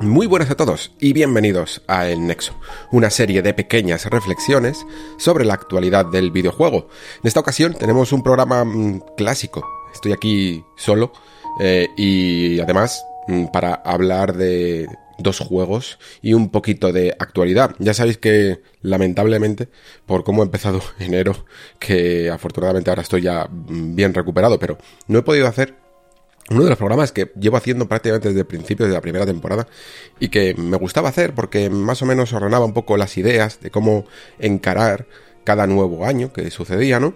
[0.00, 2.54] Muy buenas a todos y bienvenidos a El Nexo,
[2.92, 4.84] una serie de pequeñas reflexiones
[5.16, 6.88] sobre la actualidad del videojuego.
[7.22, 9.66] En esta ocasión tenemos un programa mm, clásico.
[9.94, 11.12] Estoy aquí solo
[11.60, 14.86] eh, y además mm, para hablar de
[15.18, 17.74] dos juegos y un poquito de actualidad.
[17.78, 19.68] Ya sabéis que lamentablemente,
[20.04, 21.46] por cómo he empezado enero,
[21.78, 24.76] que afortunadamente ahora estoy ya mm, bien recuperado, pero
[25.08, 25.85] no he podido hacer
[26.50, 29.66] uno de los programas que llevo haciendo prácticamente desde el principio de la primera temporada
[30.20, 33.70] y que me gustaba hacer porque más o menos ordenaba un poco las ideas de
[33.70, 34.04] cómo
[34.38, 35.06] encarar
[35.44, 37.14] cada nuevo año que sucedía, ¿no?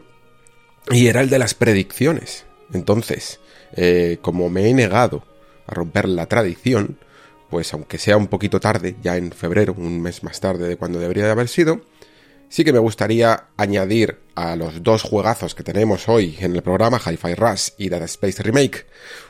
[0.90, 2.46] Y era el de las predicciones.
[2.72, 3.40] Entonces,
[3.76, 5.24] eh, como me he negado
[5.66, 6.98] a romper la tradición,
[7.50, 10.98] pues aunque sea un poquito tarde, ya en febrero, un mes más tarde de cuando
[10.98, 11.82] debería de haber sido,
[12.50, 16.98] sí que me gustaría añadir a los dos juegazos que tenemos hoy en el programa,
[16.98, 18.86] Hi-Fi Rush y Dead Space Remake,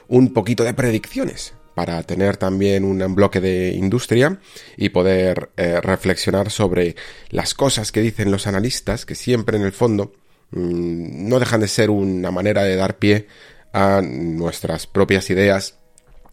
[0.09, 4.41] un poquito de predicciones para tener también un bloque de industria
[4.77, 6.97] y poder eh, reflexionar sobre
[7.29, 10.13] las cosas que dicen los analistas, que siempre en el fondo
[10.51, 13.29] mmm, no dejan de ser una manera de dar pie
[13.73, 15.77] a nuestras propias ideas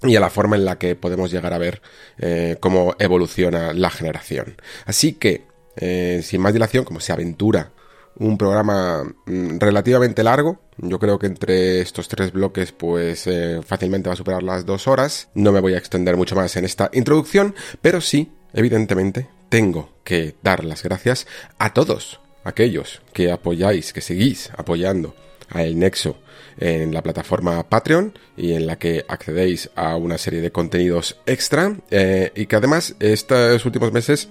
[0.03, 1.81] y a la forma en la que podemos llegar a ver
[2.17, 4.55] eh, cómo evoluciona la generación.
[4.85, 5.46] Así que
[5.77, 7.71] eh, sin más dilación, como se aventura
[8.19, 10.59] un programa mm, relativamente largo.
[10.77, 14.87] Yo creo que entre estos tres bloques, pues eh, fácilmente va a superar las dos
[14.87, 15.29] horas.
[15.33, 20.35] No me voy a extender mucho más en esta introducción, pero sí, evidentemente, tengo que
[20.43, 25.15] dar las gracias a todos aquellos que apoyáis, que seguís apoyando
[25.49, 26.17] a El Nexo
[26.57, 31.75] en la plataforma Patreon y en la que accedéis a una serie de contenidos extra
[31.91, 34.29] eh, y que además estos últimos meses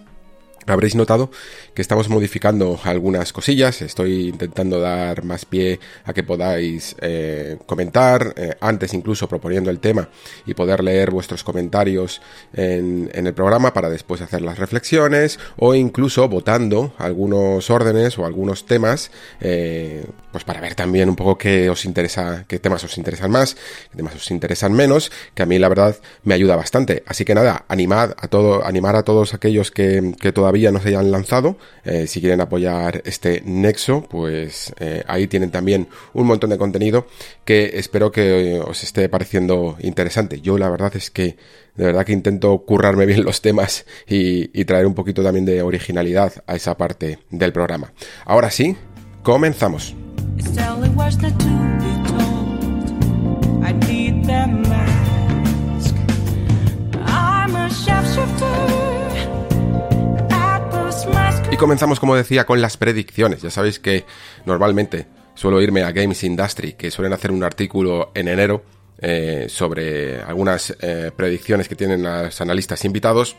[0.67, 1.31] Habréis notado
[1.75, 8.35] que estamos modificando algunas cosillas, estoy intentando dar más pie a que podáis eh, comentar,
[8.37, 10.09] eh, antes incluso proponiendo el tema
[10.45, 12.21] y poder leer vuestros comentarios
[12.53, 18.67] en, el programa para después hacer las reflexiones o incluso votando algunos órdenes o algunos
[18.67, 19.11] temas,
[19.41, 20.05] eh,
[20.37, 23.55] pues para ver también un poco qué os interesa, qué temas os interesan más,
[23.91, 27.03] qué temas os interesan menos, que a mí la verdad me ayuda bastante.
[27.07, 30.89] Así que nada, animad a todo, animar a todos aquellos que, que todavía no se
[30.89, 36.51] hayan lanzado, eh, si quieren apoyar este nexo, pues eh, ahí tienen también un montón
[36.51, 37.07] de contenido
[37.47, 40.43] que espero que os esté pareciendo interesante.
[40.43, 41.39] Yo la verdad es que
[41.77, 46.45] de verdad que intento currarme bien los temas y traer un poquito también de originalidad
[46.47, 47.95] a esa parte del programa.
[48.27, 48.77] Ahora sí,
[49.23, 49.97] comenzamos.
[61.51, 63.41] Y comenzamos, como decía, con las predicciones.
[63.41, 64.05] Ya sabéis que
[64.45, 68.63] normalmente suelo irme a Games Industry, que suelen hacer un artículo en enero
[68.99, 73.37] eh, sobre algunas eh, predicciones que tienen los analistas invitados.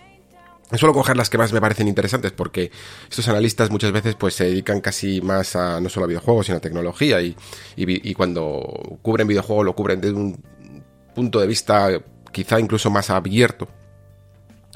[0.75, 2.71] Suelo coger las que más me parecen interesantes porque
[3.09, 6.57] estos analistas muchas veces pues se dedican casi más a no solo a videojuegos sino
[6.57, 7.37] a tecnología y,
[7.77, 10.43] y, y cuando cubren videojuegos lo cubren desde un
[11.15, 11.89] punto de vista
[12.33, 13.69] quizá incluso más abierto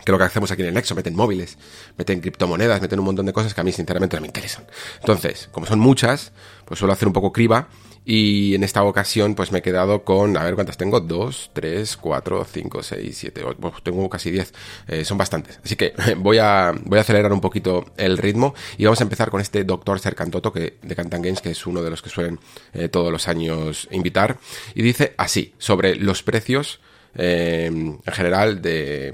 [0.05, 1.57] que lo que hacemos aquí en el Nexo, meten móviles,
[1.97, 4.65] meten criptomonedas, meten un montón de cosas que a mí sinceramente no me interesan.
[4.99, 6.31] Entonces, como son muchas,
[6.65, 7.67] pues suelo hacer un poco criba
[8.03, 11.97] y en esta ocasión pues me he quedado con, a ver cuántas tengo, dos, tres,
[11.97, 14.53] cuatro, cinco, seis, siete, ocho, tengo casi diez,
[14.87, 15.59] eh, son bastantes.
[15.63, 19.29] Así que voy a, voy a acelerar un poquito el ritmo y vamos a empezar
[19.29, 22.39] con este Doctor Sercantoto que, de Cantan Games, que es uno de los que suelen
[22.73, 24.37] eh, todos los años invitar.
[24.73, 26.79] Y dice así, sobre los precios
[27.15, 29.11] eh, en general de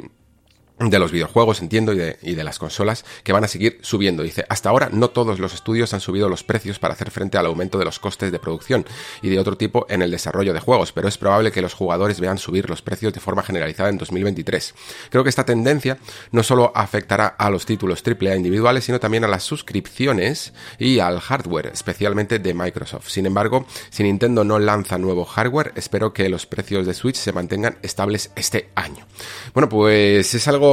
[0.79, 4.21] de los videojuegos, entiendo, y de, y de, las consolas, que van a seguir subiendo.
[4.21, 7.47] Dice, hasta ahora no todos los estudios han subido los precios para hacer frente al
[7.47, 8.85] aumento de los costes de producción
[9.23, 12.19] y de otro tipo en el desarrollo de juegos, pero es probable que los jugadores
[12.19, 14.75] vean subir los precios de forma generalizada en 2023.
[15.09, 15.97] Creo que esta tendencia
[16.31, 21.19] no solo afectará a los títulos AAA individuales, sino también a las suscripciones y al
[21.19, 23.09] hardware, especialmente de Microsoft.
[23.09, 27.33] Sin embargo, si Nintendo no lanza nuevo hardware, espero que los precios de Switch se
[27.33, 29.07] mantengan estables este año.
[29.53, 30.66] Bueno, pues es algo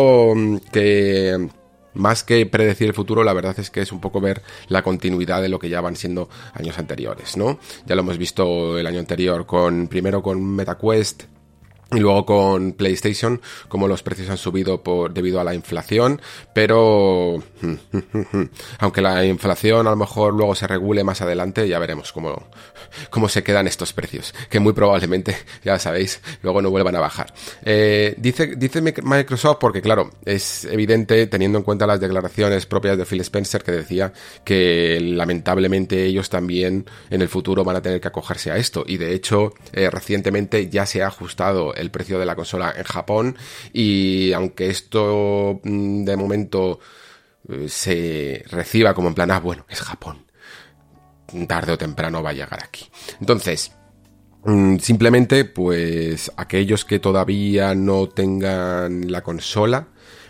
[0.72, 1.48] que
[1.94, 5.42] más que predecir el futuro, la verdad es que es un poco ver la continuidad
[5.42, 7.58] de lo que ya van siendo años anteriores, ¿no?
[7.86, 11.24] Ya lo hemos visto el año anterior con, primero con MetaQuest,
[11.92, 16.20] y luego con PlayStation, como los precios han subido por, debido a la inflación,
[16.52, 17.42] pero
[18.78, 22.48] aunque la inflación a lo mejor luego se regule más adelante, ya veremos cómo,
[23.10, 27.32] cómo se quedan estos precios, que muy probablemente, ya sabéis, luego no vuelvan a bajar.
[27.64, 33.06] Eh, dice, dice Microsoft, porque claro, es evidente teniendo en cuenta las declaraciones propias de
[33.06, 34.12] Phil Spencer que decía
[34.44, 38.96] que lamentablemente ellos también en el futuro van a tener que acogerse a esto, y
[38.96, 43.36] de hecho eh, recientemente ya se ha ajustado el precio de la consola en Japón
[43.72, 46.80] y aunque esto mm, de momento
[47.48, 50.24] eh, se reciba como en plan, ah, bueno, es Japón,
[51.46, 52.86] tarde o temprano va a llegar aquí.
[53.20, 53.72] Entonces,
[54.44, 59.88] mm, simplemente, pues aquellos que todavía no tengan la consola,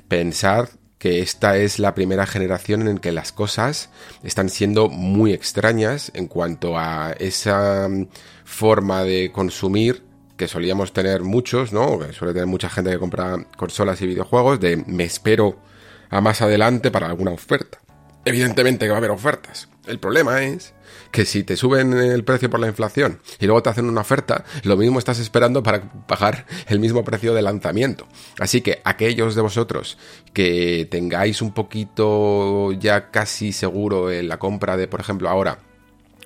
[0.09, 3.91] pensar que esta es la primera generación en que las cosas
[4.23, 8.09] están siendo muy extrañas en cuanto a esa mm,
[8.45, 10.04] forma de consumir
[10.36, 11.98] que solíamos tener muchos, ¿no?
[11.98, 15.58] Que suele tener mucha gente que compra consolas y videojuegos, de me espero
[16.10, 17.78] a más adelante para alguna oferta.
[18.25, 19.69] Evidentemente que va a haber ofertas.
[19.86, 20.72] El problema es
[21.10, 24.44] que si te suben el precio por la inflación y luego te hacen una oferta,
[24.62, 28.08] lo mismo estás esperando para pagar el mismo precio de lanzamiento.
[28.38, 29.98] Así que aquellos de vosotros
[30.32, 35.58] que tengáis un poquito ya casi seguro en la compra de, por ejemplo, ahora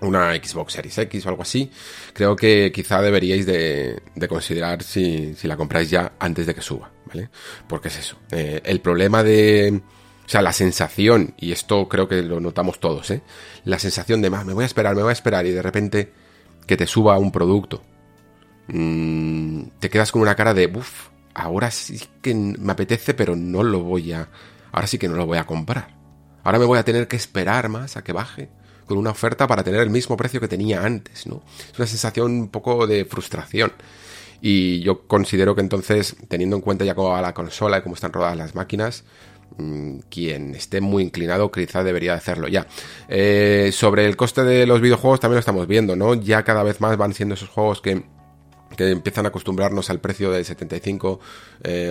[0.00, 1.70] una Xbox Series X o algo así,
[2.12, 7.30] creo que quizá deberíais de, considerar si, la compráis ya antes de que suba, ¿vale?
[7.66, 8.16] Porque es eso.
[8.30, 9.82] Eh, el problema de...
[10.26, 13.22] O sea, la sensación, y esto creo que lo notamos todos, ¿eh?
[13.64, 16.12] La sensación de, más, me voy a esperar, me voy a esperar, y de repente
[16.66, 17.82] que te suba un producto,
[18.66, 23.62] mm, te quedas con una cara de, uff, ahora sí que me apetece, pero no
[23.62, 24.28] lo voy a...
[24.70, 25.96] Ahora sí que no lo voy a comprar.
[26.44, 28.50] Ahora me voy a tener que esperar más a que baje
[28.88, 31.42] con una oferta para tener el mismo precio que tenía antes, ¿no?
[31.72, 33.72] Es una sensación un poco de frustración.
[34.40, 37.94] Y yo considero que entonces, teniendo en cuenta ya cómo va la consola y cómo
[37.94, 39.04] están rodadas las máquinas,
[39.56, 42.66] mm, quien esté muy inclinado quizá debería hacerlo ya.
[43.08, 46.14] Eh, sobre el coste de los videojuegos también lo estamos viendo, ¿no?
[46.14, 48.02] Ya cada vez más van siendo esos juegos que
[48.78, 51.18] que empiezan a acostumbrarnos al precio de 75,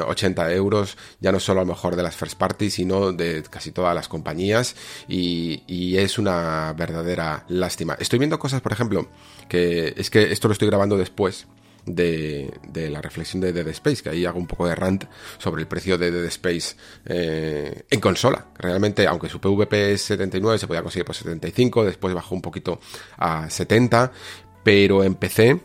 [0.07, 3.43] 80 eh, euros, ya no solo a lo mejor de las first party, sino de
[3.49, 4.75] casi todas las compañías,
[5.07, 7.97] y, es una verdadera lástima.
[7.99, 9.09] Estoy viendo cosas, por ejemplo,
[9.49, 11.47] que es que esto lo estoy grabando después.
[11.85, 15.05] De, la reflexión de Dead Space, que ahí hago un poco de rant
[15.37, 16.75] sobre el precio de Dead Space
[17.05, 18.47] eh, en consola.
[18.57, 22.81] Realmente, aunque su PVP es 79, se podía conseguir por 75, después bajó un poquito
[23.17, 24.11] a 70,
[24.65, 25.61] pero en PC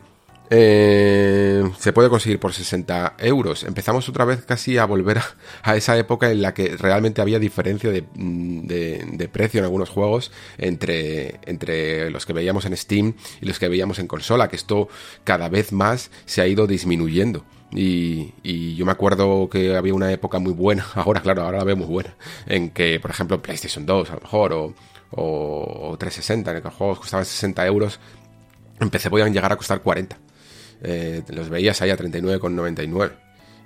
[0.49, 3.63] eh, se puede conseguir por 60 euros.
[3.63, 5.19] Empezamos otra vez casi a volver
[5.63, 10.31] a, esa época en la que realmente había diferencia mm, de, precio en algunos juegos
[10.57, 14.89] entre, entre los que veíamos en Steam y los que veíamos en consola, que esto
[15.23, 17.45] cada vez más se ha ido disminuyendo.
[17.75, 21.77] Y, yo me acuerdo que había una época muy buena, ahora claro, ahora la veo
[21.77, 22.15] muy buena,
[22.45, 24.75] en que, por ejemplo, PlayStation 2 a lo mejor, o,
[25.11, 27.99] o, 360, en que los juegos costaban 60 euros,
[28.79, 30.17] en PC podían llegar a costar 40.
[30.83, 33.11] Eh, los veías ahí a 39,99.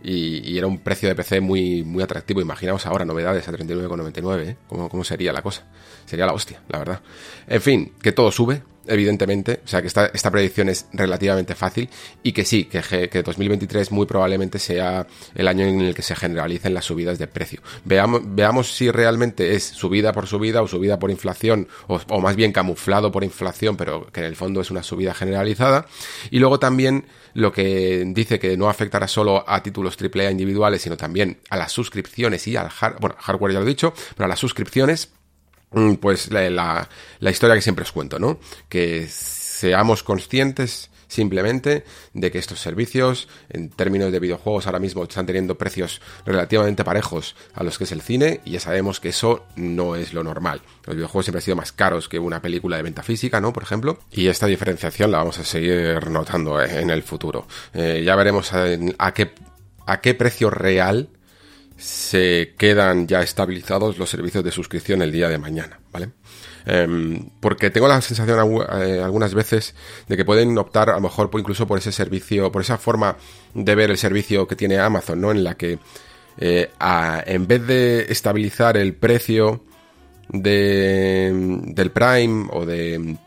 [0.04, 2.40] Y, y, era un precio de PC muy, muy atractivo.
[2.40, 4.58] Imaginaos ahora novedades a 39,99, ¿eh?
[4.68, 5.64] ¿Cómo, ¿Cómo sería la cosa?
[6.06, 7.02] Sería la hostia, la verdad.
[7.48, 11.90] En fin, que todo sube, evidentemente, o sea que esta, esta predicción es relativamente fácil
[12.24, 16.16] y que sí, que, que 2023 muy probablemente sea el año en el que se
[16.16, 17.62] generalicen las subidas de precio.
[17.86, 22.52] Veamos, veamos si realmente es subida por subida o subida por inflación o, más bien
[22.52, 25.88] camuflado por inflación, pero que en el fondo es una subida generalizada.
[26.32, 30.98] Y luego también lo que dice que no afectará solo a títulos AAA individuales, sino
[30.98, 34.30] también a las suscripciones y al hardware, bueno, hardware ya lo he dicho, pero a
[34.30, 35.12] las suscripciones
[36.00, 36.88] pues la,
[37.20, 38.40] la, historia que siempre os cuento, ¿no?
[38.70, 45.26] Que seamos conscientes simplemente de que estos servicios, en términos de videojuegos, ahora mismo están
[45.26, 49.46] teniendo precios relativamente parejos a los que es el cine, y ya sabemos que eso
[49.56, 50.62] no es lo normal.
[50.86, 53.54] Los videojuegos siempre han sido más caros que una película de venta física, ¿no?
[53.54, 57.48] Por ejemplo, y esta diferenciación la vamos a seguir notando eh, en el futuro.
[57.74, 59.32] Eh, ya veremos a, qué,
[59.86, 61.10] a qué precio real
[61.78, 66.10] se quedan ya estabilizados los servicios de suscripción el día de mañana, ¿vale?
[66.66, 68.38] Em, porque tengo la sensación
[68.82, 69.74] eh, algunas veces
[70.08, 73.16] de que pueden optar a lo mejor incluso por ese servicio, por esa forma
[73.54, 75.32] de ver el servicio que tiene Amazon, ¿no?
[75.32, 75.80] En la que
[76.40, 76.70] eh,
[77.26, 79.64] en vez de estabilizar el precio
[80.30, 83.18] de, del Prime o de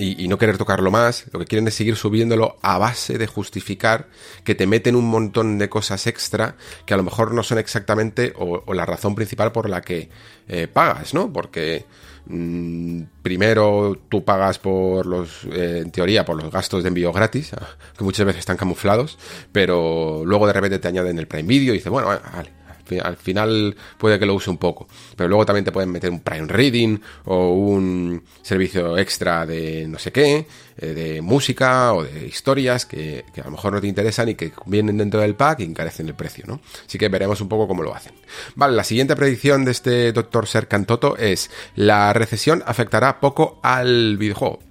[0.00, 4.08] y, no querer tocarlo más, lo que quieren es seguir subiéndolo a base de justificar
[4.44, 8.32] que te meten un montón de cosas extra que a lo mejor no son exactamente
[8.36, 10.08] o, la razón principal por la que
[10.48, 11.30] eh, pagas, ¿no?
[11.32, 11.84] Porque
[12.26, 17.50] mm, primero tú pagas por los, eh, en teoría, por los gastos de envío gratis,
[17.98, 19.18] que muchas veces están camuflados,
[19.52, 22.50] pero luego de repente te añaden el Prime Video y dices, bueno, vale,
[22.98, 24.88] al final puede que lo use un poco.
[25.16, 29.98] Pero luego también te pueden meter un Prime Reading o un servicio extra de no
[29.98, 30.46] sé qué,
[30.78, 34.52] eh, de música o de historias que, a lo mejor no te interesan y que
[34.66, 36.60] vienen dentro del pack y encarecen el precio, ¿no?
[36.86, 38.12] Así que veremos un poco cómo lo hacen.
[38.54, 44.69] Vale, la siguiente predicción de este doctor Serkantoto es la recesión afectará poco al videojuego.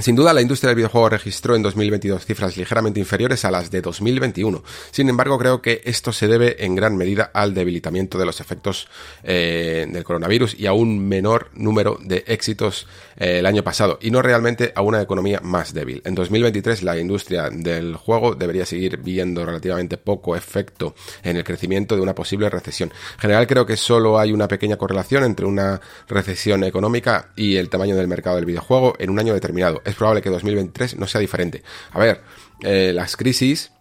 [0.00, 3.82] Sin duda, la industria del videojuego registró en 2022 cifras ligeramente inferiores a las de
[3.82, 4.64] 2021.
[4.90, 8.88] Sin embargo, creo que esto se debe en gran medida al debilitamiento de los efectos
[9.22, 12.86] eh, del coronavirus y a un menor número de éxitos
[13.18, 16.00] eh, el año pasado, y no realmente a una economía más débil.
[16.06, 21.96] En 2023, la industria del juego debería seguir viendo relativamente poco efecto en el crecimiento
[21.96, 22.90] de una posible recesión.
[23.16, 27.68] En general, creo que solo hay una pequeña correlación entre una recesión económica y el
[27.68, 31.20] tamaño del mercado del videojuego en un año determinado es probable que 2023 no sea
[31.20, 31.62] diferente.
[31.92, 32.22] A ver,
[32.62, 33.72] eh, las crisis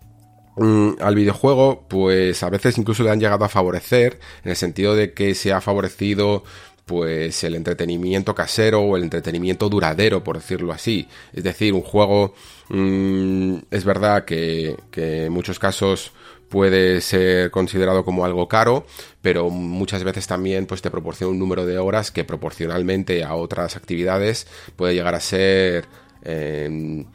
[0.58, 4.96] mm, al videojuego, pues a veces incluso le han llegado a favorecer, en el sentido
[4.96, 6.43] de que se ha favorecido
[6.86, 11.08] pues el entretenimiento casero o el entretenimiento duradero, por decirlo así.
[11.31, 12.34] Es decir, un juego
[12.70, 16.12] mm, es verdad que, que, en muchos casos
[16.51, 18.86] puede ser considerado como algo caro,
[19.22, 23.77] pero muchas veces también pues te proporciona un número de horas que proporcionalmente a otras
[23.77, 25.86] actividades puede llegar a ser
[26.24, 27.05] em,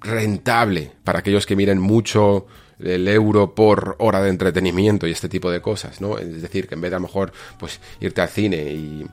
[0.00, 2.46] rentable para aquellos que miren mucho
[2.78, 6.18] el euro por hora de entretenimiento y este tipo de cosas, ¿no?
[6.18, 9.06] Es decir, que en vez de a lo mejor pues irte al cine y,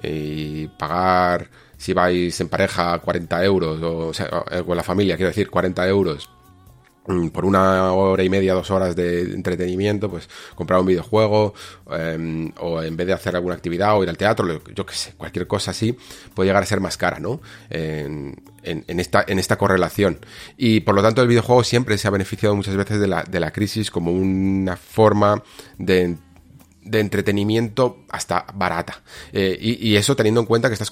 [0.00, 4.28] y pagar si vais en pareja 40 euros o, sea,
[4.64, 6.30] con la familia, quiero decir 40 euros
[7.32, 11.52] por una hora y media, dos horas de entretenimiento, pues comprar un videojuego
[11.90, 15.14] em, o en vez de hacer alguna actividad o ir al teatro, yo qué sé,
[15.16, 15.96] cualquier cosa así
[16.34, 17.40] puede llegar a ser más cara, ¿no?
[17.70, 20.20] En, esta, en esta correlación.
[20.56, 23.40] Y por lo tanto el videojuego siempre se ha beneficiado muchas veces de la, de
[23.40, 25.42] la crisis como una forma
[25.78, 26.16] de
[26.84, 29.02] de entretenimiento hasta barata.
[29.32, 30.90] Eh, y, eso teniendo en cuenta que, estás,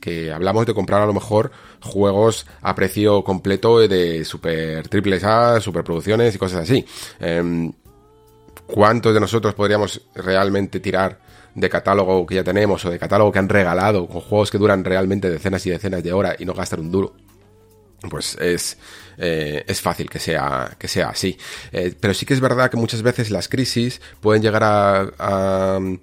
[0.00, 1.50] que hablamos de comprar a lo mejor
[1.80, 6.84] juegos a precio completo de super triples A, superproducciones y cosas así.
[7.20, 7.72] Em,
[8.66, 11.20] ¿Cuántos de nosotros podríamos realmente tirar
[11.54, 14.84] de catálogo que ya tenemos o de catálogo que han regalado con juegos que duran
[14.84, 17.14] realmente decenas y decenas de horas y no gastar un duro?
[18.08, 18.78] Pues es,
[19.18, 21.38] eh, es fácil que sea, que sea así.
[21.72, 25.98] Eh, pero sí que es verdad que muchas veces las crisis pueden llegar a, mm,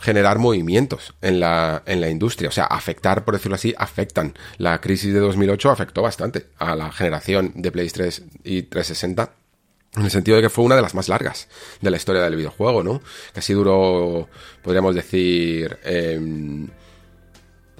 [0.00, 2.48] generar movimientos en la, en la industria.
[2.48, 4.34] O sea, afectar, por decirlo así, afectan.
[4.58, 9.32] La crisis de 2008 afectó bastante a la generación de PlayStation 3 y 360
[9.96, 11.48] en el sentido de que fue una de las más largas
[11.80, 13.02] de la historia del videojuego, ¿no?
[13.32, 14.28] Casi duró,
[14.62, 16.68] podríamos decir, em,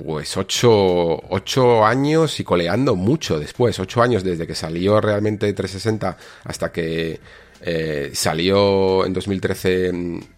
[0.05, 6.17] pues ocho, ocho, años y coleando mucho después, ocho años desde que salió realmente 360
[6.45, 7.21] hasta que
[7.61, 9.93] eh, salió en 2013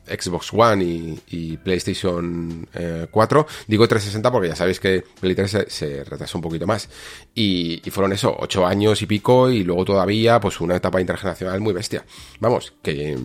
[0.07, 2.67] Xbox One y, PlayStation
[3.11, 3.41] 4.
[3.41, 6.89] Eh, Digo 360 porque ya sabéis que Play 3 se, retrasó un poquito más.
[7.35, 11.61] Y, y, fueron eso, ocho años y pico y luego todavía pues una etapa intergeneracional
[11.61, 12.05] muy bestia.
[12.41, 13.19] Vamos, que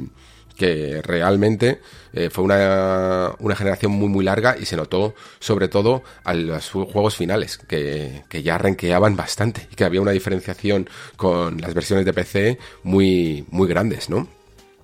[0.55, 1.81] que realmente
[2.13, 6.69] eh, fue una, una, generación muy muy larga y se notó sobre todo a los
[6.69, 12.05] juegos finales, que, que, ya ranqueaban bastante y que había una diferenciación con las versiones
[12.05, 14.27] de PC muy, muy grandes, ¿no?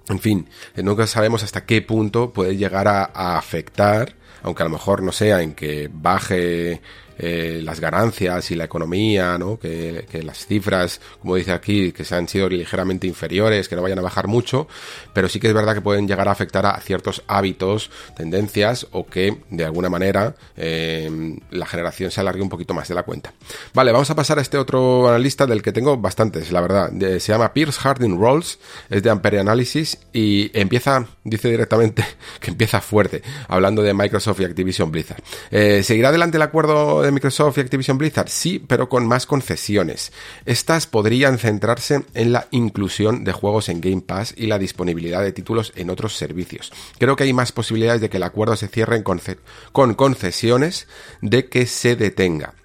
[0.10, 4.66] En fin, eh, nunca sabemos hasta qué punto puede llegar a, a afectar, aunque a
[4.66, 6.82] lo mejor no sea en que baje
[7.24, 9.60] eh, las ganancias y la economía, ¿no?
[9.60, 14.00] Que, las cifras, como dice aquí, que se han sido ligeramente inferiores, que no vayan
[14.00, 14.68] a bajar mucho,
[15.14, 19.06] pero sí que es verdad que pueden llegar a afectar a ciertos hábitos, tendencias o
[19.06, 23.34] que de alguna manera em, la generación se alargue un poquito más de la cuenta.
[23.76, 26.92] Vale, vamos a pasar a este otro analista del que tengo bastantes, la verdad.
[26.92, 28.58] se llama Pierce Harding Rolls,
[28.90, 32.04] es de Ampere Analysis y empieza, dice directamente
[32.40, 35.22] que empieza fuerte, hablando de Microsoft y Activision Blizzard.
[35.52, 38.30] Eh, ¿Seguirá adelante el acuerdo de Microsoft y Activision Blizzard?
[38.30, 40.12] Sí, pero con más concesiones.
[40.46, 45.32] Estas podrían centrarse en la inclusión de juegos en Game Pass y la disponibilidad de
[45.32, 46.72] títulos en otros servicios.
[46.98, 50.88] Creo que hay más posibilidades de que el acuerdo se cierre con concesiones
[51.22, 52.56] de que se detenga.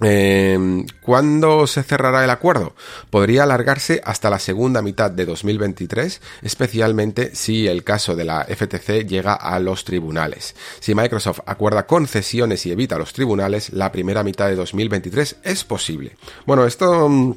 [0.00, 2.74] Eh, ¿Cuándo se cerrará el acuerdo?
[3.10, 9.06] Podría alargarse hasta la segunda mitad de 2023, especialmente si el caso de la FTC
[9.06, 10.54] llega a los tribunales.
[10.80, 16.16] Si Microsoft acuerda concesiones y evita los tribunales, la primera mitad de 2023 es posible.
[16.46, 17.08] Bueno, esto...
[17.08, 17.34] Mm,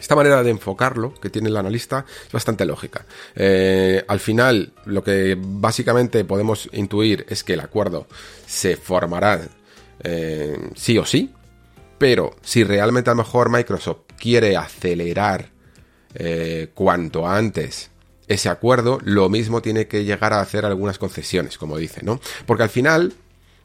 [0.00, 3.04] esta manera de enfocarlo que tiene el analista es bastante lógica.
[3.34, 8.06] Eh, al final, lo que básicamente podemos intuir es que el acuerdo
[8.46, 9.42] se formará
[10.02, 11.30] eh, sí o sí,
[12.00, 15.50] pero si realmente a lo mejor Microsoft quiere acelerar
[16.14, 17.90] eh, cuanto antes
[18.26, 22.18] ese acuerdo, lo mismo tiene que llegar a hacer algunas concesiones, como dice, ¿no?
[22.46, 23.12] Porque al final,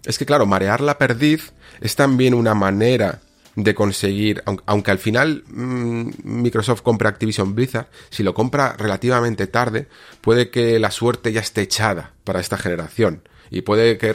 [0.04, 3.22] es que claro, marear la perdiz es también una manera
[3.56, 9.88] de conseguir, aunque, al final mm, Microsoft compra Activision Blizzard, si lo compra relativamente tarde,
[10.20, 14.14] puede que la suerte ya esté echada para esta generación y puede que,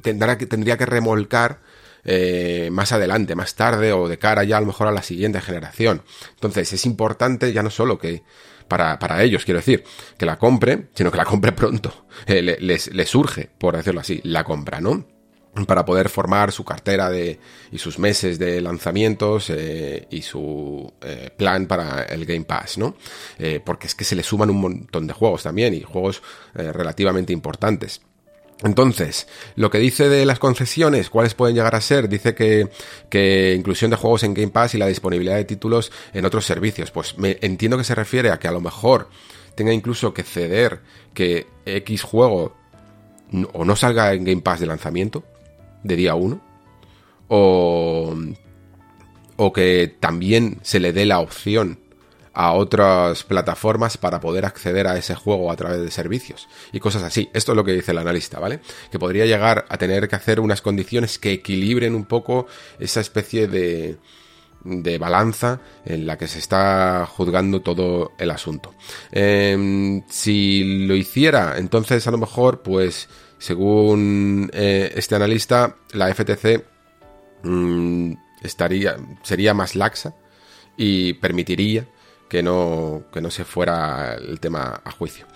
[0.00, 1.58] tendrá que tendría que remolcar
[2.04, 5.40] eh, más adelante, más tarde o de cara ya a lo mejor a la siguiente
[5.40, 6.02] generación.
[6.34, 8.22] Entonces es importante ya no solo que
[8.68, 9.84] para, para ellos, quiero decir,
[10.16, 12.06] que la compre, sino que la compre pronto.
[12.26, 15.06] Eh, les, les surge, por decirlo así, la compra, ¿no?
[15.66, 17.38] para poder formar su cartera de,
[17.70, 22.96] y sus meses de lanzamientos eh, y su eh, plan para el Game Pass, ¿no?
[23.38, 26.22] Eh, porque es que se le suman un montón de juegos también y juegos
[26.54, 28.00] relativamente importantes.
[28.64, 29.26] Entonces,
[29.56, 32.68] lo que dice de las concesiones, cuáles pueden llegar a ser, dice que,
[33.08, 36.90] que, inclusión de juegos en Game Pass y la disponibilidad de títulos en otros servicios.
[36.90, 39.08] Pues me entiendo que se refiere a que a lo mejor
[39.54, 40.80] tenga incluso que ceder
[41.12, 42.54] que X juego
[43.52, 45.24] o no salga en Game Pass de lanzamiento,
[45.82, 46.40] de día 1,
[47.28, 48.14] o,
[49.36, 51.78] o que también se le dé la opción
[52.34, 57.02] a otras plataformas para poder acceder a ese juego a través de servicios y cosas
[57.02, 57.28] así.
[57.34, 58.60] Esto es lo que dice el analista, ¿vale?
[58.90, 62.46] Que podría llegar a tener que hacer unas condiciones que equilibren un poco
[62.78, 63.98] esa especie de,
[64.64, 68.74] de balanza en la que se está juzgando todo el asunto.
[69.10, 73.08] Em, si lo hiciera, entonces a lo mejor, pues,
[73.38, 76.64] según eh, este analista, la FTC
[77.42, 78.12] mm,
[78.42, 80.14] estaría, sería más laxa
[80.76, 81.86] y permitiría
[82.32, 85.26] que no, que no se fuera el tema a juicio.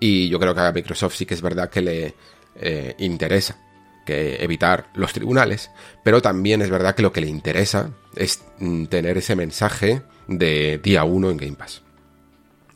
[0.00, 2.14] Y yo creo que a Microsoft sí que es verdad que le
[2.54, 3.58] eh, interesa
[4.06, 5.70] que evitar los tribunales,
[6.02, 10.80] pero también es verdad que lo que le interesa es mm, tener ese mensaje de
[10.82, 11.82] día 1 en Game Pass.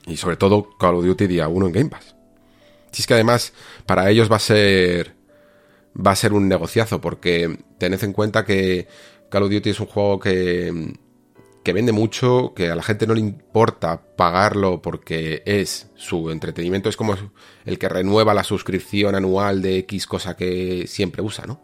[0.06, 2.14] Y sobre todo Call of Duty día 1 en Game Pass.
[2.92, 3.54] Si es que además
[3.86, 5.14] para ellos va a ser
[5.96, 8.88] va a ser un negociazo porque tened en cuenta que
[9.30, 10.98] Call of Duty es un juego que
[11.62, 16.88] que vende mucho, que a la gente no le importa pagarlo porque es su entretenimiento,
[16.88, 17.16] es como
[17.64, 21.62] el que renueva la suscripción anual de X cosa que siempre usa, ¿no?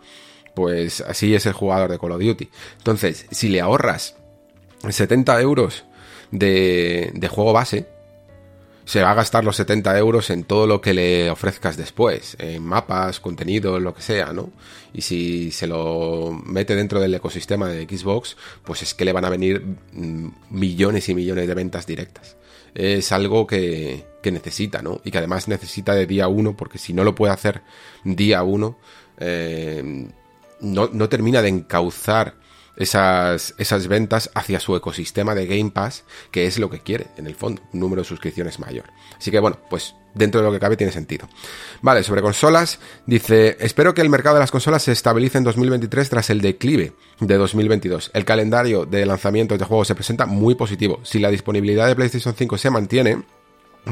[0.54, 2.48] Pues así es el jugador de Call of Duty.
[2.78, 4.16] Entonces, si le ahorras
[4.88, 5.84] 70 euros
[6.30, 7.88] de, de juego base,
[8.86, 12.62] se va a gastar los 70 euros en todo lo que le ofrezcas después, en
[12.62, 14.50] mapas, contenido, lo que sea, ¿no?
[14.94, 19.24] Y si se lo mete dentro del ecosistema de Xbox, pues es que le van
[19.24, 19.60] a venir
[19.92, 22.36] mm, millones y millones de ventas directas.
[22.74, 25.00] Es algo que, que necesita, ¿no?
[25.04, 27.62] Y que además necesita de día uno, porque si no lo puede hacer
[28.04, 28.78] día uno,
[29.18, 30.08] eh,
[30.60, 32.36] no, no termina de encauzar
[32.76, 37.26] esas, esas ventas hacia su ecosistema de Game Pass, que es lo que quiere, en
[37.26, 38.84] el fondo, un número de suscripciones mayor.
[39.16, 41.28] Así que bueno, pues dentro de lo que cabe tiene sentido.
[41.82, 46.08] Vale, sobre consolas, dice, espero que el mercado de las consolas se estabilice en 2023
[46.08, 48.10] tras el declive de 2022.
[48.14, 51.00] El calendario de lanzamientos de juegos se presenta muy positivo.
[51.02, 53.24] Si la disponibilidad de PlayStation 5 se mantiene,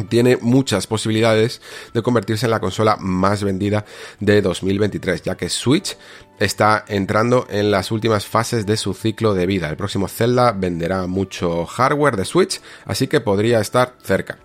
[0.09, 1.61] tiene muchas posibilidades
[1.93, 3.85] de convertirse en la consola más vendida
[4.21, 5.97] de 2023, ya que Switch
[6.39, 9.69] está entrando en las últimas fases de su ciclo de vida.
[9.69, 14.39] El próximo Zelda venderá mucho hardware de Switch, así que podría estar cerca.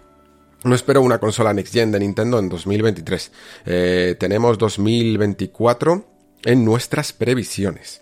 [0.64, 3.32] No espero una consola Next Gen de Nintendo en 2023.
[3.66, 6.06] Eh, tenemos 2024
[6.44, 8.02] en nuestras previsiones.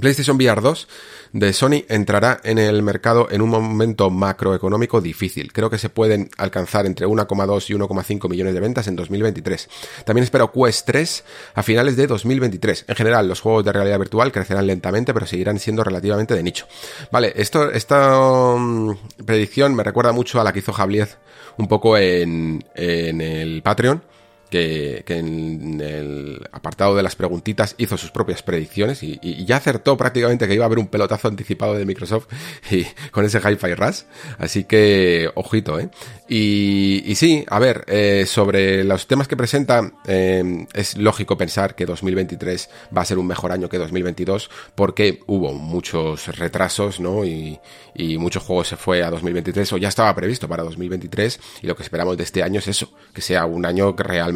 [0.00, 0.88] PlayStation VR 2
[1.32, 5.52] de Sony entrará en el mercado en un momento macroeconómico difícil.
[5.52, 9.68] Creo que se pueden alcanzar entre 1,2 y 1,5 millones de ventas en 2023.
[10.04, 12.84] También espero Quest 3 a finales de 2023.
[12.88, 16.66] En general, los juegos de realidad virtual crecerán lentamente, pero seguirán siendo relativamente de nicho.
[17.10, 21.08] Vale, esto, esta um, predicción me recuerda mucho a la que hizo Javier
[21.56, 24.02] un poco en, en el Patreon
[24.50, 30.46] que, en el apartado de las preguntitas hizo sus propias predicciones y, ya acertó prácticamente
[30.46, 32.26] que iba a haber un pelotazo anticipado de Microsoft
[32.70, 34.02] y, con ese Hi-Fi Rush.
[34.38, 35.88] Así que, ojito, ¿eh?
[36.28, 41.86] Y, sí, a ver, eh, sobre los temas que presenta, eh, es lógico pensar que
[41.86, 47.24] 2023 va a ser un mejor año que 2022 porque hubo muchos retrasos, ¿no?
[47.24, 47.60] Y,
[47.94, 51.76] y muchos juegos se fue a 2023 o ya estaba previsto para 2023 y lo
[51.76, 54.33] que esperamos de este año es eso, que sea un año realmente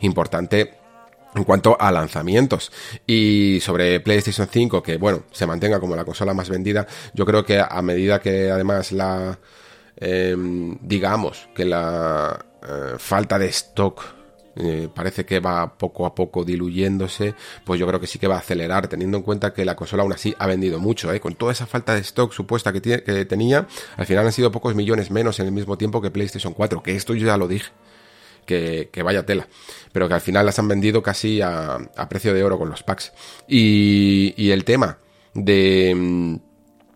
[0.00, 0.74] importante
[1.34, 2.70] en cuanto a lanzamientos
[3.06, 7.44] y sobre PlayStation 5 que bueno se mantenga como la consola más vendida yo creo
[7.44, 9.38] que a medida que además la
[9.96, 14.02] em, digamos que la eh, falta de stock
[14.54, 18.36] eh, parece que va poco a poco diluyéndose, pues yo creo que sí que va
[18.36, 21.20] a acelerar, teniendo en cuenta que la consola aún así ha vendido mucho, ¿eh?
[21.20, 24.74] con toda esa falta de stock supuesta que, que tenía, al final han sido pocos
[24.74, 27.72] millones menos en el mismo tiempo que PlayStation 4, que esto yo ya lo dije.
[28.44, 29.48] Que, vaya tela,
[29.92, 31.78] pero que al final las han vendido casi a,
[32.08, 33.12] precio de oro con los packs.
[33.48, 34.98] Y, y el tema
[35.34, 36.36] de mm,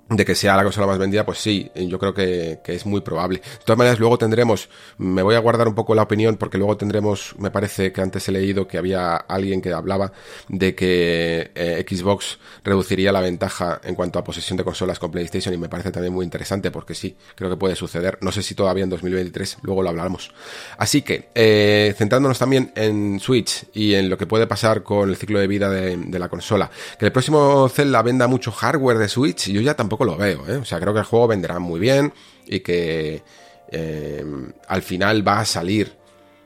[0.09, 3.39] de que sea la consola más vendida, pues sí, yo creo que, es muy probable.
[3.39, 6.77] De todas maneras, luego tendremos, me voy a guardar un poco la opinión porque luego
[6.77, 10.13] tendremos, me parece que antes he leído que había alguien que hablaba
[10.49, 15.53] de que eh, Xbox reduciría la ventaja en cuanto a posesión de consolas con PlayStation
[15.55, 18.19] y me parece también muy interesante porque sí, creo que puede suceder.
[18.21, 20.33] No sé si todavía en 2023, luego lo hablaremos.
[20.79, 25.17] Así que, eh, centrándonos también en Switch y en lo que puede pasar con el
[25.17, 29.09] ciclo de vida de, de la consola, que el próximo Zelda venda mucho hardware de
[29.09, 30.57] Switch, yo ya tampoco lo veo, ¿eh?
[30.57, 32.13] O sea, creo que el juego venderá muy bien
[32.47, 33.23] y que
[33.71, 34.25] eh,
[34.69, 35.93] al final va a salir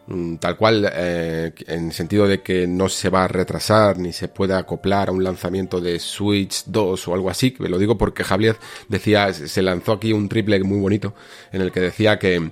[0.07, 4.29] mm, tal cual eh, en sentido de que no se va a retrasar ni se
[4.29, 8.57] puede acoplar a un lanzamiento de Switch 2 o algo así, lo digo porque Javier
[8.89, 11.15] decía, se lanzó aquí un triple muy bonito
[11.53, 12.51] en el que decía que,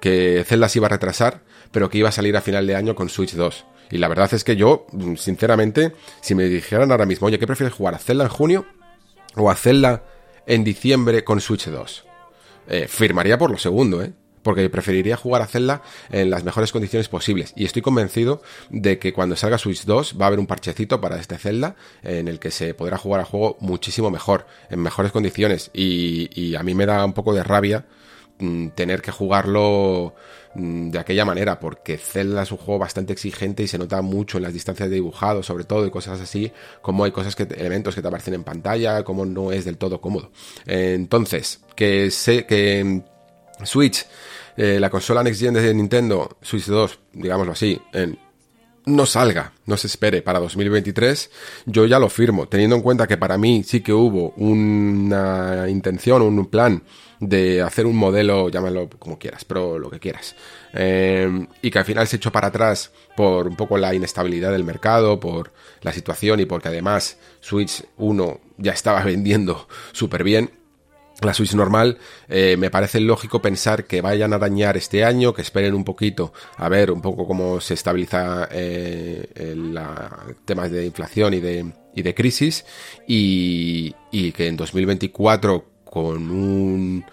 [0.00, 2.94] que Zelda se iba a retrasar, pero que iba a salir a final de año
[2.94, 3.66] con Switch 2.
[3.90, 7.46] Y la verdad es que yo, mm, sinceramente, si me dijeran ahora mismo, oye, ¿qué
[7.46, 7.94] prefieres jugar?
[7.94, 8.66] ¿A Zelda en junio?
[9.36, 10.02] ¿O a Zelda
[10.46, 12.04] en diciembre con Switch 2.
[12.68, 14.12] Eh, firmaría por lo segundo, ¿eh?
[14.42, 17.52] Porque preferiría jugar a Zelda en las mejores condiciones posibles.
[17.56, 21.18] Y estoy convencido de que cuando salga Switch 2 va a haber un parchecito para
[21.18, 25.72] este Zelda en el que se podrá jugar al juego muchísimo mejor, en mejores condiciones.
[25.74, 27.86] Y, a mí me da un poco de rabia
[28.38, 30.14] mm, tener que jugarlo
[30.56, 34.44] de aquella manera, porque Zelda es un juego bastante exigente y se nota mucho en
[34.44, 36.50] las distancias de dibujado, sobre todo, y cosas así,
[36.82, 40.00] como hay cosas que, elementos que te aparecen en pantalla, como no es del todo
[40.00, 40.30] cómodo.
[40.66, 43.02] Entonces, que sé que
[43.64, 44.06] Switch,
[44.56, 47.80] eh, la consola Next Gen de Nintendo, Switch 2, digámoslo así,
[48.86, 51.30] no salga, no se espere para 2023,
[51.66, 56.22] yo ya lo firmo, teniendo en cuenta que para mí sí que hubo una intención,
[56.22, 56.82] un plan
[57.20, 60.36] de hacer un modelo, llámalo como quieras, pero lo que quieras.
[60.72, 64.64] Eh, y que al final se echó para atrás por un poco la inestabilidad del
[64.64, 65.52] mercado, por
[65.82, 70.50] la situación y porque además Switch 1 ya estaba vendiendo súper bien.
[71.22, 71.96] La Switch normal,
[72.28, 76.34] eh, me parece lógico pensar que vayan a dañar este año, que esperen un poquito
[76.58, 79.80] a ver un poco cómo se estabiliza eh, el,
[80.44, 82.66] temas de inflación y de, y de crisis
[83.06, 83.94] y
[84.32, 87.06] que en 2024 con un,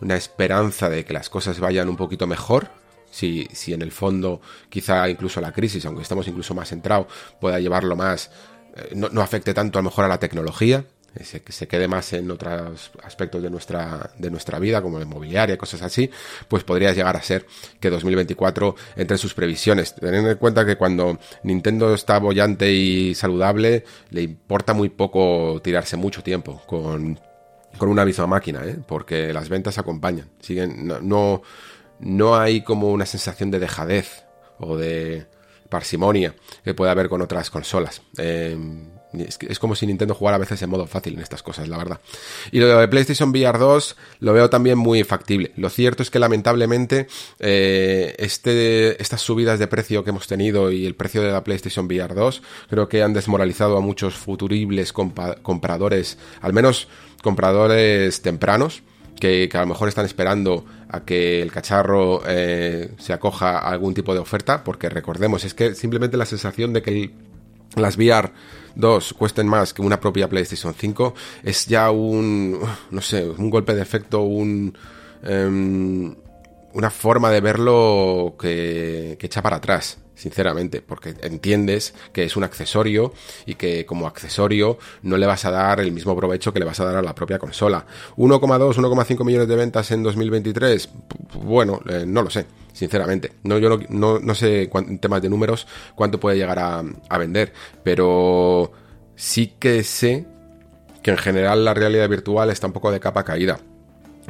[0.00, 2.68] una esperanza de que las cosas vayan un poquito mejor.
[3.08, 7.06] Si, si en el fondo quizá incluso la crisis, aunque estamos incluso más centrados,
[7.40, 8.32] pueda llevarlo más,
[8.74, 10.84] eh, no, afecte tanto a lo mejor a la tecnología,
[11.22, 15.04] se, que se quede más en otros aspectos de nuestra, de nuestra vida, como la
[15.04, 16.10] inmobiliaria, cosas así,
[16.48, 17.46] pues podría llegar a ser
[17.78, 19.94] que 2024 entre en sus previsiones.
[19.94, 25.96] Teniendo en cuenta que cuando Nintendo está bollante y saludable, le importa muy poco tirarse
[25.96, 27.20] mucho tiempo con
[27.78, 28.78] con una misma máquina, ¿eh?
[28.86, 30.30] porque las ventas acompañan.
[30.40, 31.42] Siguen, no,
[32.00, 34.24] no, hay como una sensación de dejadez
[34.58, 35.26] o de
[35.68, 38.02] parsimonia que puede haber con otras consolas.
[38.18, 38.56] Eh,
[39.18, 42.00] es, como si Nintendo jugara a veces en modo fácil en estas cosas, la verdad.
[42.50, 45.52] Y lo de PlayStation VR 2 lo veo también muy factible.
[45.56, 47.06] Lo cierto es que lamentablemente
[47.38, 51.86] eh, este, estas subidas de precio que hemos tenido y el precio de la PlayStation
[51.86, 56.88] VR 2 creo que han desmoralizado a muchos futuribles compradores, al menos
[57.24, 58.84] compradores tempranos,
[59.18, 63.94] que, a lo mejor están esperando a que el cacharro eh, se acoja a algún
[63.94, 67.10] tipo de oferta, porque recordemos, es que simplemente la sensación de que
[67.76, 68.30] las VR
[68.76, 72.60] 2 cuesten más que una propia PlayStation 5 es ya un,
[72.90, 74.76] no sé, un golpe de efecto, un...
[75.22, 76.14] Em,
[76.74, 79.98] una forma de verlo que, que, echa para atrás.
[80.14, 83.12] Sinceramente, porque entiendes que es un accesorio
[83.46, 86.80] y que como accesorio no le vas a dar el mismo provecho que le vas
[86.80, 87.86] a dar a la propia consola.
[88.16, 90.88] 1,2, 1,5 millones de ventas en 2023,
[91.42, 93.32] bueno, eh, no lo sé, sinceramente.
[93.42, 97.52] No, yo no, no, sé en temas de números cuánto puede llegar a, a vender,
[97.82, 98.72] pero
[99.16, 100.26] sí que sé
[101.02, 103.60] que en general la realidad virtual está un poco de capa caída.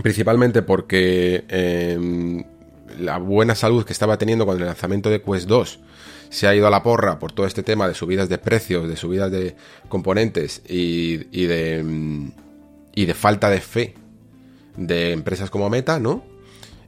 [0.03, 2.43] Principalmente porque em,
[2.99, 5.81] la buena salud que estaba teniendo con el lanzamiento de Quest 2
[6.31, 8.97] se ha ido a la porra por todo este tema de subidas de precios, de
[8.97, 9.55] subidas de
[9.89, 12.33] componentes y, de, mm,
[12.95, 13.95] y de falta de fe
[14.77, 16.25] de empresas como Meta, ¿no?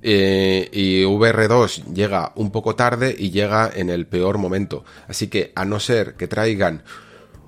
[0.02, 4.84] Eh, y VR2 llega un poco tarde y llega en el peor momento.
[5.08, 6.82] Así que a no ser que traigan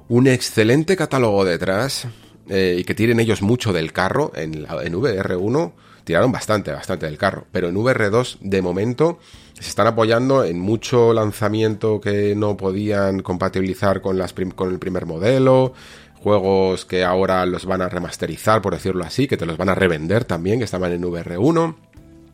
[0.08, 2.06] un excelente catálogo detrás
[2.48, 5.72] eh, y que tiren ellos mucho del carro en, en VR1,
[6.08, 7.44] tiraron bastante, bastante del carro.
[7.52, 9.18] Pero en VR2, de momento,
[9.52, 15.04] se están apoyando en mucho lanzamiento que no podían compatibilizar con, las con el primer
[15.04, 15.74] modelo.
[16.22, 19.74] Juegos que ahora los van a remasterizar, por decirlo así, que te los van a
[19.74, 21.74] revender también, que estaban en VR1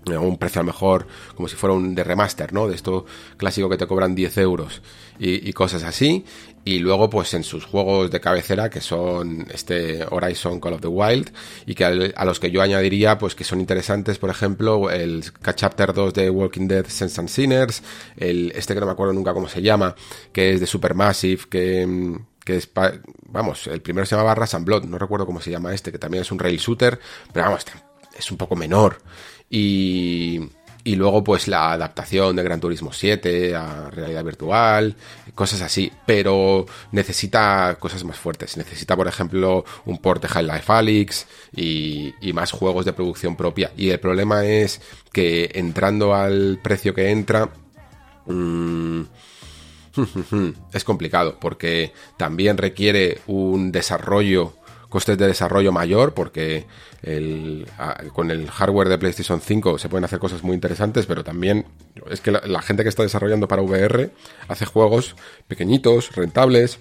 [0.07, 2.69] un precio a lo mejor como si fuera un de remaster, ¿no?
[2.69, 4.83] De esto clásico que te cobran 10 euros
[5.19, 6.25] y, cosas así.
[6.65, 10.89] Y luego, pues en sus juegos de cabecera, que son este Horizon Call of the
[10.89, 11.31] Wild,
[11.67, 15.93] y que a, los que yo añadiría, pues que son interesantes, por ejemplo, el Chapter
[15.93, 17.83] 2 de Walking Dead Sense and Sinners,
[18.17, 19.95] el, este que no me acuerdo nunca cómo se llama,
[20.33, 22.71] que es de Supermassive, que, que es,
[23.27, 25.99] vamos, el primero se llamaba Ras and Blood, no recuerdo cómo se llama este, que
[25.99, 26.99] también es un rail shooter,
[27.31, 27.67] pero vamos,
[28.17, 28.99] es un poco menor.
[29.51, 30.41] Y,
[30.85, 34.95] y luego pues la adaptación de Gran Turismo 7 a realidad virtual,
[35.35, 40.73] cosas así, pero necesita cosas más fuertes, necesita por ejemplo un port de High Life
[40.73, 41.27] Alyx
[41.57, 43.73] y, más juegos de producción propia.
[43.77, 47.49] Y el problema es que entrando al precio que entra
[48.27, 49.03] mm,
[50.73, 54.53] es complicado porque también requiere un desarrollo
[54.95, 56.67] costes de desarrollo mayor porque
[58.13, 61.67] con el hardware de PlayStation 5 se pueden hacer cosas muy interesantes, pero también
[62.09, 64.13] es que la, gente que está desarrollando para VR
[64.47, 65.17] hace juegos
[65.49, 66.79] pequeñitos, rentables,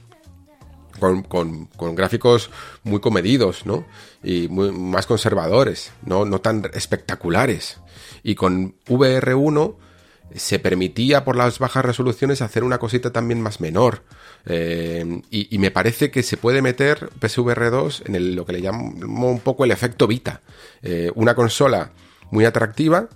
[1.00, 2.52] con, gráficos
[2.84, 3.84] muy comedidos, ¿no?
[4.24, 6.24] Y más conservadores, ¿no?
[6.24, 7.80] no tan espectaculares.
[8.22, 9.76] Y con VR1
[10.36, 14.04] se permitía por las bajas resoluciones hacer una cosita también más menor.
[14.46, 19.30] Eh, y, me parece que se puede meter PSVR 2 en lo que le llamo
[19.30, 20.42] un poco el efecto Vita.
[20.82, 21.92] Eh, una consola
[22.32, 23.08] muy atractiva,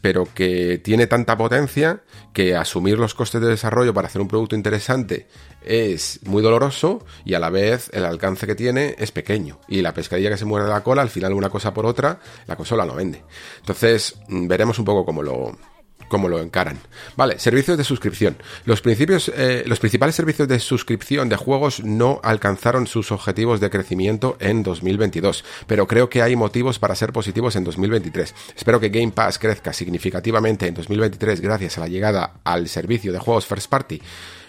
[0.00, 4.56] pero que tiene tanta potencia que asumir los costes de desarrollo para hacer un producto
[4.56, 5.28] interesante
[5.64, 9.60] es muy doloroso y a la vez el alcance que tiene es pequeño.
[9.68, 12.18] Y la pescadilla que se muere de la cola, al final una cosa por otra,
[12.46, 13.22] la consola no vende.
[13.60, 15.56] Entonces, mm, veremos un poco cómo lo,
[16.12, 16.78] cómo lo encaran.
[17.16, 18.36] Vale, servicios de suscripción.
[18.66, 23.70] Los, principios, eh, los principales servicios de suscripción de juegos no alcanzaron sus objetivos de
[23.70, 28.34] crecimiento en 2022, pero creo que hay motivos para ser positivos en 2023.
[28.54, 33.18] Espero que Game Pass crezca significativamente en 2023 gracias a la llegada al servicio de
[33.18, 34.02] juegos First Party.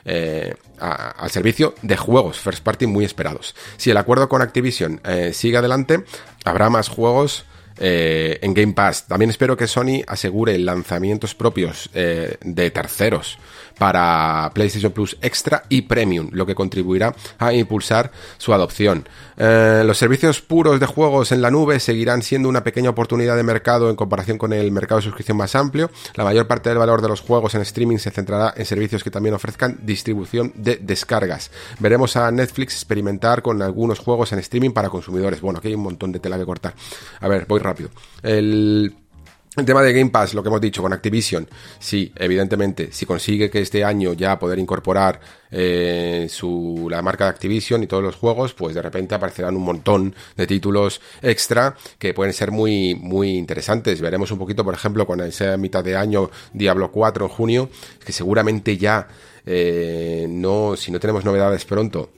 [0.04, 3.56] Eh, al servicio de juegos first party muy esperados.
[3.78, 6.04] Si el acuerdo con Activision eh, sigue adelante,
[6.44, 7.46] habrá más juegos
[7.78, 9.06] eh, en Game Pass.
[9.08, 13.38] También espero que Sony asegure lanzamientos propios eh, de terceros
[13.84, 19.10] para PlayStation Plus Extra y Premium, lo que contribuirá a impulsar su adopción.
[19.36, 23.44] Eh, los servicios puros de juegos en la nube seguirán siendo una pequeña oportunidad de
[23.44, 25.92] mercado en comparación con el mercado de suscripción más amplio.
[26.16, 29.12] La mayor parte del valor de los juegos en streaming se centrará en servicios que
[29.12, 31.52] también ofrezcan distribución de descargas.
[31.80, 35.42] Veremos a Netflix experimentar con algunos juegos en streaming para consumidores.
[35.42, 36.74] Bueno, aquí hay un montón de tela que cortar.
[37.20, 37.90] A ver, voy rápido.
[38.22, 38.96] El
[39.56, 43.52] el tema de Game Pass, lo que hemos dicho con Activision, sí, evidentemente, si consigue
[43.52, 45.20] que este año ya poder incorporar
[45.52, 46.28] eh,
[46.90, 50.48] la marca de Activision y todos los juegos, pues de repente aparecerán un montón de
[50.48, 54.02] títulos extra que pueden ser muy, muy interesantes.
[54.02, 57.70] Veremos un poquito, por ejemplo, con esa mitad de año Diablo 4 en junio,
[58.04, 59.08] que seguramente ya,
[59.46, 62.10] eh, no, si no tenemos novedades pronto,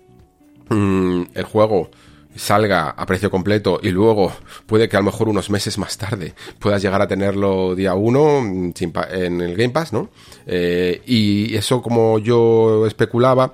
[0.70, 1.90] mm, el juego
[2.36, 4.34] salga a precio completo y luego
[4.66, 8.42] puede que a lo mejor unos meses más tarde puedas llegar a tenerlo día uno
[8.42, 8.74] mm,
[9.12, 10.10] en el Game Pass, ¿no?
[10.46, 13.54] Eh, y eso como yo especulaba,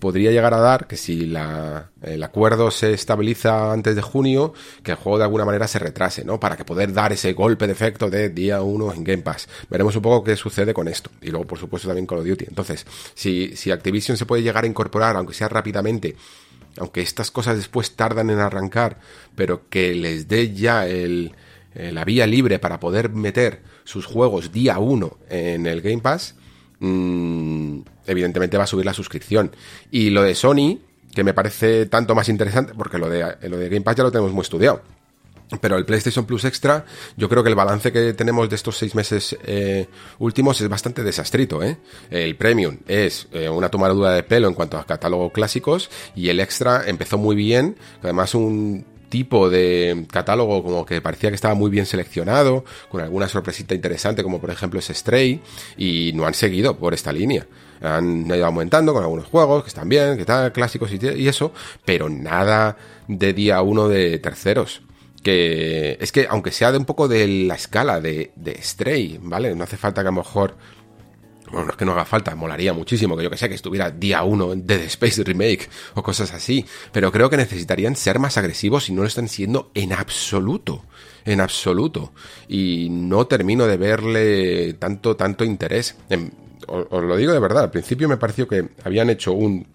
[0.00, 4.92] podría llegar a dar que si la, el acuerdo se estabiliza antes de junio, que
[4.92, 6.40] el juego de alguna manera se retrase, ¿no?
[6.40, 9.48] Para que poder dar ese golpe de efecto de día uno en Game Pass.
[9.68, 11.10] Veremos un poco qué sucede con esto.
[11.20, 12.46] Y luego, por supuesto, también Call of Duty.
[12.48, 16.16] Entonces, si, si Activision se puede llegar a incorporar, aunque sea rápidamente,
[16.80, 18.98] aunque estas cosas después tardan en arrancar,
[19.36, 21.32] pero que les dé ya el,
[21.74, 26.34] eh, la vía libre para poder meter sus juegos día uno en el Game Pass,
[26.80, 29.54] mm, evidentemente va a subir la suscripción.
[29.90, 30.78] Y lo de Sony,
[31.14, 34.10] que me parece tanto más interesante, porque lo de, lo de Game Pass ya lo
[34.10, 34.82] tenemos muy estudiado.
[35.60, 36.84] Pero el PlayStation Plus Extra,
[37.16, 41.02] yo creo que el balance que tenemos de estos seis meses eh, últimos es bastante
[41.02, 41.62] desastrito.
[41.62, 41.78] ¿eh?
[42.10, 46.40] El Premium es eh, una tomadura de pelo en cuanto a catálogo clásicos y el
[46.40, 51.68] Extra empezó muy bien, además un tipo de catálogo como que parecía que estaba muy
[51.68, 55.42] bien seleccionado, con alguna sorpresita interesante como por ejemplo ese Stray,
[55.76, 57.44] y no han seguido por esta línea.
[57.82, 61.52] Han ido aumentando con algunos juegos que están bien, que tal, clásicos y eso,
[61.84, 62.76] pero nada
[63.08, 64.82] de día uno de terceros
[65.22, 69.54] que es que aunque sea de un poco de la escala de, de Stray, ¿vale?
[69.54, 70.56] No hace falta que a lo mejor
[71.50, 73.90] bueno, no es que no haga falta, molaría muchísimo que yo que sé, que estuviera
[73.90, 78.38] día uno de The Space Remake o cosas así, pero creo que necesitarían ser más
[78.38, 80.84] agresivos y no lo están siendo en absoluto,
[81.24, 82.12] en absoluto.
[82.48, 85.96] Y no termino de verle tanto, tanto interés.
[86.68, 89.66] os, lo digo de verdad, al principio me pareció que habían hecho un,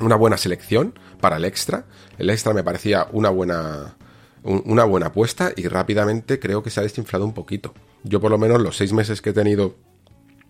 [0.00, 1.86] una buena selección para el extra.
[2.18, 3.96] El extra me parecía una buena,
[4.42, 7.74] una buena apuesta y rápidamente creo que se ha desinflado un poquito.
[8.04, 9.76] Yo por lo menos los seis meses que he tenido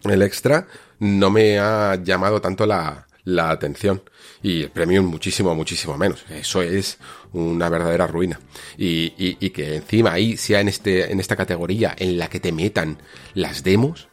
[0.05, 0.67] el extra
[0.99, 3.07] no me ha llamado tanto la,
[3.51, 4.03] atención.
[4.43, 6.25] Y el premium muchísimo, muchísimo menos.
[6.31, 6.99] Eso es
[7.33, 8.41] una verdadera ruina.
[8.77, 12.53] Y, y, que encima ahí sea en, este, en esta categoría en la que te
[12.53, 12.99] metan
[13.35, 14.09] las demos.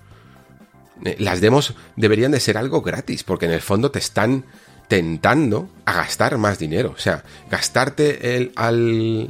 [1.06, 4.46] Eh, las demos deberían de ser algo gratis, porque en el fondo te están
[4.88, 6.94] tentando a gastar más dinero.
[6.96, 8.54] O sea, gastarte el,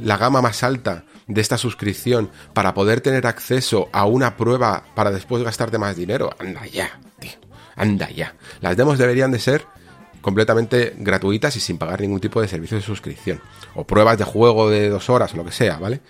[0.06, 5.10] la gama más alta de esta suscripción para poder tener acceso a una prueba para
[5.10, 6.30] después gastarte más dinero.
[6.38, 7.32] Anda ya, tío.
[7.74, 8.34] Anda ya.
[8.60, 9.64] Las demos deberían de ser
[10.20, 13.40] completamente gratuitas y sin pagar ningún tipo de servicio de suscripción.
[13.74, 16.00] O pruebas de juego de dos horas o lo que sea, ¿vale?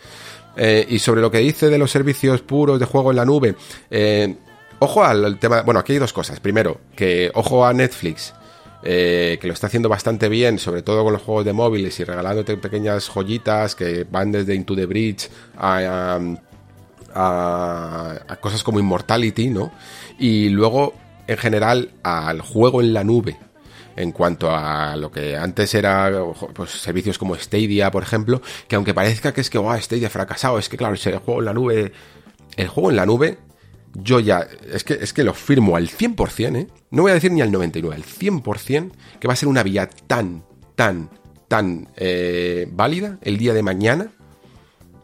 [0.57, 3.57] Eh, y sobre lo que dice de los servicios puros de juego en la nube,
[3.91, 4.37] eh,
[4.79, 5.63] ojo al tema.
[5.63, 6.41] Bueno, aquí hay dos cosas.
[6.41, 8.33] Primero, que ojo a Netflix
[8.89, 12.05] eh, que lo está haciendo bastante bien, sobre todo con los juegos de móviles y
[12.05, 16.21] regalándote pequeñas joyitas que van desde Into the Bridge a,
[18.41, 19.73] cosas como Immortality, ¿no?
[20.21, 20.95] Y luego,
[21.27, 23.37] en general, al juego en la nube,
[23.97, 26.13] en cuanto a lo que antes era
[26.55, 30.61] pues, servicios como Stadia, por ejemplo, que aunque parezca que es que oh, Stadia fracasado,
[30.61, 31.93] es que claro, el juego en la nube,
[32.57, 33.39] el juego en la nube
[34.03, 36.67] yo ya, es que, es que lo firmo al 100%, ¿eh?
[36.91, 39.89] No voy a decir ni al 99, al 100%, que va a ser una vía
[40.07, 41.11] tan, tan,
[41.49, 44.09] tan eh, válida el día de mañana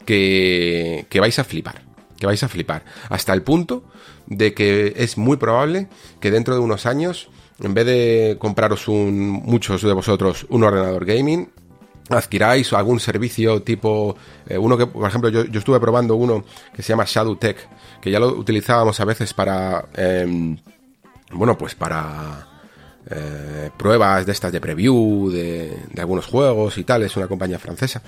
[0.04, 1.82] que, que vais a flipar,
[2.18, 2.84] que vais a flipar.
[3.08, 3.84] Hasta el punto
[4.26, 5.88] de que es muy probable
[6.20, 11.04] que dentro de unos años, en vez de compraros un, muchos de vosotros un ordenador
[11.04, 11.50] gaming,
[12.16, 16.44] adquiráis algún servicio tipo eh, uno que por ejemplo yo, yo, estuve probando uno
[16.74, 17.56] que se llama Shadow Tech
[18.02, 20.58] que ya lo utilizábamos a veces para, em,
[21.30, 22.48] bueno, pues para
[23.08, 28.02] eh, pruebas de estas de preview de, algunos juegos y tal, es una compañía francesa.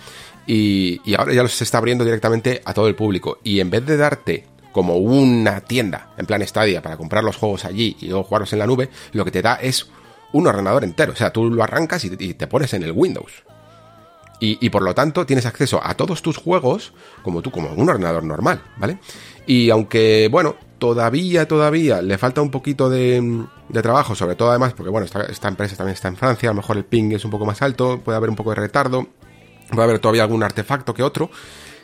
[0.46, 3.38] Y, y ahora ya se está abriendo directamente a todo el público.
[3.44, 7.64] Y en vez de darte como una tienda en plan Stadia para comprar los juegos
[7.64, 9.86] allí y luego jugarlos en la nube, lo que te da es
[10.32, 11.12] un ordenador entero.
[11.12, 13.44] O sea, tú lo arrancas y te pones en el Windows.
[14.46, 18.24] Y, por lo tanto tienes acceso a todos tus juegos como tú, como un ordenador
[18.24, 18.98] normal, ¿vale?
[19.46, 24.90] Y aunque, bueno, todavía, todavía le falta un poquito de, trabajo, sobre todo además porque,
[24.90, 27.46] bueno, esta, empresa también está en Francia, a lo mejor el ping es un poco
[27.46, 29.08] más alto, puede haber un poco de retardo,
[29.70, 31.30] puede haber todavía algún artefacto que otro.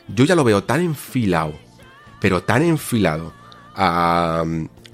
[0.07, 1.53] Yo ya lo veo tan enfilado,
[2.19, 3.33] pero tan enfilado
[3.75, 4.43] a,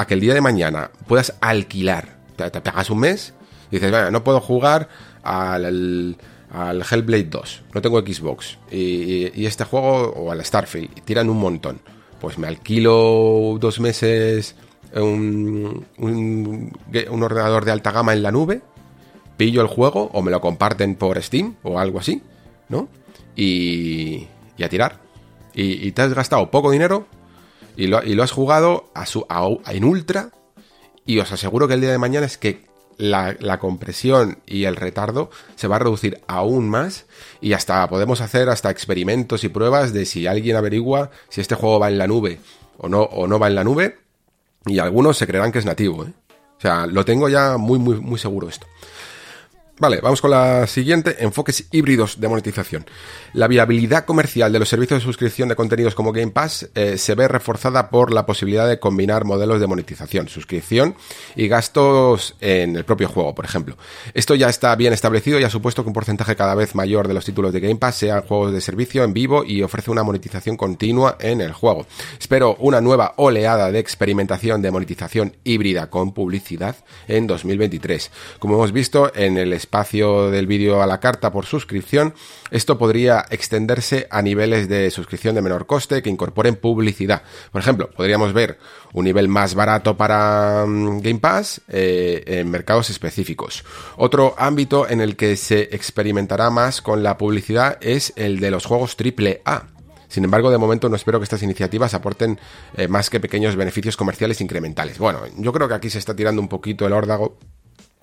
[0.08, 3.34] que el día de mañana puedas alquilar, te, te pegas un mes
[3.72, 4.88] y dices, bueno, no puedo jugar
[5.24, 6.18] al
[6.90, 11.80] Hellblade 2, no tengo Xbox, y, este juego, o al Starfield, tiran un montón.
[12.20, 14.56] Pues me alquilo dos meses
[14.96, 18.62] un, un, ordenador de alta gama en la nube,
[19.38, 22.22] pillo el juego, o me lo comparten por Steam, o algo así,
[22.70, 22.88] ¿no?
[23.36, 25.00] Y, y a tirar.
[25.54, 27.08] Y, te has gastado poco dinero,
[27.76, 29.26] y lo, y lo has jugado a su,
[29.68, 30.32] en ultra,
[31.06, 32.66] y os aseguro que el día de mañana es que
[32.98, 37.06] la, compresión y el retardo se va a reducir aún más
[37.42, 41.80] y hasta podemos hacer hasta experimentos y pruebas de si alguien averigua si este juego
[41.80, 42.40] va en la nube
[42.78, 44.00] o no, o no va en la nube
[44.66, 46.06] y algunos se creerán que es nativo.
[46.06, 46.14] ¿eh?
[46.58, 48.68] O sea, lo tengo ya muy, muy, muy seguro esto.
[49.80, 52.84] Vale, vamos con la siguiente, enfoques híbridos de monetización.
[53.34, 57.14] La viabilidad comercial de los servicios de suscripción de contenidos como Game Pass eh, se
[57.14, 60.96] ve reforzada por la posibilidad de combinar modelos de monetización, suscripción
[61.36, 63.78] y gastos en el propio juego, por ejemplo.
[64.16, 67.14] Esto ya está bien establecido y ha supuesto que un porcentaje cada vez mayor de
[67.14, 70.58] los títulos de Game Pass sean juegos de servicio en vivo y ofrece una monetización
[70.58, 71.86] continua en el juego.
[72.20, 78.10] Espero una nueva oleada de experimentación de monetización híbrida con publicidad en 2023.
[78.40, 82.14] Como hemos visto en el espacio del vídeo a la carta por suscripción,
[82.52, 87.22] esto podría extenderse a niveles de suscripción de menor coste que incorporen publicidad.
[87.52, 88.58] Por ejemplo, podríamos ver
[88.94, 93.66] un nivel más barato para mm, Game Pass eh, en mercados específicos.
[93.98, 98.66] Otro ámbito en el que se experimentará más con la publicidad es el de los
[98.66, 99.68] juegos AAA.
[100.08, 102.40] Sin embargo, de momento no espero que estas iniciativas aporten
[102.78, 104.98] eh, más que pequeños beneficios comerciales incrementales.
[104.98, 107.38] Bueno, yo creo que aquí se está tirando un poquito el órdago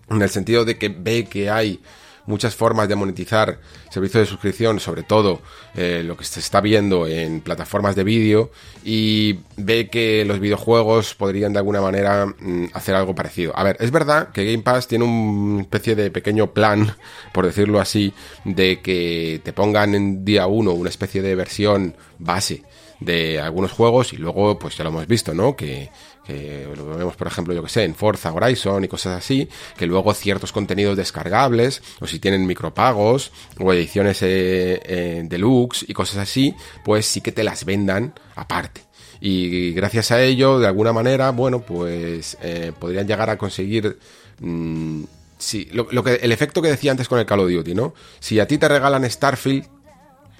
[0.09, 1.81] en el sentido de que ve que hay
[2.27, 3.59] muchas formas de monetizar
[3.91, 5.41] servicios de suscripción, sobre todo
[5.75, 8.51] eh, lo que se está viendo en plataformas de vídeo,
[8.85, 13.53] y ve que los videojuegos podrían de alguna manera mm, hacer algo parecido.
[13.57, 16.97] A ver, es verdad que Game Pass tiene una especie de pequeño plan,
[17.33, 18.13] por decirlo así,
[18.45, 22.63] de que te pongan en día uno una especie de versión base
[23.01, 25.57] de algunos juegos y luego pues ya lo hemos visto, ¿no?
[25.57, 25.91] Que
[26.27, 29.87] que lo vemos por ejemplo yo que sé en Forza Horizon y cosas así que
[29.87, 36.19] luego ciertos contenidos descargables o si tienen micropagos o ediciones eh, eh, deluxe y cosas
[36.19, 36.55] así
[36.85, 38.83] pues sí que te las vendan aparte.
[39.21, 43.99] Y gracias a ello de alguna manera bueno pues eh, podrían llegar a conseguir
[44.41, 45.05] mm,
[45.39, 47.95] sí, lo, lo, que el efecto que decía antes con el Call of Duty no
[48.19, 49.67] si a ti te regalan Starfield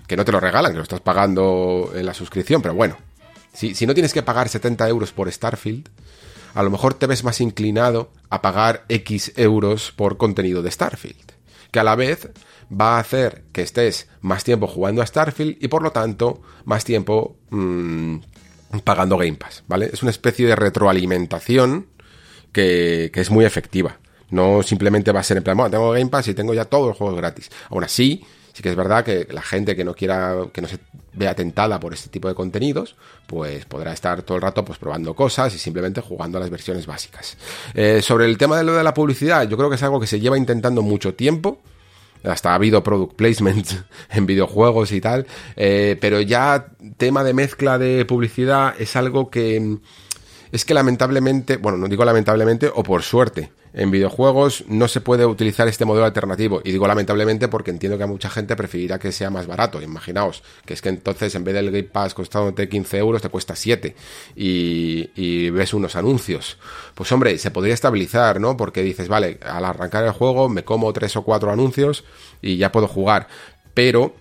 [0.07, 2.97] que no te lo regalan que lo estás pagando en la suscripción pero bueno
[3.55, 5.89] si, no tienes que pagar 70 euros por Starfield,
[6.55, 11.33] a lo mejor te ves más inclinado a pagar X euros por contenido de Starfield.
[11.71, 12.29] Que a la vez
[12.71, 16.85] va a hacer que estés más tiempo jugando a Starfield y por lo tanto más
[16.85, 18.17] tiempo mmm,
[18.83, 19.91] pagando Game Pass, ¿vale?
[19.93, 21.87] Es una especie de retroalimentación
[22.53, 23.99] que, que, es muy efectiva.
[24.31, 26.89] No simplemente va a ser en plan, bueno, tengo Game Pass y tengo ya todos
[26.89, 27.51] los juegos gratis.
[27.71, 28.25] Aún así,
[28.55, 30.79] Sí que es verdad que la gente que no quiera, que no se
[31.13, 32.95] vea tentada por este tipo de contenidos,
[33.27, 36.87] pues podrá estar todo el rato pues probando cosas y simplemente jugando a las versiones
[36.87, 37.37] básicas.
[37.75, 40.07] Eh, sobre el tema de lo de la publicidad, yo creo que es algo que
[40.07, 41.61] se lleva intentando mucho tiempo.
[42.23, 43.67] Hasta ha habido product placement
[44.11, 45.27] en videojuegos y tal.
[45.57, 49.79] Eh, pero ya tema de mezcla de publicidad es algo que
[50.53, 55.27] es que lamentablemente, bueno, no digo lamentablemente o por suerte, en videojuegos no se puede
[55.27, 56.63] utilizar este modelo alternativo.
[56.65, 59.83] Y digo lamentablemente porque entiendo que a mucha gente preferirá que sea más barato.
[59.83, 63.57] Imaginaos que es que entonces en vez del Game Pass costándote 15 euros te cuesta
[63.57, 63.95] 7
[64.37, 66.57] y, y ves unos anuncios.
[66.95, 68.57] Pues hombre, se podría estabilizar, ¿no?
[68.57, 72.05] Porque dices, vale, al arrancar el juego me como 3 o 4 anuncios
[72.41, 73.27] y ya puedo jugar.
[73.75, 74.15] Pero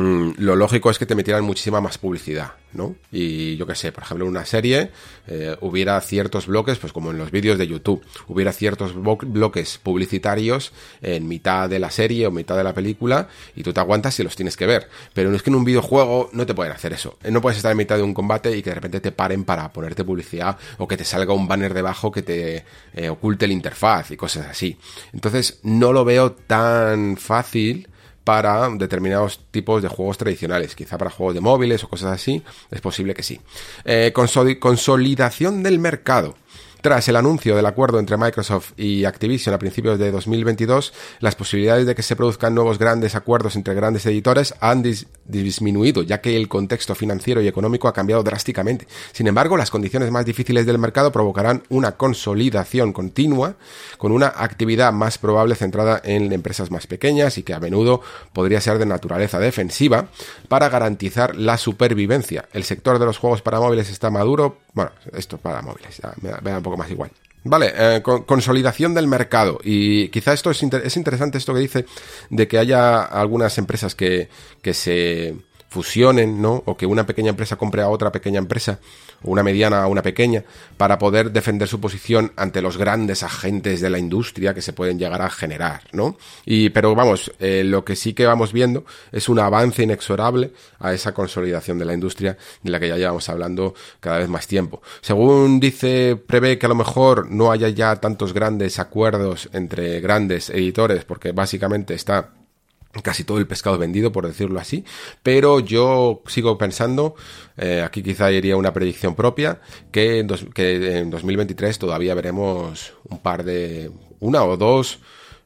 [0.00, 2.96] Mm, lo lógico es que te metieran muchísima más publicidad, ¿no?
[3.12, 4.90] Y yo qué sé, por ejemplo, en una serie
[5.26, 10.72] eh, hubiera ciertos bloques, pues como en los vídeos de YouTube, hubiera ciertos bloques publicitarios
[11.02, 14.22] en mitad de la serie o mitad de la película y tú te aguantas y
[14.22, 14.88] los tienes que ver.
[15.12, 17.18] Pero no es que en un videojuego no te pueden hacer eso.
[17.28, 19.70] No puedes estar en mitad de un combate y que de repente te paren para
[19.70, 24.12] ponerte publicidad o que te salga un banner debajo que te eh, oculte la interfaz
[24.12, 24.78] y cosas así.
[25.12, 27.89] Entonces no lo veo tan fácil
[28.30, 32.80] para determinados tipos de juegos tradicionales, quizá para juegos de móviles o cosas así, es
[32.80, 33.40] posible que sí.
[33.84, 36.36] Eh, consolidación del mercado.
[36.80, 41.84] Tras el anuncio del acuerdo entre Microsoft y Activision a principios de 2022, las posibilidades
[41.84, 44.82] de que se produzcan nuevos grandes acuerdos entre grandes editores han
[45.26, 48.88] disminuido, ya que el contexto financiero y económico ha cambiado drásticamente.
[49.12, 53.56] Sin embargo, las condiciones más difíciles del mercado provocarán una consolidación continua,
[53.98, 58.00] con una actividad más probable centrada en empresas más pequeñas y que a menudo
[58.32, 60.08] podría ser de naturaleza defensiva,
[60.48, 62.48] para garantizar la supervivencia.
[62.54, 66.50] El sector de los juegos para móviles está maduro, bueno, esto para móviles, ya me,
[66.50, 67.10] da un poco más igual.
[67.42, 69.58] Vale, eh, consolidación del mercado.
[69.64, 71.86] Y quizá esto es, es interesante, esto que dice,
[72.28, 74.28] de que haya algunas empresas que,
[74.60, 75.36] que se
[75.70, 76.62] fusionen, ¿no?
[76.66, 78.80] O que una pequeña empresa compre a otra pequeña empresa,
[79.22, 80.44] o una mediana a una pequeña,
[80.76, 84.98] para poder defender su posición ante los grandes agentes de la industria que se pueden
[84.98, 86.18] llegar a generar, ¿no?
[86.44, 90.92] Y, pero vamos, eh, lo que sí que vamos viendo es un avance inexorable a
[90.92, 94.82] esa consolidación de la industria de la que ya llevamos hablando cada vez más tiempo.
[95.00, 100.50] Según dice, prevé que a lo mejor no haya ya tantos grandes acuerdos entre grandes
[100.50, 102.39] editores, porque básicamente está
[103.02, 104.84] casi todo el pescado vendido, por decirlo así,
[105.22, 107.14] pero yo sigo pensando,
[107.56, 109.60] eh, aquí quizá iría una predicción propia,
[109.92, 114.98] que en, que en 2023 todavía veremos un par de, una o dos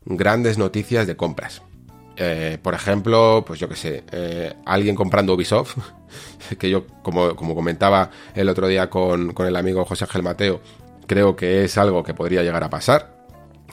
[0.05, 1.63] grandes noticias de compras.
[2.17, 5.77] Eh, por ejemplo, pues yo que sé, eh, alguien comprando Ubisoft,
[6.59, 10.61] que yo, como, como, comentaba el otro día con, con, el amigo José Ángel Mateo,
[11.07, 13.13] creo que es algo que podría llegar a pasar.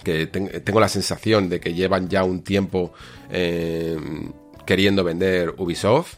[0.03, 2.91] Que tengo la sensación de que llevan ya un tiempo
[3.31, 3.97] eh,
[4.65, 6.15] queriendo vender Ubisoft,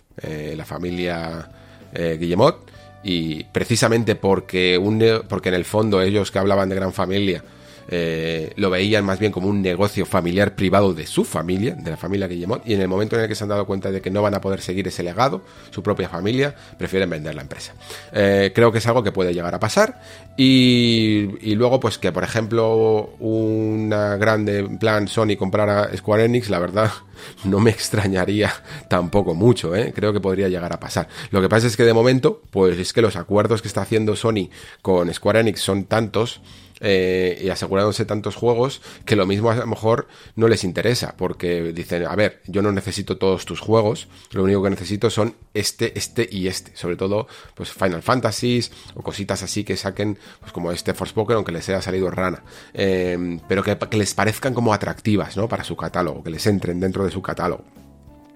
[0.56, 1.50] la familia
[1.94, 2.70] Guillemot,
[3.04, 4.80] y precisamente porque,
[5.28, 7.44] porque en el fondo ellos que hablaban de gran familia,
[7.88, 11.98] eh, lo veían más bien como un negocio familiar privado de su familia, de la
[11.98, 14.10] familia Guillemot, y en el momento en el que se han dado cuenta de que
[14.10, 17.74] no van a poder seguir ese legado, su propia familia, prefieren vender la empresa.
[18.12, 20.02] Eh, creo que es algo que puede llegar a pasar,
[20.36, 26.92] y, luego, pues que por ejemplo, una grande plan Sony comprara Square Enix, la verdad,
[27.44, 28.52] no me extrañaría
[28.88, 29.94] tampoco mucho, ¿eh?
[29.96, 31.08] creo que podría llegar a pasar.
[31.32, 34.16] Lo que pasa es que de momento, pues es que los acuerdos que está haciendo
[34.16, 34.50] Sony
[34.82, 36.42] con Square Enix son tantos
[36.84, 41.72] eh, y asegurándose tantos juegos que lo mismo a lo mejor no les interesa, porque
[41.74, 45.98] dicen, a ver, yo no necesito todos tus juegos, lo único que necesito son este,
[45.98, 50.72] este y este, sobre todo pues Final Fantasies o cositas así que saquen, pues como
[50.72, 55.38] este Forspoken, aunque les haya salido rana, eh, pero que, que les parezcan como atractivas,
[55.38, 55.48] ¿no?
[55.48, 57.64] Para su catálogo, que les entren dentro de su catálogo.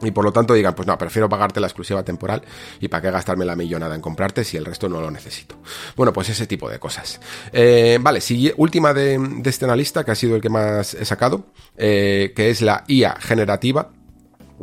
[0.01, 2.43] Y por lo tanto digan, pues no, prefiero pagarte la exclusiva temporal
[2.79, 5.55] y para qué gastarme la millonada en comprarte si el resto no lo necesito.
[5.95, 7.19] Bueno, pues ese tipo de cosas.
[7.51, 11.05] Eh, vale, sigue, última de, de este analista, que ha sido el que más he
[11.05, 13.91] sacado, eh, que es la IA generativa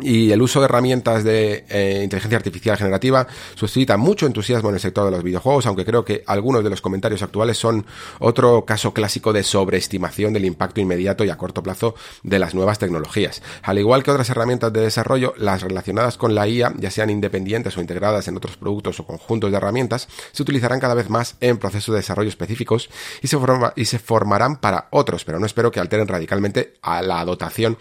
[0.00, 4.80] y el uso de herramientas de eh, inteligencia artificial generativa suscita mucho entusiasmo en el
[4.80, 7.86] sector de los videojuegos, aunque creo que algunos de los comentarios actuales son
[8.18, 12.78] otro caso clásico de sobreestimación del impacto inmediato y a corto plazo de las nuevas
[12.78, 13.42] tecnologías.
[13.62, 17.76] Al igual que otras herramientas de desarrollo, las relacionadas con la IA, ya sean independientes
[17.76, 21.58] o integradas en otros productos o conjuntos de herramientas, se utilizarán cada vez más en
[21.58, 22.90] procesos de desarrollo específicos
[23.22, 23.38] y se,
[23.76, 27.78] y se formarán para otros, pero no espero que alteren radicalmente a la dotación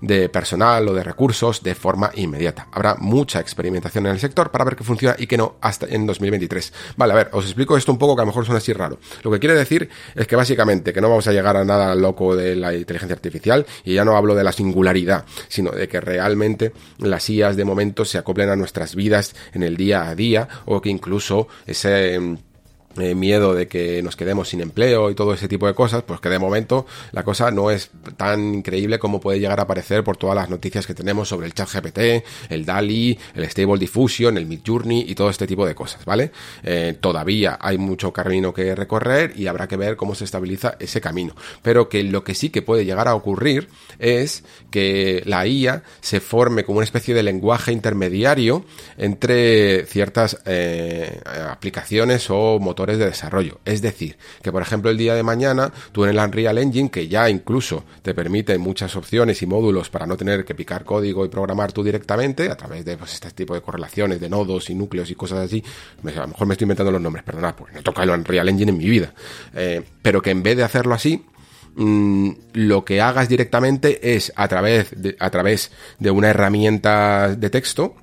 [0.00, 2.68] de personal o de recursos de forma inmediata.
[2.72, 6.06] Habrá mucha experimentación en el sector para ver qué funciona y qué no hasta en
[6.06, 6.72] 2023.
[6.96, 8.98] Vale, a ver, os explico esto un poco que a lo mejor suena así raro.
[9.22, 12.36] Lo que quiere decir es que básicamente que no vamos a llegar a nada loco
[12.36, 16.72] de la inteligencia artificial y ya no hablo de la singularidad, sino de que realmente
[16.98, 20.80] las IAs de momento se acoplen a nuestras vidas en el día a día o
[20.80, 22.18] que incluso ese
[22.98, 26.20] eh, miedo de que nos quedemos sin empleo y todo ese tipo de cosas, pues
[26.20, 30.16] que de momento la cosa no es tan increíble como puede llegar a aparecer por
[30.16, 34.46] todas las noticias que tenemos sobre el chat GPT, el DALI, el Stable Diffusion, el
[34.46, 36.32] Midjourney y todo este tipo de cosas, ¿vale?
[36.62, 41.00] Eh, todavía hay mucho camino que recorrer y habrá que ver cómo se estabiliza ese
[41.00, 41.34] camino.
[41.62, 43.68] Pero que lo que sí que puede llegar a ocurrir
[43.98, 48.64] es que la IA se forme como una especie de lenguaje intermediario
[48.96, 53.60] entre ciertas eh, aplicaciones o motores de desarrollo.
[53.64, 57.08] Es decir, que por ejemplo el día de mañana tú en el Unreal Engine, que
[57.08, 61.28] ya incluso te permite muchas opciones y módulos para no tener que picar código y
[61.28, 65.10] programar tú directamente a través de pues, este tipo de correlaciones de nodos y núcleos
[65.10, 65.62] y cosas así,
[66.04, 68.70] a lo mejor me estoy inventando los nombres, perdonad, porque no toca el Unreal Engine
[68.70, 69.12] en mi vida,
[69.54, 71.24] eh, pero que en vez de hacerlo así,
[71.74, 77.96] mm, lo que hagas directamente es a través a través de una herramienta de texto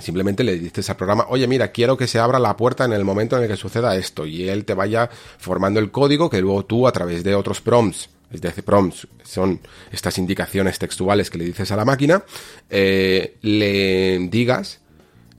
[0.00, 3.04] Simplemente le dices al programa, oye, mira, quiero que se abra la puerta en el
[3.04, 6.64] momento en el que suceda esto, y él te vaya formando el código que luego
[6.64, 11.44] tú a través de otros prompts, es decir, prompts son estas indicaciones textuales que le
[11.44, 12.22] dices a la máquina,
[12.68, 14.80] eh, le digas,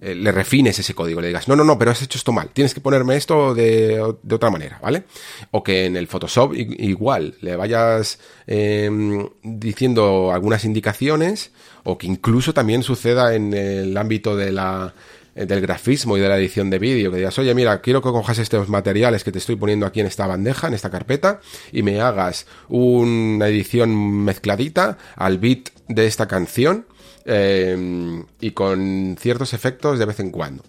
[0.01, 2.49] eh, le refines ese código, le digas, no, no, no, pero has hecho esto mal,
[2.49, 5.03] tienes que ponerme esto de, otra manera, ¿vale?
[5.51, 11.51] O que en el Photoshop igual le vayas em, diciendo algunas indicaciones
[11.83, 14.93] o que incluso también suceda en el ámbito de la
[15.35, 18.39] del grafismo y de la edición de vídeo, que digas, oye, mira, quiero que cojas
[18.39, 21.39] estos materiales que te estoy poniendo aquí en esta bandeja, en esta carpeta,
[21.71, 26.87] y me hagas una edición mezcladita al beat de esta canción
[27.25, 30.63] eh, y con ciertos efectos de vez en cuando.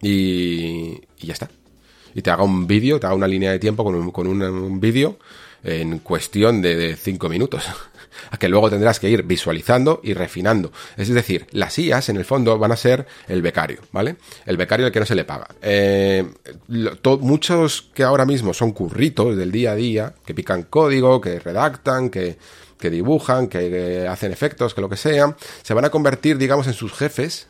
[0.00, 1.48] Y, y ya está.
[2.14, 4.80] Y te haga un vídeo, te haga una línea de tiempo con un, con un,
[4.80, 5.18] vídeo
[5.64, 7.64] en cuestión de 5 minutos
[8.30, 10.72] a que luego tendrás que ir visualizando y refinando.
[10.96, 14.16] Es decir, las IAS en el fondo van a ser el becario, ¿vale?
[14.46, 15.48] El becario al que no se le paga.
[15.60, 16.24] Eh,
[17.20, 22.10] muchos que ahora mismo son curritos del día a día, que pican código, que redactan,
[22.10, 22.36] que,
[22.82, 26.72] que dibujan, que hacen efectos, que lo que sea, se van a convertir, digamos, en
[26.72, 27.46] sus jefes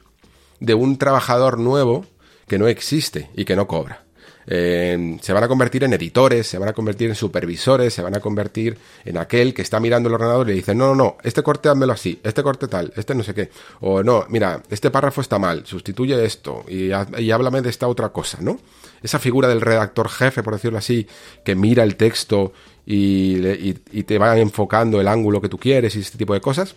[0.60, 2.04] de un trabajador nuevo
[2.46, 4.04] que no existe y que no cobra.
[4.46, 8.14] Eh, se van a convertir en editores, se van a convertir en supervisores, se van
[8.14, 8.76] a convertir
[9.06, 11.70] en aquel que está mirando el ordenador y le dice, no, no, no, este corte
[11.70, 13.48] házmelo así, este corte tal, este no sé qué.
[13.80, 18.38] O no, mira, este párrafo está mal, sustituye esto y háblame de esta otra cosa,
[18.42, 18.58] ¿no?
[19.02, 21.06] Esa figura del redactor jefe, por decirlo así,
[21.44, 22.52] que mira el texto
[22.84, 23.72] y,
[24.02, 26.74] te va enfocando el ángulo que tú quieres y este tipo de cosas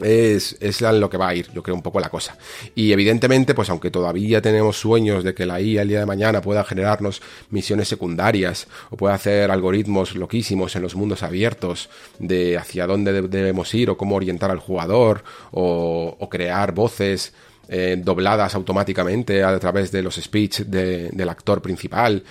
[0.00, 2.36] es, es lo que va a ir, yo creo, un poco la cosa.
[2.74, 6.42] Y evidentemente, pues aunque todavía tenemos sueños de que la IA el día de mañana
[6.42, 12.86] pueda generarnos misiones secundarias o pueda hacer algoritmos loquísimos en los mundos abiertos de hacia
[12.86, 17.32] dónde debemos ir o cómo orientar al jugador o, crear voces
[17.68, 22.24] eh, dobladas automáticamente a través de los speech del actor principal,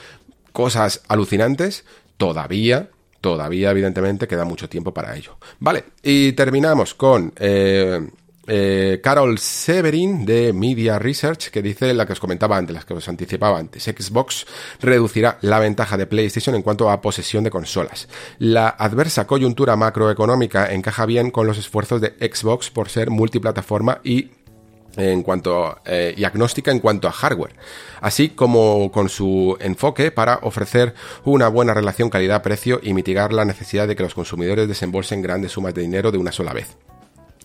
[0.51, 1.85] cosas alucinantes,
[2.17, 2.89] todavía
[3.25, 5.39] todavía evidentemente queda mucho tiempo para ello.
[5.59, 8.07] Vale, y terminamos con eh,
[8.45, 12.93] eh, Carol Severin de Media Research que dice la que os comentaba antes, las que
[12.93, 14.45] os anticipaba antes, Xbox
[14.79, 18.07] reducirá la ventaja de PlayStation en cuanto a posesión de consolas.
[18.37, 24.29] La adversa coyuntura macroeconómica encaja bien con los esfuerzos de Xbox por ser multiplataforma y
[24.97, 27.55] en cuanto eh, y agnóstica en cuanto a hardware,
[28.01, 30.93] así como con su enfoque para ofrecer
[31.23, 35.73] una buena relación calidad-precio y mitigar la necesidad de que los consumidores desembolsen grandes sumas
[35.73, 36.77] de dinero de una sola vez.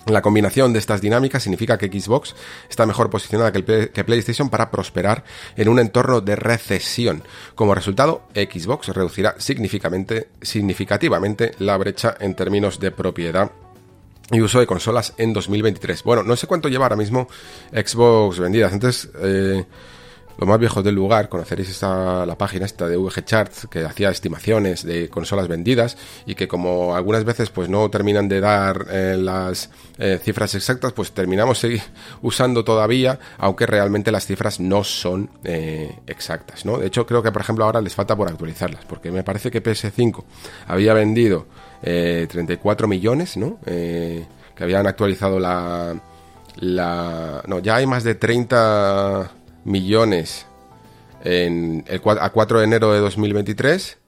[0.07, 2.35] La combinación de estas dinámicas significa que Xbox
[2.71, 5.25] está mejor posicionada que, que, PlayStation para prosperar
[5.57, 7.23] en un entorno de recesión.
[7.55, 13.51] Como resultado, Xbox reducirá significativamente la brecha en términos de propiedad
[14.31, 16.03] y uso de consolas en 2023.
[16.03, 17.29] Bueno, no sé cuánto lleva ahora mismo
[17.73, 18.73] Xbox vendidas.
[18.73, 19.65] Antes, eh,
[20.39, 24.09] los más viejos del lugar, conoceréis esta, la página esta de VG Charts que hacía
[24.09, 29.17] estimaciones de consolas vendidas y que como algunas veces pues no terminan de dar eh,
[29.19, 29.69] las
[29.99, 31.67] eh, cifras exactas, pues terminamos
[32.23, 35.29] usando todavía, aunque realmente las cifras no son
[36.07, 36.79] exactas, ¿no?
[36.79, 39.63] De hecho, creo que por ejemplo ahora les falta por actualizarlas, porque me parece que
[39.63, 40.25] PS5
[40.69, 41.47] había vendido
[41.83, 43.59] 34 eh, millones, ¿no?
[43.67, 44.25] Eh,
[44.55, 46.01] que habían actualizado la,
[46.57, 47.43] la...
[47.47, 49.31] No, ya hay más de 30
[49.65, 50.47] millones
[51.25, 53.99] en el, a 4 de enero de 2023.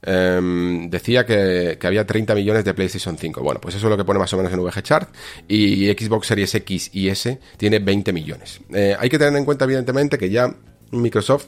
[0.00, 3.42] Em, decía que, había 30 millones de PlayStation 5.
[3.42, 5.08] Bueno, pues eso es lo que pone más o menos en VG Chart.
[5.48, 8.60] Y Xbox Series X y S tiene 20 millones.
[8.72, 10.54] Eh, hay que tener en cuenta, evidentemente, que ya
[10.92, 11.46] Microsoft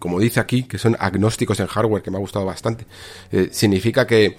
[0.00, 2.84] como dice aquí, que son agnósticos en hardware, que me ha gustado bastante,
[3.52, 4.36] significa que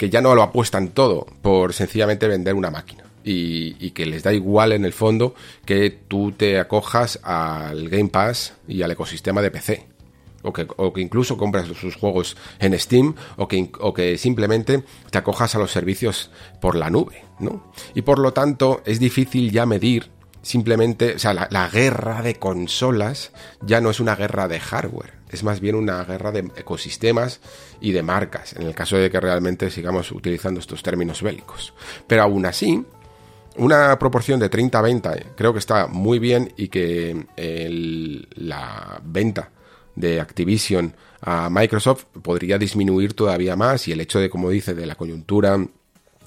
[0.00, 3.04] que ya no lo apuestan todo por sencillamente vender una máquina.
[3.22, 5.34] Y, que les da igual en el fondo
[5.66, 9.86] que tú te acojas al Game Pass y al ecosistema de PC.
[10.42, 10.66] O que,
[11.02, 15.70] incluso compras sus juegos en Steam o que, o que simplemente te acojas a los
[15.70, 16.30] servicios
[16.62, 17.70] por la nube, ¿no?
[17.94, 20.08] Y por lo tanto es difícil ya medir
[20.40, 25.42] simplemente, o sea, la, guerra de consolas ya no es una guerra de hardware, es
[25.42, 27.40] más bien una guerra de ecosistemas
[27.80, 31.72] y de marcas, en el caso de que realmente sigamos utilizando estos términos bélicos.
[32.06, 32.84] Pero aún así,
[33.56, 37.26] una proporción de 30-20 creo que está muy bien y que
[38.36, 39.50] la venta
[39.94, 44.86] de Activision a Microsoft podría disminuir todavía más y el hecho de, como dice, de
[44.86, 45.58] la coyuntura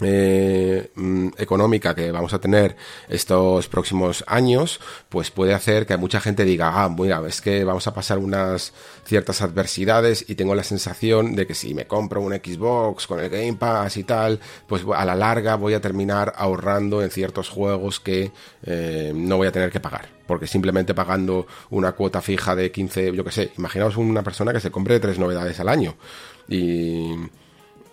[0.05, 2.75] eh, mm, económica que vamos a tener
[3.09, 4.79] estos próximos años,
[5.09, 8.73] pues puede hacer que mucha gente diga, ah, mira, es que vamos a pasar unas
[9.05, 13.29] ciertas adversidades y tengo la sensación de que si me compro un Xbox con el
[13.29, 17.99] Game Pass y tal, pues a la larga voy a terminar ahorrando en ciertos juegos
[17.99, 18.31] que
[18.63, 20.07] eh, no voy a tener que pagar.
[20.25, 24.61] Porque simplemente pagando una cuota fija de 15, yo que sé, imaginaos una persona que
[24.61, 25.95] se compre tres novedades al año
[26.47, 27.15] y,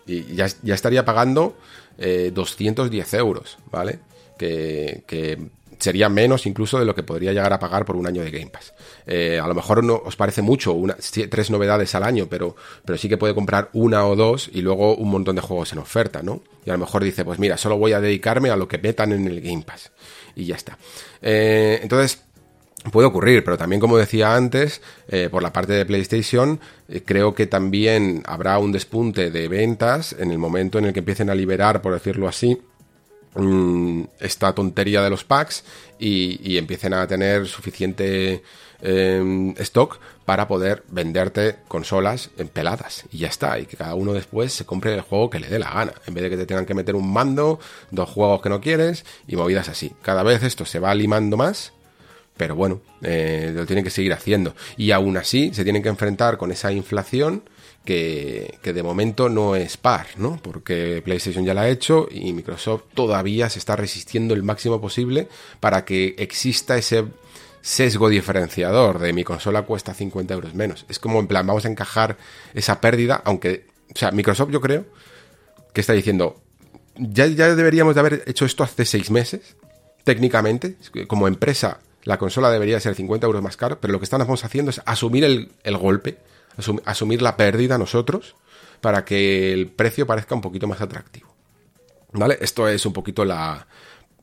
[0.07, 1.57] ya estaría pagando
[2.33, 3.99] 210 eh, euros, ¿vale?
[4.39, 5.39] Que,
[5.79, 8.51] sería menos incluso de lo que podría llegar a pagar por un año de Game
[8.51, 8.75] Pass.
[9.07, 10.95] Eh, a lo mejor no os parece mucho, una,
[11.31, 14.95] tres novedades al año, pero, pero sí que puede comprar una o dos y luego
[14.95, 16.43] un montón de juegos en oferta, ¿no?
[16.67, 19.13] Y a lo mejor dice, pues mira, solo voy a dedicarme a lo que metan
[19.13, 19.91] en el Game Pass.
[20.37, 20.77] Y ya está.
[21.23, 22.23] Eh, entonces,
[22.93, 26.59] Puede ocurrir, pero también como decía antes, eh, por la parte de PlayStation,
[26.89, 31.01] eh, creo que también habrá un despunte de ventas en el momento en el que
[31.01, 32.59] empiecen a liberar, por decirlo así,
[33.35, 35.63] mm, esta tontería de los packs
[35.99, 38.43] y, empiecen a tener suficiente
[38.83, 44.15] em, stock para poder venderte consolas en peladas y ya está, y que cada uno
[44.15, 46.47] después se compre el juego que le dé la gana, en vez de que te
[46.47, 47.61] tengan que meter un mando,
[47.91, 49.93] dos juegos que no quieres y movidas así.
[50.01, 51.75] Cada vez esto se va limando más
[52.41, 54.55] pero bueno, eh, lo tienen que seguir haciendo.
[54.79, 57.43] Y aún así se tienen que enfrentar con esa inflación
[57.85, 60.41] que, de momento no es par, ¿no?
[60.43, 65.29] Porque PlayStation ya la ha hecho y Microsoft todavía se está resistiendo el máximo posible
[65.61, 67.05] para que exista ese
[67.61, 70.87] sesgo diferenciador de mi consola cuesta 50 euros menos.
[70.89, 72.17] Es como en plan, vamos a encajar
[72.55, 74.87] esa pérdida, aunque, o sea, Microsoft yo creo
[75.75, 76.41] que está diciendo,
[76.97, 79.57] ya, ya deberíamos de haber hecho esto hace seis meses,
[80.05, 80.77] técnicamente,
[81.07, 81.81] como empresa
[82.11, 85.23] la consola debería ser 50 euros más caro, pero lo que estamos haciendo es asumir
[85.23, 86.19] el, golpe,
[86.85, 88.35] asumir la pérdida nosotros,
[88.81, 91.33] para que el precio parezca un poquito más atractivo.
[92.13, 92.37] ¿Vale?
[92.41, 93.69] Esto es un poquito la,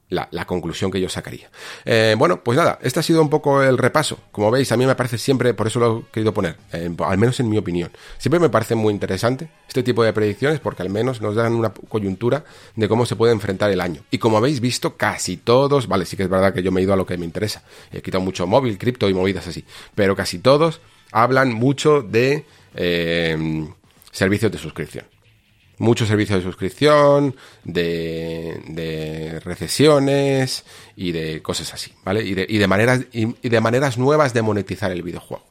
[0.09, 1.49] la, conclusión que yo sacaría.
[1.85, 4.19] Eh, bueno, pues nada, este ha sido un poco el repaso.
[4.31, 7.39] Como veis, a mí me parece siempre, por eso lo he querido poner, al menos
[7.39, 11.21] en mi opinión, siempre me parece muy interesante este tipo de predicciones porque al menos
[11.21, 12.45] nos dan una coyuntura
[12.75, 14.01] de cómo se puede enfrentar el año.
[14.09, 16.83] Y como habéis visto, casi todos, vale, sí que es verdad que yo me he
[16.83, 20.15] ido a lo que me interesa, he quitado mucho móvil, cripto y movidas así, pero
[20.15, 20.79] casi todos
[21.11, 22.45] hablan mucho de
[22.75, 23.67] eh,
[24.11, 25.05] servicios de suscripción
[25.77, 30.63] muchos servicios de suscripción, de, de, recesiones
[30.95, 32.23] y de cosas así, ¿vale?
[32.23, 35.43] Y de, y de maneras, y, de maneras nuevas de monetizar el videojuego.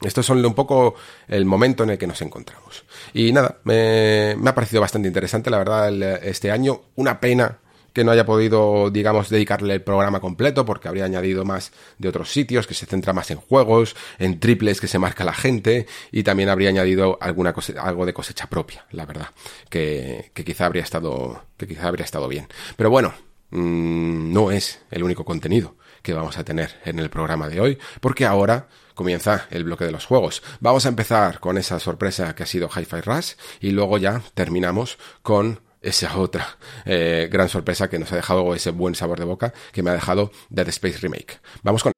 [0.00, 0.94] Estos son un poco
[1.26, 2.84] el momento en el que nos encontramos.
[3.12, 5.92] Y nada, me, me ha parecido bastante interesante, la verdad,
[6.22, 6.82] este año.
[6.94, 7.58] Una pena
[7.98, 12.30] que no haya podido, digamos, dedicarle el programa completo porque habría añadido más de otros
[12.30, 16.22] sitios, que se centra más en juegos, en triples que se marca la gente y
[16.22, 19.30] también habría añadido alguna algo de cosecha propia, la verdad,
[19.68, 22.46] que, quizá habría estado, que quizá habría estado bien.
[22.76, 23.14] Pero bueno,
[23.50, 27.78] mmm, no es el único contenido que vamos a tener en el programa de hoy,
[28.00, 30.44] porque ahora comienza el bloque de los juegos.
[30.60, 34.98] Vamos a empezar con esa sorpresa que ha sido Hi-Fi Rush y luego ya terminamos
[35.22, 36.46] con esa otra
[36.84, 39.94] eh, gran sorpresa que nos ha dejado ese buen sabor de boca que me ha
[39.94, 41.40] dejado Dead Space Remake.
[41.62, 41.92] Vamos con.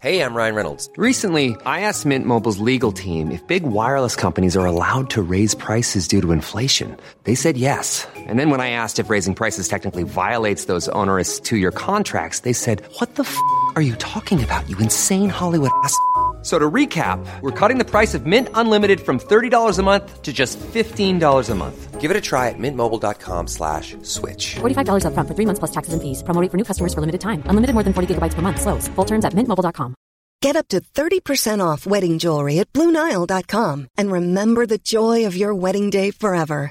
[0.00, 0.88] Hey, I'm Ryan Reynolds.
[0.96, 5.56] Recently, I asked Mint Mobile's legal team if big wireless companies are allowed to raise
[5.56, 6.96] prices due to inflation.
[7.24, 8.06] They said yes.
[8.14, 12.52] And then when I asked if raising prices technically violates those onerous two-year contracts, they
[12.52, 13.36] said, "What the f***
[13.74, 14.68] are you talking about?
[14.68, 15.98] You insane Hollywood ass."
[16.42, 20.32] So to recap, we're cutting the price of Mint Unlimited from $30 a month to
[20.32, 22.00] just $15 a month.
[22.00, 24.54] Give it a try at mintmobile.com slash switch.
[24.60, 26.22] $45 up front for three months plus taxes and fees.
[26.22, 27.42] Promo for new customers for limited time.
[27.46, 28.60] Unlimited more than 40 gigabytes per month.
[28.60, 28.86] Slows.
[28.88, 29.96] Full terms at mintmobile.com.
[30.40, 33.88] Get up to 30% off wedding jewelry at BlueNile.com.
[33.96, 36.70] And remember the joy of your wedding day forever.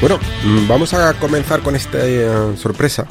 [0.00, 3.06] Bueno, mm, vamos a comenzar con esta eh, sorpresa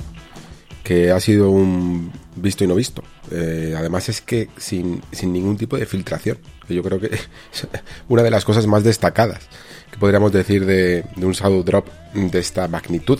[0.89, 3.03] que ha sido un visto y no visto.
[3.29, 7.67] Eh, además es que sin, ningún tipo de filtración, yo creo que es
[8.07, 9.49] una de las cosas más destacadas
[9.91, 13.19] que podríamos decir de, un Shadow Drop de esta magnitud.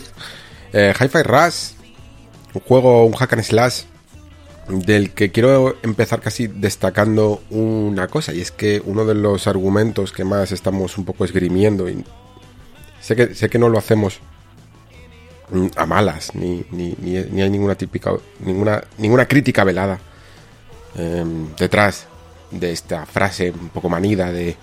[0.72, 1.74] Eh, Hi-Fi Rush,
[2.54, 3.82] un juego, un hack and slash
[4.66, 10.10] del que quiero empezar casi destacando una cosa, y es que uno de los argumentos
[10.10, 12.04] que más estamos un poco esgrimiendo, y
[13.00, 14.18] sé que, sé que no lo hacemos
[15.76, 19.98] a malas, ni, ni, ni, hay ninguna típica, ninguna, ninguna crítica velada
[20.96, 22.06] em, detrás
[22.50, 24.56] de esta frase un poco manida de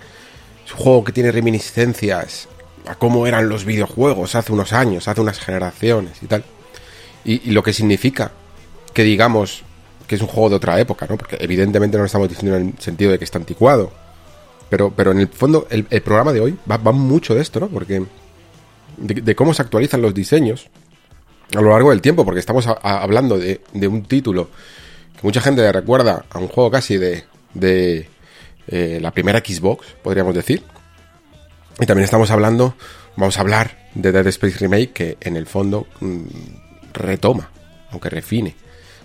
[0.64, 2.48] su juego que tiene reminiscencias
[2.86, 6.44] a cómo eran los videojuegos hace unos años, hace unas generaciones y tal.
[7.24, 8.32] Y, lo que significa
[8.94, 9.62] que digamos
[10.06, 11.18] que es un juego de otra época, ¿no?
[11.18, 13.92] Porque evidentemente no lo estamos diciendo en el sentido de que está anticuado.
[14.70, 17.68] Pero, pero en el fondo, el, programa de hoy va, va mucho de esto, ¿no?
[17.68, 18.02] Porque
[18.98, 20.68] de, cómo se actualizan los diseños
[21.54, 24.50] a lo largo del tiempo, porque estamos hablando de, un título
[25.14, 27.24] que mucha gente recuerda a un juego casi de,
[27.54, 28.08] de
[28.68, 30.62] eh, la primera Xbox, podríamos decir.
[31.80, 32.74] Y también estamos hablando,
[33.16, 36.22] vamos a hablar de Dead Space Remake, que en el fondo mm,
[36.92, 37.50] retoma,
[37.90, 38.54] aunque refine,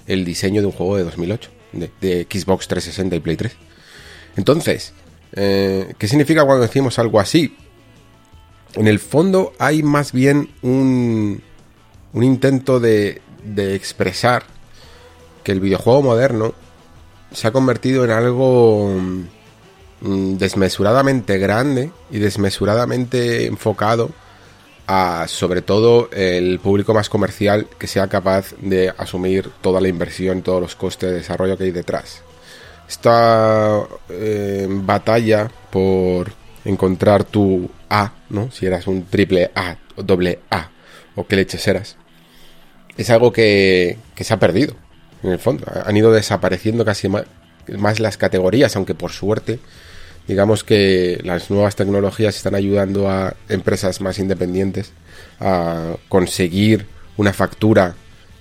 [0.07, 1.49] el diseño de un juego de 2008,
[2.01, 3.55] de, Xbox 360 y Play 3.
[4.35, 4.93] Entonces,
[5.33, 7.55] eh, ¿qué significa cuando decimos algo así?
[8.75, 11.41] En el fondo hay más bien un,
[12.13, 14.43] un intento de, de expresar
[15.43, 16.53] que el videojuego moderno
[17.31, 18.99] se ha convertido en algo
[20.01, 24.11] mm, desmesuradamente grande y desmesuradamente enfocado
[24.85, 30.41] a sobre todo el público más comercial que sea capaz de asumir toda la inversión
[30.41, 32.21] todos los costes de desarrollo que hay detrás.
[32.87, 36.31] Esta eh, batalla por
[36.65, 38.49] encontrar tu A, ¿no?
[38.51, 40.71] Si eras un triple A o doble A
[41.15, 41.97] o qué leches eras,
[42.97, 44.75] es algo que, que se ha perdido,
[45.21, 45.65] en el fondo.
[45.85, 47.25] Han ido desapareciendo casi más,
[47.67, 49.59] más las categorías, aunque por suerte
[50.27, 54.93] digamos que las nuevas tecnologías están ayudando a empresas más independientes
[55.39, 56.87] a conseguir
[57.17, 57.95] una factura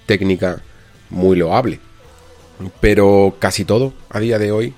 [0.06, 0.60] técnica
[1.10, 1.80] muy loable.
[2.80, 4.74] Pero casi todo a día de hoy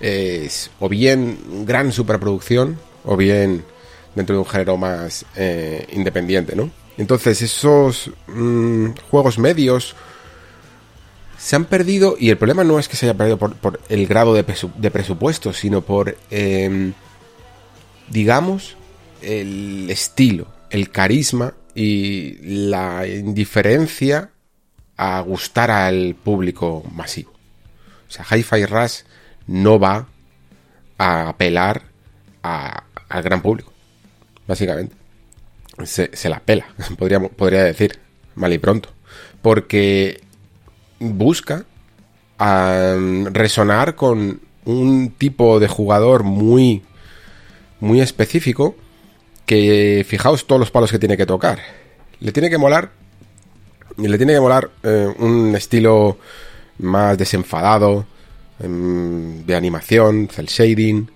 [0.00, 3.64] es o bien gran superproducción o bien
[4.14, 6.70] dentro de un género más eh, independiente, ¿no?
[6.96, 9.94] Entonces esos mm, juegos medios
[11.40, 14.34] se han perdido, y el problema no es que se haya perdido por, el grado
[14.34, 14.44] de,
[14.90, 16.92] presupuesto, sino por, em,
[18.10, 18.76] digamos,
[19.22, 24.32] el estilo, el carisma y la indiferencia
[24.98, 27.30] a gustar al público masivo.
[28.06, 29.00] O sea, Hi-Fi Rush
[29.46, 30.08] no va
[30.98, 31.84] a apelar
[32.42, 33.69] al gran público,
[34.50, 34.96] básicamente.
[35.84, 36.66] Se, se la pela,
[36.98, 37.98] podría, podría decir,
[38.34, 38.90] mal y pronto.
[39.40, 40.20] Porque
[40.98, 41.64] busca
[42.38, 46.82] resonar con un tipo de jugador muy
[47.80, 48.74] muy específico
[49.44, 51.60] que fijaos todos los palos que tiene que tocar.
[52.18, 52.92] Le tiene que molar
[53.98, 56.18] le tiene que molar eh, un estilo
[56.78, 58.06] más desenfadado
[58.58, 61.10] em, de animación, cel shading.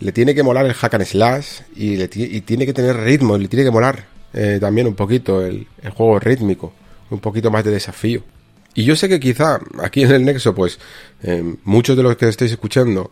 [0.00, 3.48] Le tiene que molar el hack and slash y, le tiene que tener ritmo, le
[3.48, 6.72] tiene que molar eh, también un poquito el, el juego rítmico,
[7.10, 8.22] un poquito más de desafío.
[8.76, 10.78] Y yo sé que quizá aquí en el Nexo, pues
[11.22, 13.10] eh, muchos de los que estéis escuchando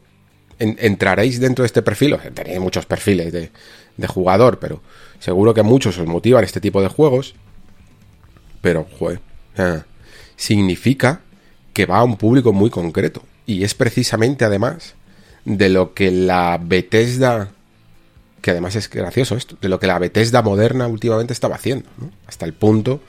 [0.58, 3.50] entraréis dentro de este perfil, tenéis muchos perfiles de,
[4.06, 4.82] jugador, pero
[5.18, 7.34] seguro que muchos os motivan este tipo de juegos.
[8.60, 9.20] Pero, joder,
[10.36, 11.22] significa
[11.72, 13.22] que va a un público muy concreto.
[13.46, 14.94] Y es precisamente, además,
[15.44, 17.50] de lo que la Bethesda,
[18.40, 21.88] que además es gracioso esto, de lo que la Bethesda moderna últimamente estaba haciendo,
[22.26, 23.00] hasta el punto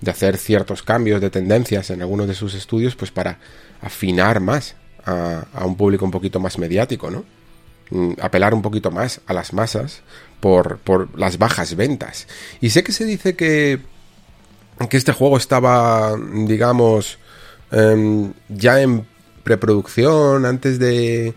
[0.00, 3.38] de hacer ciertos cambios de tendencias en algunos de sus estudios, pues para
[3.80, 7.24] afinar más a, un público un poquito más mediático, ¿no?
[7.90, 10.02] Mm, apelar un poquito más a las masas
[10.40, 12.26] por, por las bajas ventas.
[12.60, 13.80] Y sé que se dice que,
[14.88, 16.16] que este juego estaba,
[16.46, 17.18] digamos,
[17.70, 19.06] em, ya en
[19.42, 21.34] preproducción antes de,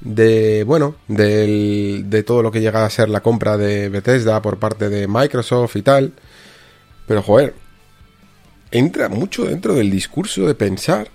[0.00, 4.58] de bueno, de, de todo lo que llega a ser la compra de Bethesda por
[4.58, 6.12] parte de Microsoft y tal.
[7.06, 7.54] Pero joder,
[8.70, 11.08] entra mucho dentro del discurso de pensar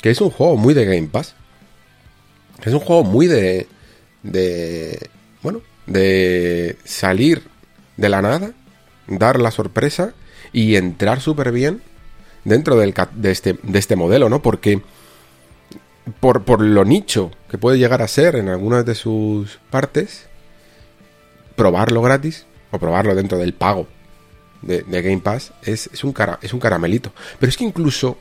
[0.00, 1.34] que es un juego muy de Game Pass.
[2.64, 3.66] Es un juego muy de.
[4.22, 5.10] de.
[5.42, 7.42] bueno, de salir
[7.96, 8.52] de la nada,
[9.06, 10.14] dar la sorpresa
[10.52, 11.82] y entrar súper bien
[12.44, 14.42] dentro del, de, este, de este modelo, ¿no?
[14.42, 14.82] Porque.
[16.20, 20.28] Por, por lo nicho que puede llegar a ser en algunas de sus partes,
[21.56, 23.86] probarlo gratis o probarlo dentro del pago
[24.62, 27.12] de, Game Pass es, un cara, es un caramelito.
[27.38, 28.18] Pero es que incluso,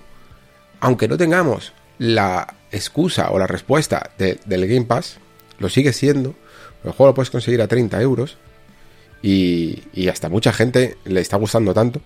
[0.80, 5.18] aunque no tengamos la excusa o la respuesta del Game Pass,
[5.58, 6.36] lo sigue siendo.
[6.84, 8.38] El juego lo puedes conseguir a 30 euros.
[9.22, 12.02] Y, y hasta mucha gente le está gustando tanto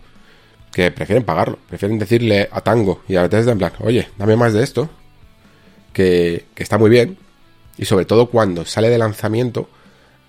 [0.72, 1.60] que prefieren pagarlo.
[1.70, 4.90] Prefieren decirle a Tango y a Bethesda en plan, oye, dame más de esto.
[5.94, 7.18] Que, está muy bien.
[7.78, 9.70] Y sobre todo cuando sale de lanzamiento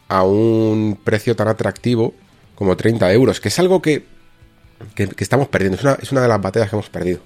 [0.08, 2.14] a un precio tan atractivo
[2.54, 4.04] como 30 euros, que es algo que,
[4.94, 7.20] que, estamos perdiendo, es una, es una, de las batallas que hemos perdido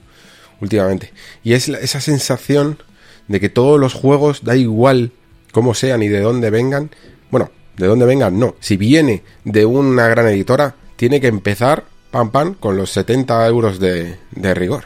[0.60, 1.12] últimamente.
[1.44, 2.78] Y es esa sensación
[3.26, 5.12] de que todos los juegos, da igual
[5.52, 6.90] cómo sean y de dónde vengan,
[7.30, 12.30] bueno, de dónde vengan no, si viene de una gran editora, tiene que empezar, pam
[12.30, 14.18] pam, con los 70 euros de
[14.54, 14.84] rigor.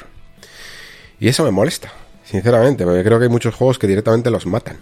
[1.20, 1.92] Y eso me molesta,
[2.32, 4.78] sinceramente, porque creo que hay muchos juegos que directamente los matan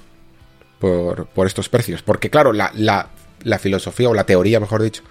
[0.78, 2.00] por, por estos precios.
[2.00, 5.02] Porque claro, la, la, filosofía o la teoría, mejor dicho,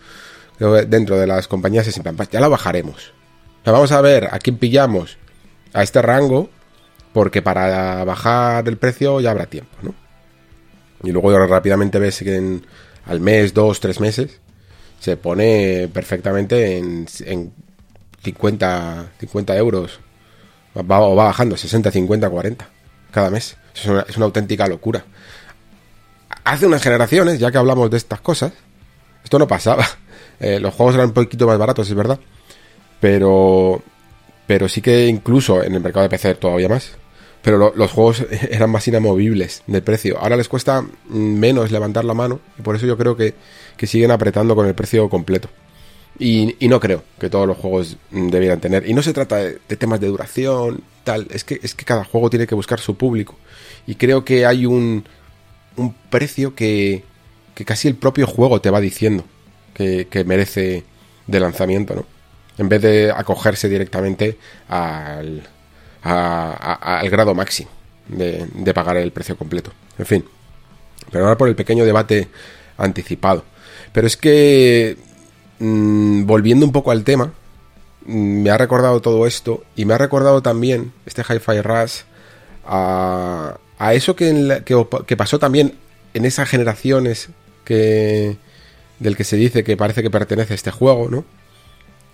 [0.87, 3.11] dentro de las compañías es pues ya la bajaremos.
[3.65, 5.17] vamos a ver a quién pillamos
[5.73, 6.49] a este rango,
[7.11, 9.93] porque para bajar el precio ya habrá tiempo, ¿no?
[11.03, 12.61] Y luego rápidamente ves que
[13.05, 14.39] al mes, dos, tres meses,
[15.01, 17.51] se pone perfectamente en, en
[18.23, 19.99] 50, 50 euros.
[20.77, 22.69] Va, o va bajando, 60, 50, 40
[23.11, 23.57] cada mes.
[23.75, 23.85] Es
[24.17, 25.03] una, auténtica locura.
[26.43, 28.53] Hace unas generaciones, ya que hablamos de estas cosas,
[29.23, 29.85] esto no pasaba.
[30.41, 32.17] Eh, los juegos eran un poquito más baratos, es verdad.
[33.01, 33.83] Pero,
[34.47, 36.93] pero sí que incluso en el mercado de PC todavía más.
[37.41, 40.17] Pero los juegos eran más inamovibles de precio.
[40.17, 42.39] Ahora les cuesta menos levantar la mano.
[42.57, 43.35] Y por eso yo creo que,
[43.85, 45.49] siguen apretando con el precio completo.
[46.19, 48.87] Y, no creo que todos los juegos debieran tener.
[48.87, 51.27] Y no se trata de, temas de duración, tal.
[51.31, 53.37] Es que, es que cada juego tiene que buscar su público.
[53.87, 55.05] Y creo que hay un,
[55.77, 57.03] un precio que,
[57.55, 59.23] que casi el propio juego te va diciendo
[59.73, 60.83] que, merece
[61.25, 62.05] de lanzamiento, ¿no?
[62.57, 65.47] En vez de acogerse directamente al,
[66.01, 67.69] al grado máximo
[68.09, 69.71] de, de pagar el precio completo.
[69.97, 70.25] En fin.
[71.09, 72.27] Pero ahora por el pequeño debate
[72.77, 73.45] anticipado.
[73.93, 74.97] Pero es que
[75.59, 77.33] Mm, volviendo un poco al tema,
[78.05, 82.01] mm, me ha recordado todo esto y me ha recordado también este Hi-Fi Rush
[82.65, 83.57] a,
[83.91, 85.73] eso que, pasó también
[86.13, 87.29] en esas generaciones
[87.65, 91.23] del que se dice que parece que pertenece a este juego, ¿no?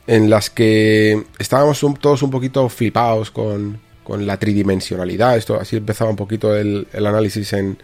[0.08, 5.38] En las que estábamos todos un poquito flipados con, con, la tridimensionalidad.
[5.38, 7.78] Esto así empezaba un poquito el, análisis en,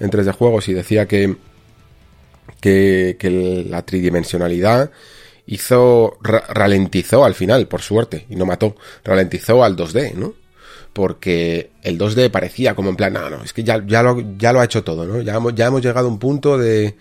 [0.00, 1.36] en 3D juegos y decía que
[2.60, 4.90] que, la tridimensionalidad
[5.46, 10.34] hizo ralentizó al final, por suerte, y no mató, ralentizó al 2D, ¿no?
[10.92, 14.64] Porque el 2D parecía como en plan, no, no, es que ya, ya, lo, ha
[14.64, 15.20] hecho todo, ¿no?
[15.20, 16.96] Ya hemos, ya hemos llegado a un punto de,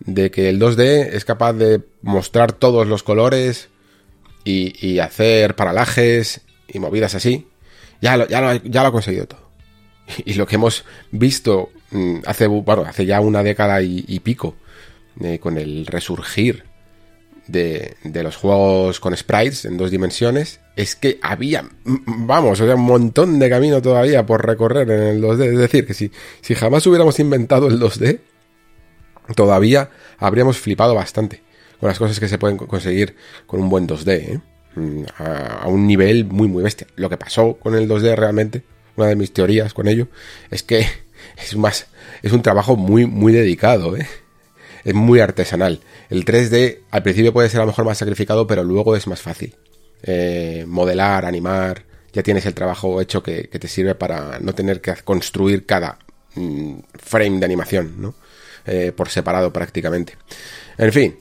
[0.00, 3.68] de que el 2D es capaz de mostrar todos los colores
[4.44, 7.46] y, hacer paralajes y movidas así.
[8.00, 9.48] Ya lo, ya, ya lo ha conseguido todo.
[10.24, 14.56] Y lo que hemos visto mm, hace, bueno, hace ya una década y pico
[15.20, 16.64] eh, con el resurgir
[17.48, 23.38] de, los juegos con sprites en dos dimensiones, es que había, vamos, o un montón
[23.38, 25.52] de camino todavía por recorrer en el 2D.
[25.52, 28.20] Es decir, que si, si jamás hubiéramos inventado el 2D,
[29.34, 31.42] todavía habríamos flipado bastante
[31.80, 33.16] con las cosas que se pueden conseguir
[33.46, 34.40] con un buen 2D, ¿eh?
[34.74, 36.86] mm, a, un nivel muy, muy bestia.
[36.96, 38.62] Lo que pasó con el 2D realmente,
[38.96, 40.08] una de mis teorías con ello,
[40.50, 40.86] es que
[41.36, 41.86] es más,
[42.22, 44.06] es un trabajo muy, muy dedicado, ¿eh?
[44.88, 45.80] Es muy artesanal.
[46.08, 49.20] El 3D al principio puede ser a lo mejor más sacrificado, pero luego es más
[49.20, 49.54] fácil.
[50.02, 54.94] Eh, modelar, animar, ya tienes el trabajo hecho que, te sirve para no tener que
[55.04, 55.98] construir cada
[56.36, 58.14] mm, frame de animación, ¿no?
[58.64, 60.16] Eh, por separado prácticamente.
[60.78, 61.18] En fin,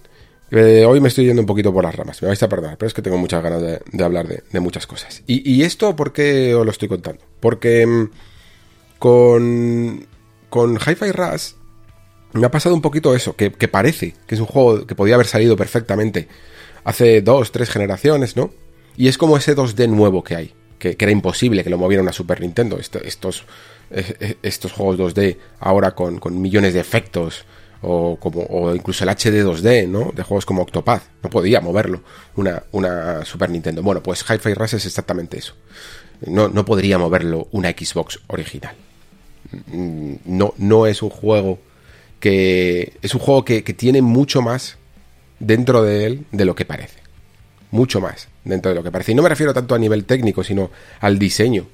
[0.52, 2.88] eh, hoy me estoy yendo un poquito por las ramas, me vais a perdonar, pero
[2.88, 5.24] es que tengo muchas ganas de, hablar de, muchas cosas.
[5.28, 7.22] Y, esto, ¿por qué os lo estoy contando?
[7.42, 8.12] Porque mm,
[8.98, 10.08] con,
[10.50, 11.52] con Hi-Fi Rush
[12.40, 15.28] me ha pasado un poquito eso, que, parece que es un juego que podía haber
[15.28, 16.28] salido perfectamente
[16.84, 18.52] hace dos, tres generaciones, ¿no?
[18.96, 22.14] Y es como ese 2D nuevo que hay, que, era imposible que lo moviera una
[22.14, 22.80] Super Nintendo.
[22.80, 23.46] estos,
[24.42, 27.46] estos juegos 2D ahora con, millones de efectos,
[27.82, 30.12] o, como, o incluso el HD 2D, ¿no?
[30.16, 32.02] De juegos como Octopath, no podía moverlo
[32.36, 33.84] una, una Super Nintendo.
[33.84, 35.54] Bueno, pues Hi-Fi Rush es exactamente eso.
[36.26, 38.76] No, no podría moverlo una Xbox original.
[39.68, 41.60] Mm, no, no es un juego
[42.20, 44.78] que es un juego que, tiene mucho más
[45.40, 47.00] dentro de él de lo que parece.
[47.72, 49.12] Mucho más dentro de lo que parece.
[49.12, 51.68] Y no me refiero tanto a nivel técnico, sino al diseño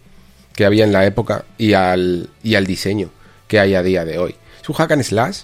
[0.53, 3.09] que había en la época y al, y al diseño
[3.47, 4.35] que hay a día de hoy.
[4.61, 5.41] Es un hack and slash,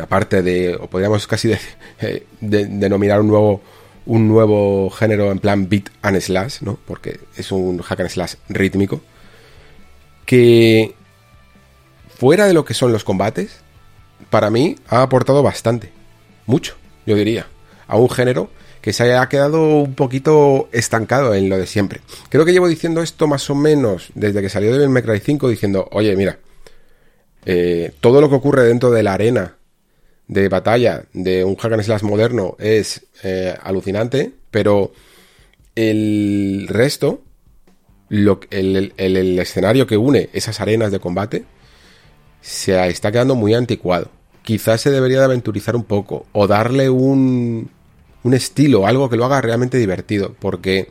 [0.00, 1.52] aparte de, o podríamos casi
[2.00, 3.62] eh, denominar un nuevo,
[4.06, 6.78] un nuevo género en plan beat and slash, ¿no?
[6.86, 9.00] Porque es un hack and slash rítmico,
[10.24, 10.94] que
[12.08, 13.60] fuera de lo que son los combates,
[14.30, 15.90] para mí ha aportado bastante,
[16.46, 17.46] mucho, yo diría,
[17.86, 18.50] a un género
[18.80, 22.02] que se haya quedado un poquito estancado en lo de siempre.
[22.28, 25.48] Creo que llevo diciendo esto más o menos desde que salió Devil May Cry 5
[25.48, 26.38] diciendo, oye, mira,
[27.44, 29.56] eh, todo lo que ocurre dentro de la arena
[30.28, 34.92] de batalla de un hack and slash moderno es eh, alucinante, pero
[35.74, 37.22] el resto,
[38.08, 41.44] lo, el, escenario que une esas arenas de combate,
[42.46, 44.08] se está quedando muy anticuado.
[44.42, 47.68] Quizás se debería de aventurizar un poco o darle un,
[48.22, 50.88] un estilo, algo que lo haga realmente divertido, porque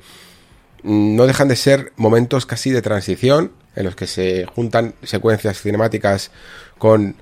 [0.83, 6.31] no dejan de ser momentos casi de transición en los que se juntan secuencias cinemáticas
[6.77, 7.15] con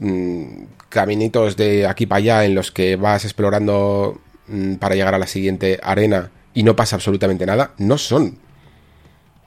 [0.00, 4.18] mm, caminitos de aquí para allá en los que vas explorando
[4.48, 8.38] mm, para llegar a la siguiente arena y no pasa absolutamente nada, no son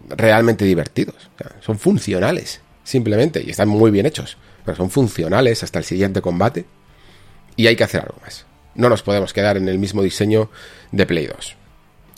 [0.10, 1.32] realmente divertidos,
[1.62, 6.66] son funcionales, simplemente, y están muy bien hechos pero son funcionales hasta el siguiente combate
[7.56, 8.46] y hay que hacer algo más.
[8.76, 10.50] No nos podemos quedar en el mismo diseño
[10.92, 11.56] de Play 2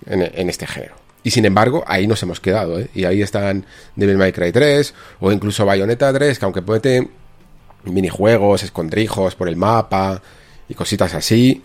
[0.08, 0.96] en, este género.
[1.22, 2.90] Y sin embargo, ahí nos hemos quedado, ¿eh?
[2.96, 7.08] Y ahí están Devil May Cry 3 o incluso Bayonetta 3, que aunque puede
[7.84, 10.20] minijuegos, escondrijos por el mapa
[10.68, 11.62] y cositas así,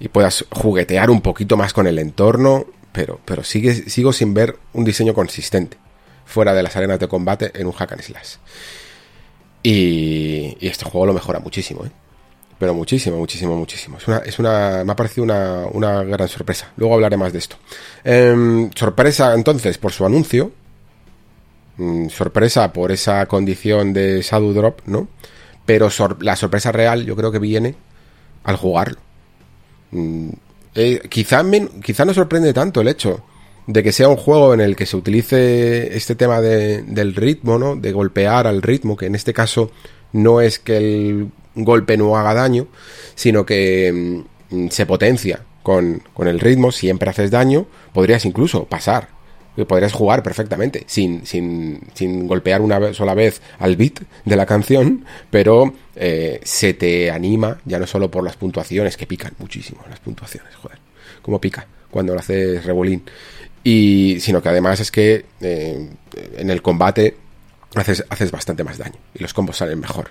[0.00, 4.84] y puedas juguetear un poquito más con el entorno, pero, pero sigo sin ver un
[4.84, 5.76] diseño consistente
[6.24, 8.36] fuera de las arenas de combate en un hack and slash.
[9.62, 11.90] Y, este juego lo mejora muchísimo, ¿eh?
[12.58, 13.98] pero muchísimo, muchísimo, muchísimo.
[13.98, 16.72] Es una, es una, me ha parecido una, una gran sorpresa.
[16.76, 17.56] Luego hablaré más de esto.
[18.04, 20.52] Em, sorpresa entonces por su anuncio.
[21.76, 25.08] Mm, sorpresa por esa condición de Shadow Drop, ¿no?
[25.66, 25.88] Pero
[26.20, 27.74] la sorpresa real yo creo que viene
[28.44, 29.00] al jugarlo.
[29.90, 30.30] Mm,
[30.74, 33.24] eh, quizá no sorprende tanto el hecho
[33.66, 37.58] de que sea un juego en el que se utilice este tema de, del ritmo,
[37.58, 37.76] ¿no?
[37.76, 39.70] De golpear al ritmo, que en este caso
[40.12, 42.66] no es que el golpe no haga daño,
[43.14, 49.08] sino que mm, se potencia con, el ritmo, siempre haces daño, podrías incluso pasar,
[49.68, 55.04] podrías jugar perfectamente sin, sin, sin golpear una sola vez al beat de la canción,
[55.30, 60.00] pero eh, se te anima ya no solo por las puntuaciones, que pican muchísimo las
[60.00, 60.78] puntuaciones, joder,
[61.20, 63.02] como pica cuando lo haces rebolín,
[63.64, 65.88] y sino que además es que eh,
[66.36, 67.16] en el combate
[67.74, 70.10] haces, haces bastante más daño y los combos salen mejor.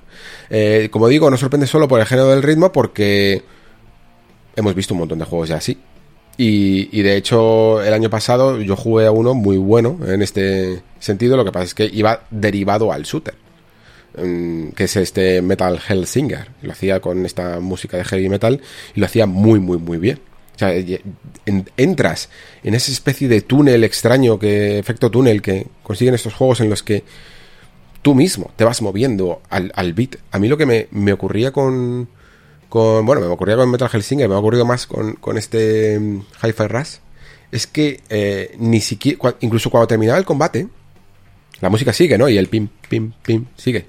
[0.49, 3.43] Eh, como digo, no sorprende solo por el género del ritmo porque
[4.55, 5.77] hemos visto un montón de juegos ya así.
[6.37, 11.37] Y, de hecho, el año pasado yo jugué a uno muy bueno en este sentido.
[11.37, 13.35] Lo que pasa es que iba derivado al shooter,
[14.17, 16.47] mm, que es este Metal Hellsinger.
[16.63, 18.59] Lo hacía con esta música de heavy metal
[18.95, 20.19] y lo hacía muy, muy, muy bien.
[20.61, 20.75] Sea,
[21.75, 22.29] entras
[22.63, 26.83] en esa especie de túnel extraño, que efecto túnel que consiguen estos juegos en los
[26.83, 27.03] que
[28.03, 30.17] tú mismo te vas moviendo al, al beat.
[30.29, 32.09] A mí lo que me, me ocurría con,
[32.69, 36.23] con, bueno, me ocurría con Metal Hellsinger, me ha ocurrido más con, con este um,
[36.43, 36.97] Hi-Fi Rush,
[37.51, 40.67] es que eh, ni siquiera, incluso cuando terminaba el combate,
[41.59, 42.29] la música sigue, ¿no?
[42.29, 43.87] Y el pim, pim, pim, sigue.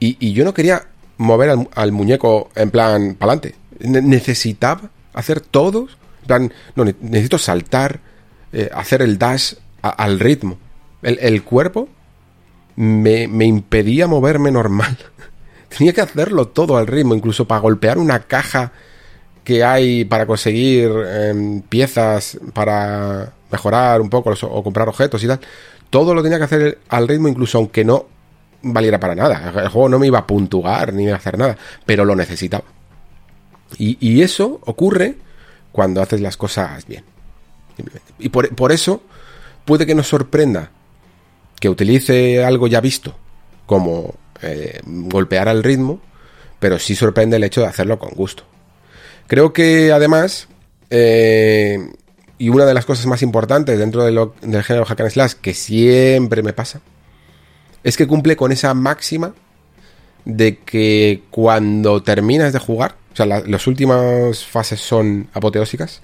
[0.00, 0.86] Y, y yo no quería
[1.18, 3.54] mover al, muñeco en plan pa'lante.
[3.80, 5.98] necesitaba hacer todos.
[6.26, 8.00] Plan, no, necesito saltar,
[8.52, 10.58] eh, hacer el dash al ritmo.
[11.02, 11.88] El, el, cuerpo
[12.76, 14.96] me, impedía moverme normal.
[15.76, 18.72] Tenía que hacerlo todo al ritmo, incluso para golpear una caja
[19.44, 25.40] que hay para conseguir em, piezas para mejorar un poco o comprar objetos y tal.
[25.90, 28.06] Todo lo tenía que hacer al ritmo, incluso aunque no
[28.62, 29.52] valiera para nada.
[29.62, 31.56] El juego no me iba a puntuar ni a hacer nada,
[31.86, 32.64] pero lo necesitaba.
[33.76, 35.16] Y, eso ocurre
[35.72, 37.04] cuando haces las cosas bien.
[38.18, 39.02] Y por, por eso
[39.64, 40.70] puede que nos sorprenda
[41.60, 43.14] que utilice algo ya visto,
[43.66, 46.00] como eh, golpear al ritmo,
[46.58, 48.44] pero sí sorprende el hecho de hacerlo con gusto.
[49.26, 50.48] Creo que además,
[50.90, 51.78] eh,
[52.38, 56.42] y una de las cosas más importantes dentro del género hack and slash, que siempre
[56.42, 56.80] me pasa,
[57.84, 59.34] es que cumple con esa máxima
[60.24, 66.00] de que cuando terminas de jugar, o sea, las últimas fases son apoteósicas,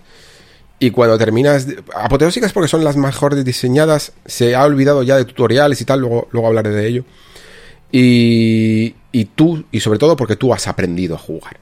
[0.79, 5.81] y cuando terminas, apoteósicas porque son las mejor diseñadas, se ha olvidado ya de tutoriales
[5.81, 7.05] y tal, luego, luego hablaré de ello.
[7.93, 11.59] Y, y tú, y sobre todo porque tú has aprendido a jugar.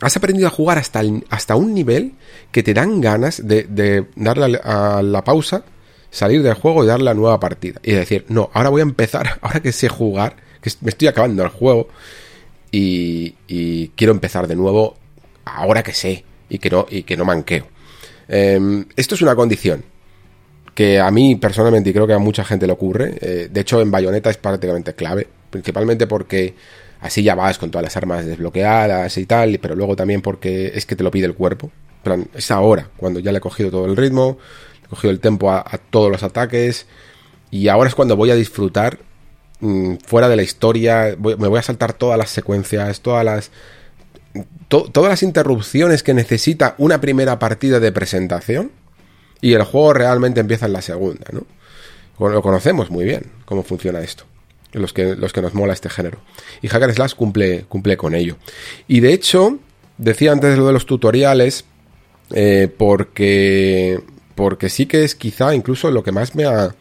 [0.00, 2.14] Has aprendido a jugar hasta, hasta un nivel
[2.50, 5.64] que te dan ganas de, de darle a la pausa,
[6.10, 7.80] salir del juego y dar la nueva partida.
[7.82, 11.42] Y decir, no, ahora voy a empezar, ahora que sé jugar, que me estoy acabando
[11.42, 11.88] el juego
[12.70, 14.96] y, quiero empezar de nuevo
[15.44, 17.66] ahora que sé y que no, y que no manqueo.
[18.28, 19.82] Em, esto es una condición
[20.74, 23.18] que a mí personalmente y creo que a mucha gente le ocurre.
[23.20, 26.54] Eh, de hecho, en Bayonetta es prácticamente clave, principalmente porque
[27.00, 30.86] así ya vas con todas las armas desbloqueadas y tal, pero luego también porque es
[30.86, 31.70] que te lo pide el cuerpo.
[32.02, 34.38] Plan, es ahora, cuando ya le he cogido todo el ritmo,
[34.84, 36.86] he cogido el tempo a, todos los ataques,
[37.50, 39.00] y ahora es cuando voy a disfrutar
[39.60, 43.50] mm, fuera de la historia, me voy a saltar todas las secuencias, todas las
[44.68, 48.70] todas las interrupciones que necesita una primera partida de presentación
[49.40, 51.46] y el juego realmente empieza en la segunda, ¿no?
[52.18, 54.24] Lo conocemos muy bien cómo funciona esto.
[54.72, 56.18] Los que, los que nos mola este género.
[56.60, 58.36] Y Hacker Slash cumple, cumple con ello.
[58.86, 59.58] Y de hecho,
[59.96, 61.64] decía antes lo de los tutoriales,
[62.34, 63.98] eh, porque,
[64.34, 66.74] porque sí que es quizá incluso lo que más me ha,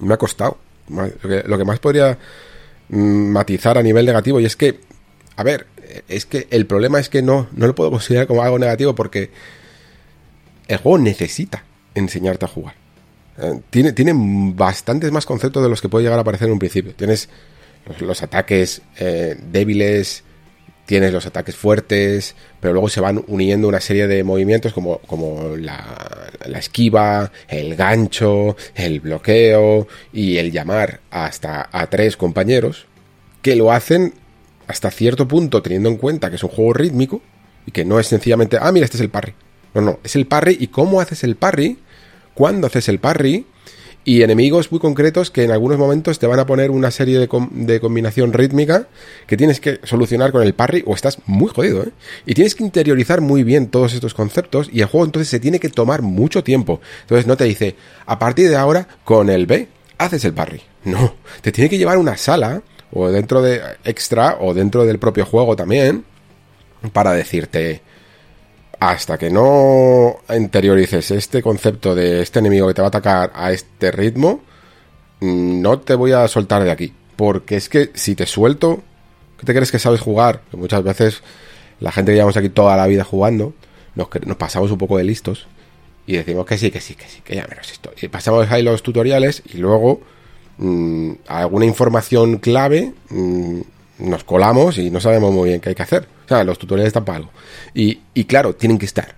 [0.00, 0.58] me ha costado.
[0.88, 2.18] Lo que más podría
[2.88, 4.40] mm, matizar a nivel negativo.
[4.40, 4.80] Y es que,
[5.36, 5.66] a ver,
[6.08, 9.30] es que el problema es que no, no lo puedo considerar como algo negativo porque
[10.68, 11.64] el juego necesita
[11.94, 12.74] enseñarte a jugar.
[13.38, 16.58] Eh, tiene, tiene bastantes más conceptos de los que puede llegar a aparecer en un
[16.58, 16.94] principio.
[16.94, 17.28] Tienes
[18.00, 20.24] los, ataques eh, débiles,
[20.88, 25.54] tienes los ataques fuertes, pero luego se van uniendo una serie de movimientos como, como
[25.54, 32.86] la, la, esquiva, el gancho, el bloqueo y el llamar hasta a tres compañeros
[33.42, 34.14] que lo hacen
[34.66, 37.20] hasta cierto punto, teniendo en cuenta que es un juego rítmico
[37.66, 39.34] y que no es sencillamente, ah, mira, este es el parry.
[39.74, 41.76] No, no, es el parry y cómo haces el parry,
[42.32, 43.44] cuándo haces el parry
[44.08, 47.28] y enemigos muy concretos que en algunos momentos te van a poner una serie de,
[47.50, 48.88] de, combinación rítmica
[49.26, 51.90] que tienes que solucionar con el parry o estás muy jodido, ¿eh?
[52.24, 55.60] Y tienes que interiorizar muy bien todos estos conceptos y el juego entonces se tiene
[55.60, 56.80] que tomar mucho tiempo.
[57.02, 60.62] Entonces no te dice, a partir de ahora, con el B, haces el parry.
[60.84, 65.26] No, te tiene que llevar una sala o dentro de extra o dentro del propio
[65.26, 66.06] juego también
[66.94, 67.82] para decirte
[68.80, 73.52] hasta que no interiorices este concepto de este enemigo que te va a atacar a
[73.52, 74.40] este ritmo,
[75.20, 76.92] no te voy a soltar de aquí.
[77.16, 78.82] Porque es que si te suelto,
[79.38, 80.42] ¿qué te crees que sabes jugar?
[80.50, 81.22] Que muchas veces
[81.80, 83.54] la gente que llevamos aquí toda la vida jugando,
[83.96, 85.48] nos, nos pasamos un poco de listos
[86.06, 87.92] y decimos que sí, que sí, que sí, que ya menos esto.
[88.00, 90.00] Y pasamos ahí los tutoriales y luego
[90.56, 93.60] mmm, alguna información clave mmm,
[93.98, 96.17] nos colamos y no sabemos muy bien qué hay que hacer.
[96.28, 97.30] O sea, los tutoriales están algo.
[97.72, 99.16] Y, y claro, tienen que estar.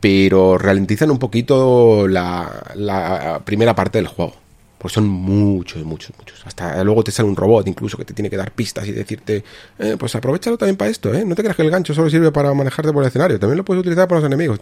[0.00, 4.34] Pero ralentizan un poquito la, la primera parte del juego.
[4.78, 6.44] Porque son muchos, muchos, muchos.
[6.44, 9.44] Hasta luego te sale un robot incluso que te tiene que dar pistas y decirte,
[9.78, 11.24] eh, pues aprovechalo también para esto, ¿eh?
[11.24, 13.64] No te creas que el gancho solo sirve para manejarte por el escenario, también lo
[13.64, 14.58] puedes utilizar para los enemigos.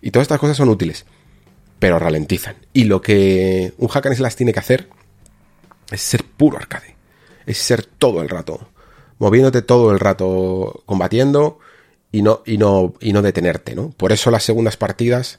[0.00, 1.04] Y todas estas cosas son útiles,
[1.80, 2.54] pero ralentizan.
[2.72, 4.88] Y lo que un hack and slash tiene que hacer
[5.90, 6.96] es ser puro arcade.
[7.44, 8.68] Es ser todo el rato,
[9.22, 11.60] moviéndote todo el rato combatiendo
[12.10, 13.90] y no, y no, y no detenerte, ¿no?
[13.90, 15.38] Por eso las segundas partidas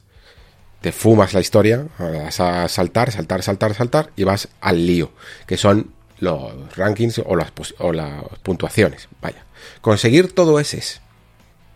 [0.79, 5.11] te fumas la historia, vas a saltar, saltar, saltar, saltar y vas al lío,
[5.45, 9.09] que son los rankings o las, o las puntuaciones.
[9.21, 9.43] Vaya,
[9.81, 11.01] conseguir todo ese es,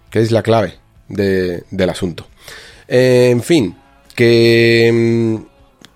[0.10, 0.76] que es la clave
[1.10, 2.26] de, del asunto.
[2.88, 3.76] Eh, en fin,
[4.16, 5.42] que,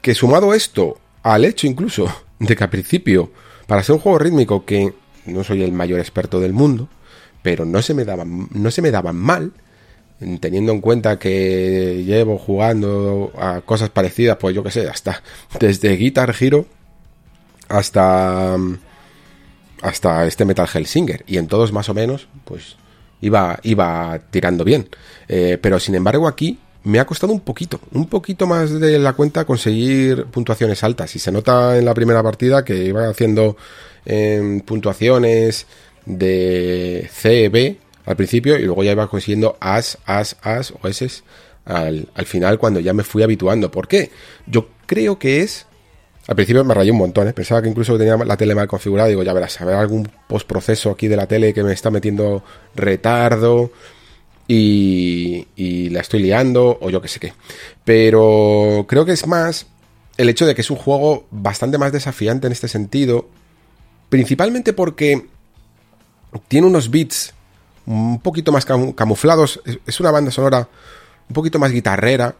[0.01, 3.31] que sumado esto al hecho incluso de que al principio,
[3.65, 4.93] para ser un juego rítmico que
[5.25, 6.89] no soy el mayor experto del mundo,
[7.41, 9.53] pero no se me daban, no se me daban mal,
[10.39, 15.23] teniendo en cuenta que llevo jugando a cosas parecidas, pues yo que sé, hasta
[15.59, 16.65] desde Guitar Hero
[17.67, 18.57] hasta
[19.81, 21.23] hasta este Metal Hellsinger.
[21.25, 22.75] Y en todos más o menos, pues
[23.19, 24.89] iba iba tirando bien,
[25.27, 29.13] eh, pero sin embargo aquí me ha costado un poquito, un poquito más de la
[29.13, 33.55] cuenta conseguir puntuaciones altas y se nota en la primera partida que iba haciendo
[34.05, 35.67] eh, puntuaciones
[36.05, 41.07] de C, B al principio y luego ya iba consiguiendo as, as, as o S
[41.65, 43.69] al, al final cuando ya me fui habituando.
[43.69, 44.11] ¿Por qué?
[44.47, 45.67] Yo creo que es...
[46.27, 47.33] Al principio me rayé un montón, ¿eh?
[47.33, 49.09] pensaba que incluso tenía la tele mal configurada.
[49.09, 52.43] Digo, ya verás, habrá algún postproceso aquí de la tele que me está metiendo
[52.75, 53.71] retardo
[54.53, 57.33] y, la estoy liando o yo que sé qué.
[57.83, 59.67] Pero creo que es más
[60.17, 63.27] el hecho de que es un juego bastante más desafiante en este sentido.
[64.09, 65.27] Principalmente porque
[66.47, 67.33] tiene unos beats
[67.85, 69.61] un poquito más camuflados.
[69.85, 70.67] Es una banda sonora
[71.27, 72.35] un poquito más guitarrera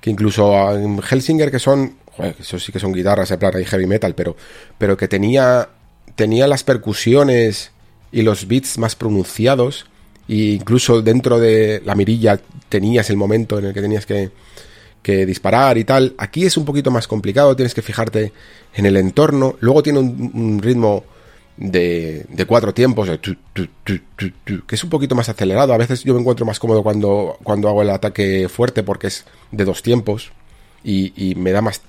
[0.00, 3.64] que incluso en Hellsinger que son, joder, eso sí que son guitarras en plan y
[3.64, 4.36] heavy metal, pero,
[4.76, 5.70] pero que tenía,
[6.14, 7.70] tenía las percusiones
[8.12, 9.86] y los beats más pronunciados
[10.28, 14.30] e incluso dentro de la mirilla tenías el momento en el que tenías que,
[15.02, 16.14] que disparar y tal.
[16.18, 18.32] Aquí es un poquito más complicado, tienes que fijarte
[18.74, 19.56] en el entorno.
[19.60, 21.04] Luego tiene un, ritmo
[21.56, 23.08] de, de cuatro tiempos,
[23.54, 25.74] que es un poquito más acelerado.
[25.74, 29.26] A veces yo me encuentro más cómodo cuando, cuando hago el ataque fuerte porque es
[29.52, 30.32] de dos tiempos
[30.82, 31.82] y, me da más.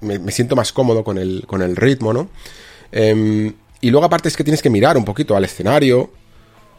[0.00, 2.28] Me, siento más cómodo con el, con el ritmo, ¿no?
[2.92, 3.52] Eh,
[3.82, 6.10] y luego, aparte, es que tienes que mirar un poquito al escenario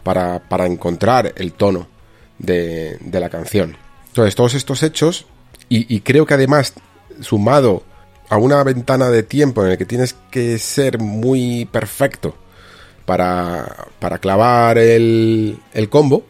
[0.03, 1.87] para, para encontrar el tono
[2.39, 3.77] de, de, la canción.
[4.07, 5.25] Entonces, todos estos hechos,
[5.69, 6.73] y, creo que además,
[7.21, 7.83] sumado
[8.29, 12.35] a una ventana de tiempo en el que tienes que ser muy perfecto
[13.05, 16.25] para, para clavar el, el combo,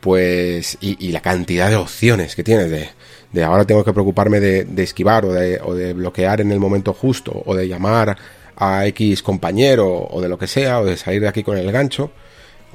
[0.00, 2.90] pues, y, y, la cantidad de opciones que tienes de,
[3.32, 6.60] de ahora tengo que preocuparme de, de esquivar o de, o de, bloquear en el
[6.60, 8.16] momento justo, o de llamar
[8.56, 11.72] a X compañero, o de lo que sea, o de salir de aquí con el
[11.72, 12.12] gancho,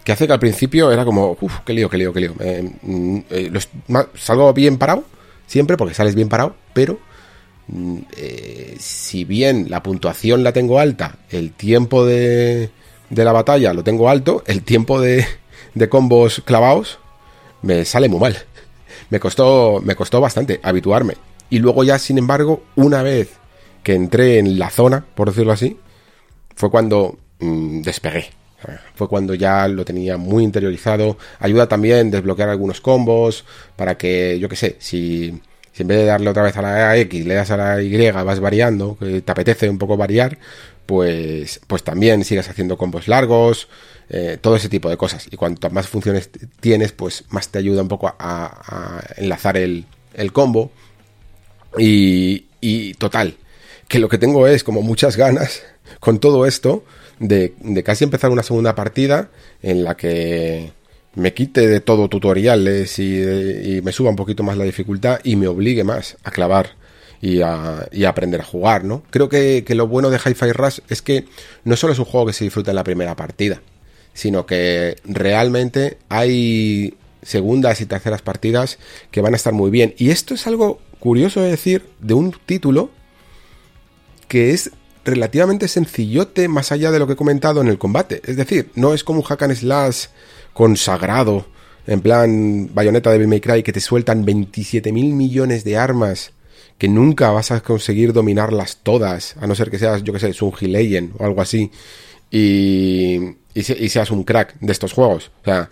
[0.09, 2.33] que hace que al principio era como, uff, qué lío, qué lío, qué lío.
[2.39, 2.67] Eh,
[3.29, 3.69] eh, los,
[4.15, 5.03] salgo bien parado,
[5.45, 6.97] siempre, porque sales bien parado, pero
[8.17, 12.71] eh, si bien la puntuación la tengo alta, el tiempo de,
[13.11, 15.27] la batalla lo tengo alto, el tiempo de,
[15.89, 16.97] combos clavados
[17.61, 18.35] me sale muy mal.
[19.11, 21.17] Me costó, me costó bastante habituarme.
[21.51, 23.29] Y luego ya, sin embargo, una vez
[23.83, 25.77] que entré en la zona, por decirlo así,
[26.55, 28.38] fue cuando mmm, despegué.
[28.95, 31.17] Fue cuando ya lo tenía muy interiorizado.
[31.39, 33.45] Ayuda también desbloquear algunos combos
[33.75, 35.41] para que, yo que sé, si
[35.71, 38.11] si en vez de darle otra vez a la X, le das a la Y,
[38.11, 40.37] vas variando, que te apetece un poco variar,
[40.85, 43.69] pues, pues también sigas haciendo combos largos,
[44.09, 45.27] eh, todo ese tipo de cosas.
[45.31, 46.29] Y cuanto más funciones
[46.59, 50.71] tienes, pues más te ayuda un poco a, a enlazar el, el combo.
[51.77, 53.37] Y, Y total,
[53.87, 55.63] que lo que tengo es como muchas ganas
[55.99, 56.83] con todo esto
[57.19, 59.29] de, casi empezar una segunda partida
[59.61, 60.71] en la que
[61.15, 65.47] me quite de todo tutoriales y, me suba un poquito más la dificultad y me
[65.47, 66.71] obligue más a clavar
[67.21, 69.03] y a, aprender a jugar, ¿no?
[69.09, 71.25] Creo que, lo bueno de Hi-Fi Rush es que
[71.65, 73.61] no solo es un juego que se disfruta en la primera partida,
[74.13, 78.79] sino que realmente hay segundas y terceras partidas
[79.11, 79.93] que van a estar muy bien.
[79.97, 82.91] Y esto es algo curioso de decir de un título
[84.29, 84.71] que es
[85.09, 88.21] relativamente sencillote más allá de lo que he comentado en el combate.
[88.25, 90.05] Es decir, no es como un hack slash
[90.53, 91.45] consagrado,
[91.87, 96.33] en plan bayoneta de May Cry, que te sueltan 27 mil millones de armas
[96.77, 100.33] que nunca vas a conseguir dominarlas todas, a no ser que seas, yo que sé,
[100.41, 101.71] un Legend o algo así,
[102.31, 103.19] y,
[103.53, 105.31] y, seas un crack de estos juegos.
[105.41, 105.69] O sea,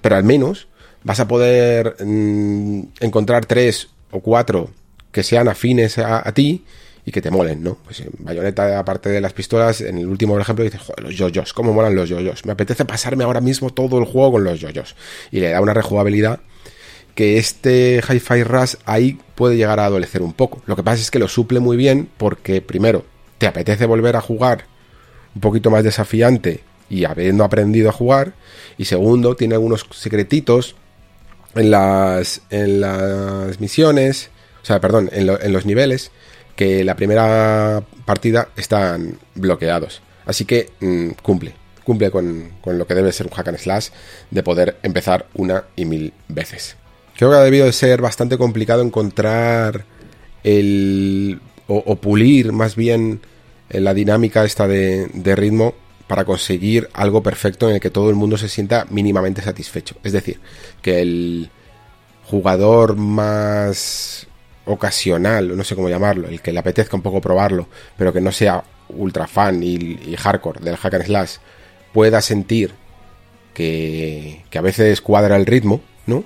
[0.00, 0.68] pero al menos
[1.04, 4.70] vas a poder mm, encontrar tres o cuatro
[5.12, 6.64] que sean afines a ti
[7.06, 7.78] y que te molen, ¿no?
[7.84, 11.52] Pues en Bayonetta, aparte de las pistolas, en el último ejemplo dices, joder, los yoyos,
[11.52, 12.44] cómo molan los yoyos.
[12.44, 14.96] Me apetece pasarme ahora mismo todo el juego con los yoyos.
[15.30, 16.40] Y le da una rejugabilidad
[17.14, 20.62] que este Hi-Fi Rush ahí puede llegar a adolecer un poco.
[20.66, 23.06] Lo que pasa es que lo suple muy bien porque, primero,
[23.38, 24.64] te apetece volver a jugar
[25.36, 28.34] un poquito más desafiante y habiendo aprendido a jugar.
[28.78, 30.74] Y segundo, tiene algunos secretitos
[31.54, 34.30] en las, en las misiones,
[34.60, 36.10] o sea, perdón, en, en los niveles
[36.56, 40.02] que la primera partida están bloqueados.
[40.24, 41.54] Así que mm, cumple,
[41.84, 43.88] cumple con, lo que debe ser un hack and slash
[44.30, 46.76] de poder empezar una y mil veces.
[47.16, 49.84] Creo que ha debido de ser bastante complicado encontrar
[50.42, 51.40] el.
[51.68, 53.20] o, pulir más bien
[53.70, 55.74] eh, la dinámica esta de, de ritmo
[56.06, 59.96] para conseguir algo perfecto en el que todo el mundo se sienta mínimamente satisfecho.
[60.04, 60.40] Es decir,
[60.82, 61.50] que el
[62.24, 64.26] jugador más
[64.66, 68.32] ocasional, no sé cómo llamarlo, el que le apetezca un poco probarlo, pero que no
[68.32, 71.36] sea ultra fan y, hardcore del hack and slash,
[71.92, 72.72] pueda sentir
[73.54, 76.24] que, que a veces cuadra el ritmo, ¿no?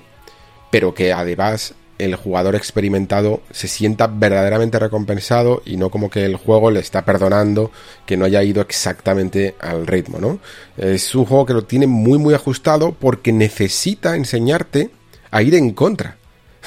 [0.71, 6.37] Pero que además el jugador experimentado se sienta verdaderamente recompensado y no como que el
[6.37, 7.71] juego le está perdonando
[8.07, 10.39] que no haya ido exactamente al ritmo, ¿no?
[10.79, 14.91] Es un juego que lo tiene muy muy ajustado porque necesita enseñarte
[15.31, 16.17] a ir en contra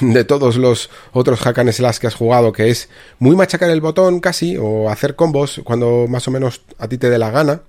[0.00, 2.88] de todos los otros hack slash que has jugado, que es
[3.18, 7.10] muy machacar el botón casi, o hacer combos cuando más o menos a ti te
[7.10, 7.62] dé la gana,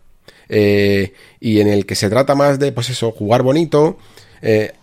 [0.50, 3.98] eh, y en el que se trata más de, pues eso, jugar bonito,
[4.42, 4.74] eh,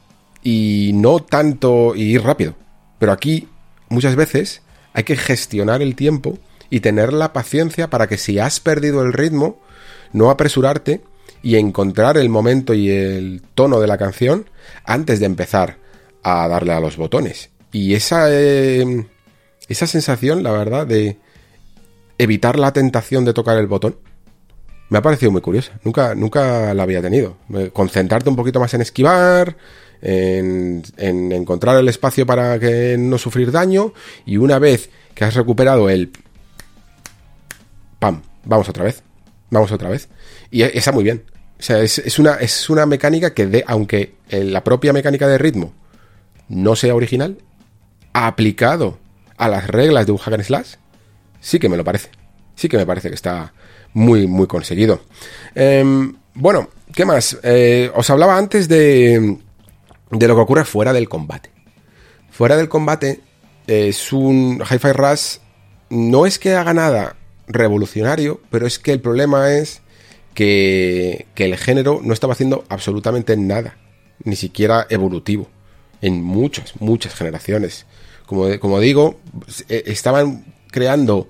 [0.42, 2.54] y no tanto y ir rápido.
[2.98, 3.48] Pero aquí,
[3.88, 4.62] muchas veces,
[4.92, 6.38] hay que gestionar el tiempo
[6.70, 9.60] y tener la paciencia para que si has perdido el ritmo,
[10.12, 11.02] no apresurarte
[11.42, 14.48] y encontrar el momento y el tono de la canción
[14.84, 15.81] antes de empezar
[16.22, 17.50] a darle a los botones.
[17.72, 19.06] Y esa, eh,
[19.68, 21.18] esa sensación, la verdad, de
[22.18, 23.96] evitar la tentación de tocar el botón,
[24.90, 25.72] me ha parecido muy curiosa.
[25.84, 27.38] Nunca, nunca la había tenido.
[27.72, 29.56] Concentrarte un poquito más en esquivar,
[30.02, 33.94] en, en encontrar el espacio para que no sufrir daño,
[34.26, 36.12] y una vez que has recuperado el...
[37.98, 38.22] ¡Pam!
[38.44, 39.02] Vamos otra vez.
[39.50, 40.08] Vamos otra vez.
[40.50, 41.24] Y está muy bien.
[41.58, 45.72] O sea, es, una, es una mecánica que, de, aunque la propia mecánica de ritmo
[46.52, 47.38] no sea original,
[48.12, 48.98] aplicado
[49.38, 50.74] a las reglas de un hack slash,
[51.40, 52.10] sí que me lo parece.
[52.54, 53.54] Sí que me parece que está
[53.94, 55.00] muy, muy conseguido.
[55.54, 57.38] Em, bueno, ¿qué más?
[57.42, 59.38] Eh, os hablaba antes de,
[60.10, 61.50] de lo que ocurre fuera del combate.
[62.30, 63.20] Fuera del combate
[63.66, 65.38] es un Hi-Fi Rush.
[65.88, 67.16] No es que haga nada
[67.46, 69.80] revolucionario, pero es que el problema es
[70.34, 73.78] que, que el género no estaba haciendo absolutamente nada,
[74.24, 75.48] ni siquiera evolutivo
[76.02, 77.86] en muchas, muchas generaciones.
[78.26, 79.20] Como, digo,
[79.68, 81.28] eh, estaban creando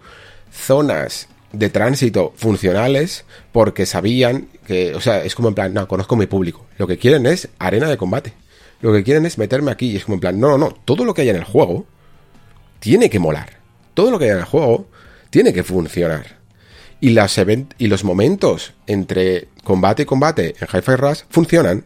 [0.53, 6.17] zonas de tránsito funcionales porque sabían que, o sea, es como en plan, no, conozco
[6.17, 6.67] mi público.
[6.79, 8.33] Lo que quieren es arena de combate.
[8.81, 11.05] Lo que quieren es meterme aquí y es como en plan, no, no, no, todo
[11.05, 11.87] lo que hay en el juego
[12.81, 13.59] tiene que molar.
[13.95, 14.89] Todo lo que hay en el juego
[15.31, 16.41] tiene que funcionar.
[17.01, 17.41] Y, las
[17.79, 21.85] y los momentos entre combate y combate en Hi-Fi Rush funcionan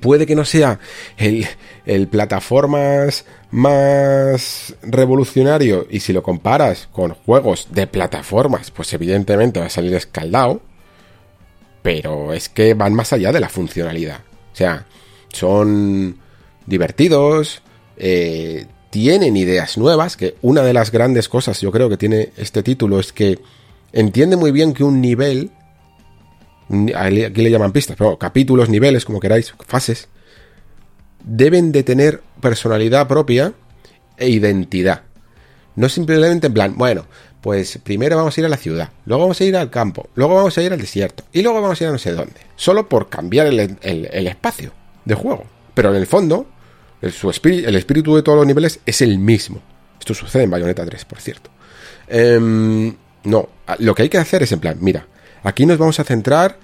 [0.00, 0.78] puede que no sea
[1.16, 1.46] el,
[1.86, 9.66] el, plataformas más revolucionario y si lo comparas con juegos de plataformas, pues evidentemente va
[9.66, 10.60] a salir escaldado,
[11.82, 14.20] pero es que van más allá de la funcionalidad.
[14.52, 14.86] O sea,
[15.32, 16.18] son
[16.66, 17.62] divertidos,
[17.96, 22.62] eh, tienen ideas nuevas, que una de las grandes cosas yo creo que tiene este
[22.62, 23.38] título es que
[23.92, 25.50] entiende muy bien que un nivel
[26.96, 30.08] aquí le llaman pistas, pero capítulos, niveles, como queráis, fases,
[31.24, 33.52] deben de tener personalidad propia
[34.16, 35.02] e identidad.
[35.76, 37.06] No simplemente en plan, bueno,
[37.40, 40.34] pues primero vamos a ir a la ciudad, luego vamos a ir al campo, luego
[40.34, 42.40] vamos a ir al desierto y luego vamos a ir a no sé dónde.
[42.56, 44.72] Solo por cambiar el, espacio
[45.04, 45.44] de juego.
[45.74, 46.46] Pero en el fondo,
[47.00, 49.62] el, espíritu de todos los niveles es el mismo.
[49.98, 51.50] Esto sucede en Bayonetta 3, por cierto.
[52.08, 52.94] Em,
[53.24, 53.48] no,
[53.78, 55.06] lo que hay que hacer es en plan, mira,
[55.42, 56.58] aquí nos vamos a centrar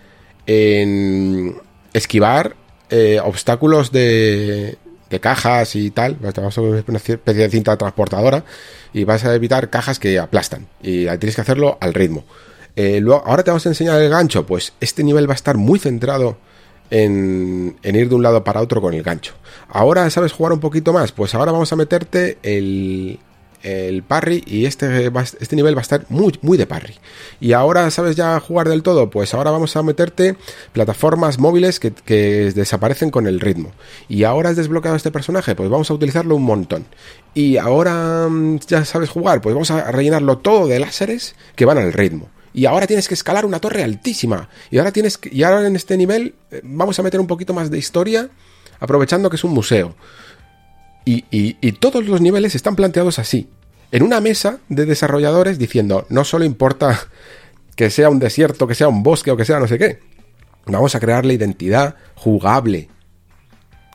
[0.46, 1.56] en
[1.92, 2.56] esquivar
[2.90, 4.78] eh, obstáculos de,
[5.10, 8.44] de cajas y tal, vas a una especie de cinta transportadora
[8.92, 12.24] y vas a evitar cajas que aplastan y tienes que hacerlo al ritmo.
[12.74, 15.78] Eh, ahora te vamos a enseñar el gancho, pues este nivel va a estar muy
[15.78, 16.36] centrado
[16.90, 19.32] en, en, ir de un lado para otro con el gancho.
[19.68, 23.18] Ahora sabes jugar un poquito más, pues ahora vamos a meterte el,
[23.62, 25.10] el parry y este,
[25.40, 26.94] este nivel va a estar muy, muy de parry.
[27.40, 30.36] Y ahora sabes ya jugar del todo, pues ahora vamos a meterte
[30.72, 31.92] plataformas móviles que,
[32.54, 33.72] desaparecen con el ritmo.
[34.08, 36.86] Y ahora has desbloqueado este personaje, pues vamos a utilizarlo un montón.
[37.34, 41.78] Y ahora mm, ya sabes jugar, pues vamos a rellenarlo todo de láseres que van
[41.78, 42.30] al ritmo.
[42.56, 44.48] Y ahora tienes que escalar una torre altísima.
[44.70, 47.70] Y ahora tienes y ahora en este nivel eh, vamos a meter un poquito más
[47.70, 48.30] de historia,
[48.80, 49.94] aprovechando que es un museo.
[51.08, 53.48] Y, todos los niveles están planteados así.
[53.92, 57.08] En una mesa de desarrolladores diciendo, no solo importa
[57.76, 60.00] que sea un desierto, que sea un bosque o que sea no sé qué.
[60.66, 62.88] Vamos a crear la identidad jugable.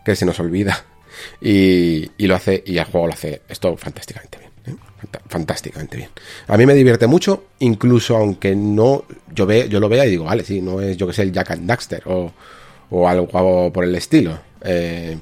[0.06, 0.86] Que se nos olvida.
[1.42, 4.52] Y, lo hace, y el juego lo hace esto fantásticamente bien.
[4.68, 4.80] ¿eh?
[5.28, 6.10] Fantásticamente bien.
[6.48, 9.04] A mí me divierte mucho, incluso aunque no
[9.36, 11.34] yo, ve, yo lo vea y digo, vale, sí, no es yo que sé el
[11.34, 12.32] Jack and Daxter o,
[12.90, 14.40] o algo por el estilo.
[14.64, 15.18] Eh,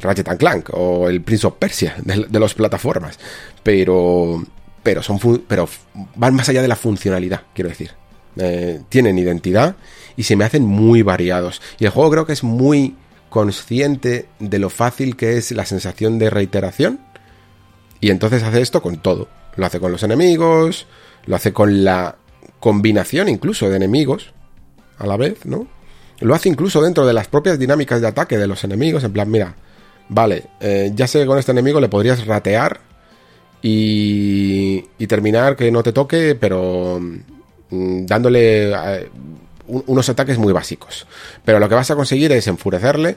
[0.00, 3.18] Ratchet and Clank o el Prince of Persia de, de las plataformas.
[3.62, 4.42] Pero,
[4.82, 5.68] pero, son pero
[6.16, 7.90] van más allá de la funcionalidad, quiero decir.
[8.36, 9.74] Eh, tienen identidad
[10.16, 11.60] y se me hacen muy variados.
[11.78, 12.94] Y el juego creo que es muy
[13.30, 17.00] consciente de lo fácil que es la sensación de reiteración.
[18.00, 19.28] Y entonces hace esto con todo.
[19.56, 20.86] Lo hace con los enemigos,
[21.26, 22.16] lo hace con la
[22.60, 24.32] combinación incluso de enemigos
[24.98, 25.66] a la vez, ¿no?
[26.20, 29.30] Lo hace incluso dentro de las propias dinámicas de ataque de los enemigos, en plan,
[29.30, 29.54] mira,
[30.08, 32.80] Vale, eh, ya sé que con este enemigo le podrías ratear
[33.62, 36.98] y, y terminar que no te toque, pero
[37.70, 39.08] mm, dándole eh,
[39.66, 41.06] unos ataques muy básicos.
[41.44, 43.16] Pero lo que vas a conseguir es enfurecerle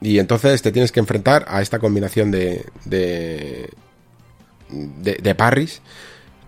[0.00, 3.70] y entonces te tienes que enfrentar a esta combinación de, de,
[4.68, 5.82] de, parries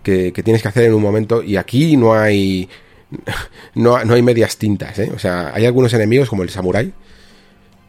[0.03, 2.69] que, que, tienes que hacer en un momento y aquí no hay...
[3.75, 5.11] No, no hay medias tintas, ¿eh?
[5.13, 6.91] O sea, hay algunos enemigos como el samurai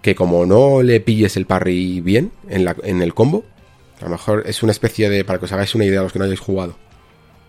[0.03, 3.45] que como no le pilles el parry bien en, la, en el combo,
[4.01, 6.19] a lo mejor es una especie de, para que os hagáis una idea los que
[6.19, 6.77] no hayáis jugado,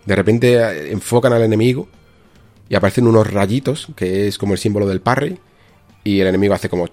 [0.06, 1.88] de repente eh, enfocan al enemigo
[2.68, 5.38] y aparecen unos rayitos, que es como el símbolo del parry,
[6.04, 6.88] y el enemigo hace como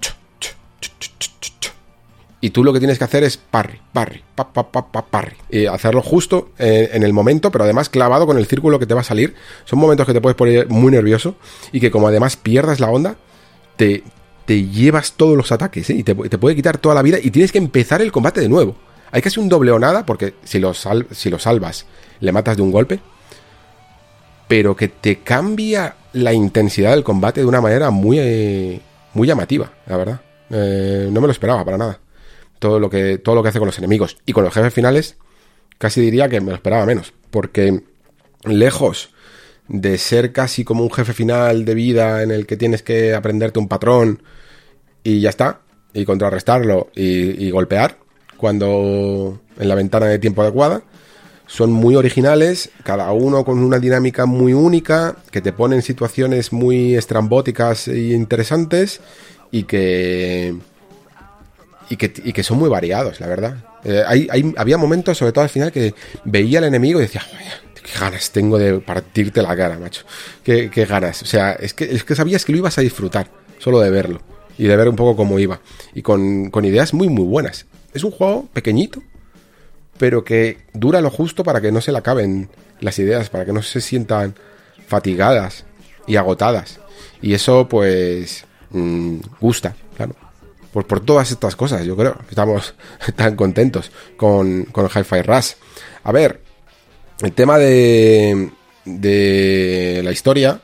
[2.40, 5.36] y tú lo que tienes que hacer es parry, parry, pa, pa, pa, pa, parry.
[5.50, 8.94] Y hacerlo justo eh, en el momento, pero además clavado con el círculo que te
[8.94, 9.34] va a salir.
[9.66, 11.36] Son momentos que te puedes poner muy nervioso
[11.72, 13.16] y que como además pierdas la onda,
[13.76, 14.04] te,
[14.48, 15.94] te llevas todos los ataques ¿eh?
[15.94, 18.78] y te, puede quitar toda la vida y tienes que empezar el combate de nuevo.
[19.12, 21.86] Hay casi un doble o nada porque si lo, si lo salvas
[22.22, 23.02] le matas de un golpe,
[24.48, 28.80] pero que te cambia la intensidad del combate de una manera muy, eh,
[29.14, 30.22] muy llamativa, la verdad.
[30.50, 32.00] Eh, no me lo esperaba para nada.
[32.58, 35.18] Todo lo, que, todo lo que hace con los enemigos y con los jefes finales,
[35.78, 37.82] casi diría que me lo esperaba menos, porque
[38.46, 39.10] lejos
[39.68, 43.60] de ser casi como un jefe final de vida en el que tienes que aprenderte
[43.60, 44.24] un patrón
[45.08, 45.62] y ya está,
[45.94, 47.98] y contrarrestarlo y, golpear
[48.36, 50.82] cuando en la ventana de tiempo adecuada.
[51.46, 56.96] Son muy originales, cada uno con una dinámica muy única, que te ponen situaciones muy
[56.96, 59.00] estrambóticas e interesantes
[59.50, 60.58] y que,
[61.90, 63.64] y que, y que son muy variados, la verdad.
[63.86, 65.94] Eh, hay, había momentos, sobre todo al final, que
[66.26, 67.22] veía al enemigo y decía,
[67.82, 70.04] qué ganas tengo de partirte la cara, macho.
[70.44, 71.22] Qué, ganas.
[71.22, 74.20] O sea, es que, es que sabías que lo ibas a disfrutar, solo de verlo.
[74.58, 75.60] Y de ver un poco cómo iba.
[75.94, 77.66] Y con, ideas muy, muy buenas.
[77.94, 79.02] Es un juego pequeñito,
[79.98, 83.54] pero que dura lo justo para que no se le acaben las ideas, para que
[83.54, 84.36] no se sientan
[84.88, 85.66] fatigadas
[86.08, 86.80] y agotadas.
[87.22, 90.16] Y eso, pues, mm, gusta, claro.
[90.72, 92.18] Por, por todas estas cosas, yo creo.
[92.30, 92.76] Estamos
[93.16, 95.54] tan contentos con, con Hi-Fi Rush.
[96.04, 96.42] A ver,
[97.22, 98.52] el tema de,
[98.86, 100.62] de la historia,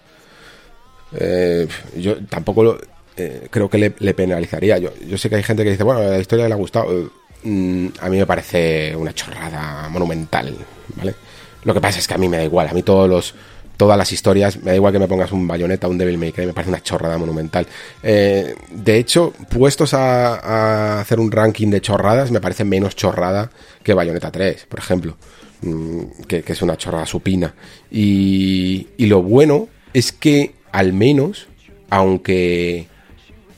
[1.15, 1.67] eh,
[1.97, 2.77] yo tampoco
[3.17, 4.77] eh, creo que le, penalizaría.
[4.77, 7.11] Yo, yo, sé que hay gente que dice, bueno, la historia le ha gustado.
[7.43, 10.55] Mm, a mí me parece una chorrada monumental,
[10.95, 11.15] ¿vale?
[11.63, 12.67] Lo que pasa es que a mí me da igual.
[12.67, 13.35] A mí todos los,
[13.77, 16.45] todas las historias, me da igual que me pongas un bayoneta, un Devil May Cry,
[16.45, 17.67] me parece una chorrada monumental.
[18.01, 23.49] Eh, de hecho, puestos a, hacer un ranking de chorradas, me parece menos chorrada
[23.83, 25.17] que Bayonetta 3, por ejemplo.
[25.61, 27.53] mm, que, es una chorrada supina.
[27.91, 31.47] Y, y lo bueno es que al menos,
[31.89, 32.87] aunque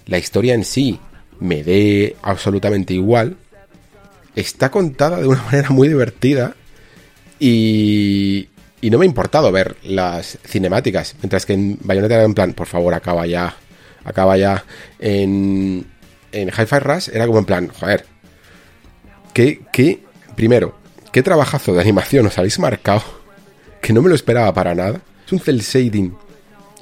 [0.06, 1.00] la historia en sí
[1.40, 3.38] me dé absolutamente igual,
[4.36, 6.56] está contada de una manera muy divertida
[7.40, 8.50] y,
[8.82, 12.54] y no me ha importado ver las cinemáticas, mientras que en Bayonetta era en plan,
[12.54, 13.56] por favor, acaba ya,
[14.04, 14.64] acaba ya.
[15.00, 15.86] En,
[16.32, 18.06] en Hi-Fi Rush era como en plan, joder,
[19.34, 20.02] ¿qué, qué,
[20.36, 20.78] primero,
[21.12, 23.04] qué trabajazo de animación os habéis marcado,
[23.82, 25.02] que no me lo esperaba para nada.
[25.26, 26.16] Es un cel shading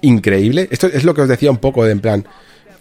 [0.02, 0.68] increíble.
[0.72, 2.28] Esto es lo que os decía un poco de en plan,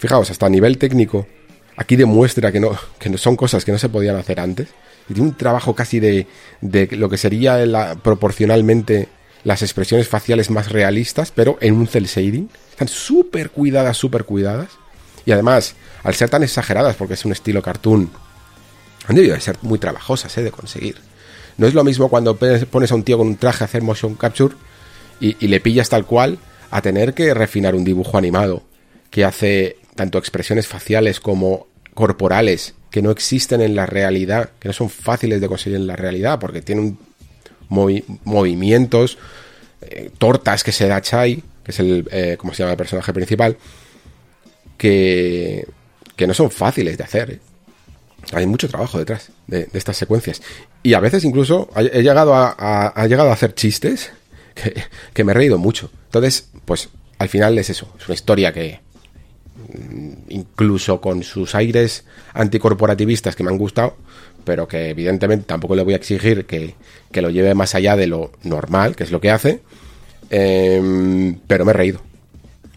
[0.03, 1.29] fijaos, hasta a nivel técnico,
[1.77, 4.69] aquí demuestra que no, que no son cosas que no se podían hacer antes.
[5.09, 6.27] Y tiene un trabajo casi de,
[6.61, 9.09] de lo que sería proporcionalmente
[9.45, 12.51] las expresiones faciales más realistas, pero en un cel shading.
[12.71, 14.71] Están súper cuidadas, súper cuidadas.
[15.25, 18.11] Y además, al ser tan exageradas, porque es un estilo cartoon,
[19.07, 20.43] han debido de ser muy trabajosas ¿eh?
[20.43, 20.97] de conseguir.
[21.59, 24.17] No es lo mismo cuando pones a un tío con un traje a hacer motion
[24.17, 24.57] capture
[25.21, 26.39] y le pillas tal cual
[26.73, 28.65] a tener que refinar un dibujo animado
[29.13, 34.75] que hace tanto expresiones faciales como corporales que no existen en la realidad, que no
[34.75, 36.99] son fáciles de conseguir en la realidad, porque tienen
[37.69, 39.19] movimientos,
[39.81, 43.13] eh, tortas que se da Chai, que es el, eh, como se llama el personaje
[43.15, 43.57] principal,
[44.77, 45.67] que,
[46.17, 47.31] que no son fáciles de hacer.
[47.31, 47.41] ¿eh?
[48.33, 50.43] Hay mucho trabajo detrás de, estas secuencias.
[50.83, 54.13] Y a veces incluso he llegado a, llegado a hacer chistes
[54.55, 54.75] que,
[55.15, 55.91] que me he reído mucho.
[56.07, 58.82] Entonces, pues al final es eso, es una historia que,
[60.29, 62.05] incluso con sus aires
[62.35, 63.97] anticorporativistas que me han gustado,
[64.45, 66.75] pero que evidentemente tampoco le voy a exigir que,
[67.21, 69.61] lo lleve más allá de lo normal, que es lo que hace,
[70.31, 72.01] em, pero me he reído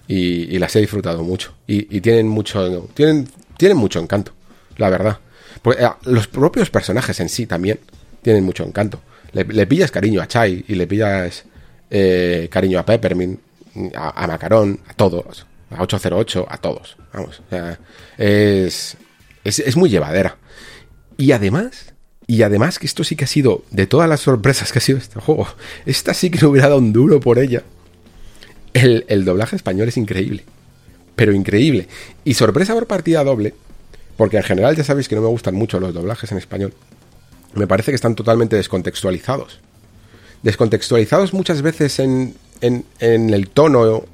[0.07, 3.27] y, las he disfrutado mucho y, tienen mucho tienen,
[3.57, 4.33] tienen mucho encanto,
[4.77, 5.19] la verdad.
[5.61, 7.79] Pues, los propios personajes en sí también
[8.21, 9.01] tienen mucho encanto.
[9.33, 11.43] Le, pillas cariño a Chai y le pillas
[11.89, 13.39] eh, cariño a Peppermint,
[13.95, 15.45] a, a Macarón, a todos
[15.77, 16.97] a 808, a todos.
[17.13, 17.41] Vamos,
[18.17, 18.97] es,
[19.43, 20.37] es, muy llevadera.
[21.17, 21.93] Y además,
[22.27, 24.97] y además que esto sí que ha sido, de todas las sorpresas que ha sido
[24.97, 25.47] este juego,
[25.85, 27.63] esta sí que no hubiera dado un duro por ella.
[28.73, 30.43] El, el doblaje español es increíble.
[31.15, 31.87] Pero increíble.
[32.25, 33.53] Y sorpresa por partida doble,
[34.17, 36.73] porque en general ya sabéis que no me gustan mucho los doblajes en español.
[37.53, 39.59] Me parece que están totalmente descontextualizados.
[40.43, 44.05] Descontextualizados muchas veces en, en, en el tono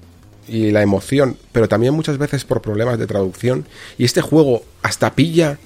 [0.47, 3.65] y la emoción, pero también muchas veces por problemas de traducción.
[3.97, 5.57] Y este juego hasta pilla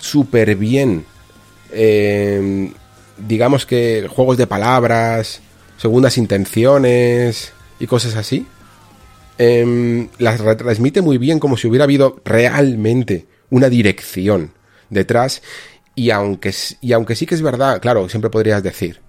[0.00, 1.04] súper bien,
[1.72, 2.72] em,
[3.18, 5.40] digamos que juegos de palabras,
[5.78, 8.46] segundas intenciones y cosas así.
[9.38, 14.52] Em, las retransmite muy bien como si hubiera habido realmente una dirección
[14.90, 15.42] detrás.
[15.94, 19.00] Y aunque, y aunque sí que es verdad, claro, siempre podrías decir,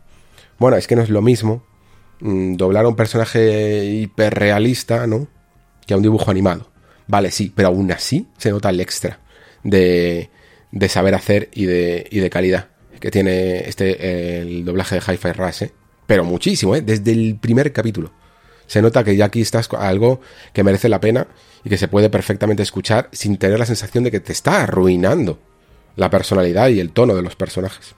[0.60, 1.64] bueno, es que no es lo mismo
[2.24, 5.28] Mm, doblar a un personaje hiperrealista, ¿no?
[5.86, 6.72] Que a un dibujo animado.
[7.06, 9.20] Vale, sí, pero aún así se nota el extra
[9.64, 10.30] de,
[10.72, 12.70] de saber hacer y de, y de calidad
[13.02, 15.72] que tiene este el doblaje de Hi-Fi Rush, ¿eh?
[16.08, 16.82] Pero muchísimo, ¿eh?
[16.82, 18.14] Desde el primer capítulo.
[18.66, 20.22] Se nota que ya aquí estás algo
[20.54, 21.28] que merece la pena
[21.66, 25.38] y que se puede perfectamente escuchar sin tener la sensación de que te está arruinando
[25.98, 27.94] la personalidad y el tono de los personajes.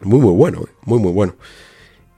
[0.00, 0.70] Muy, muy bueno, ¿eh?
[0.84, 1.34] muy, muy bueno.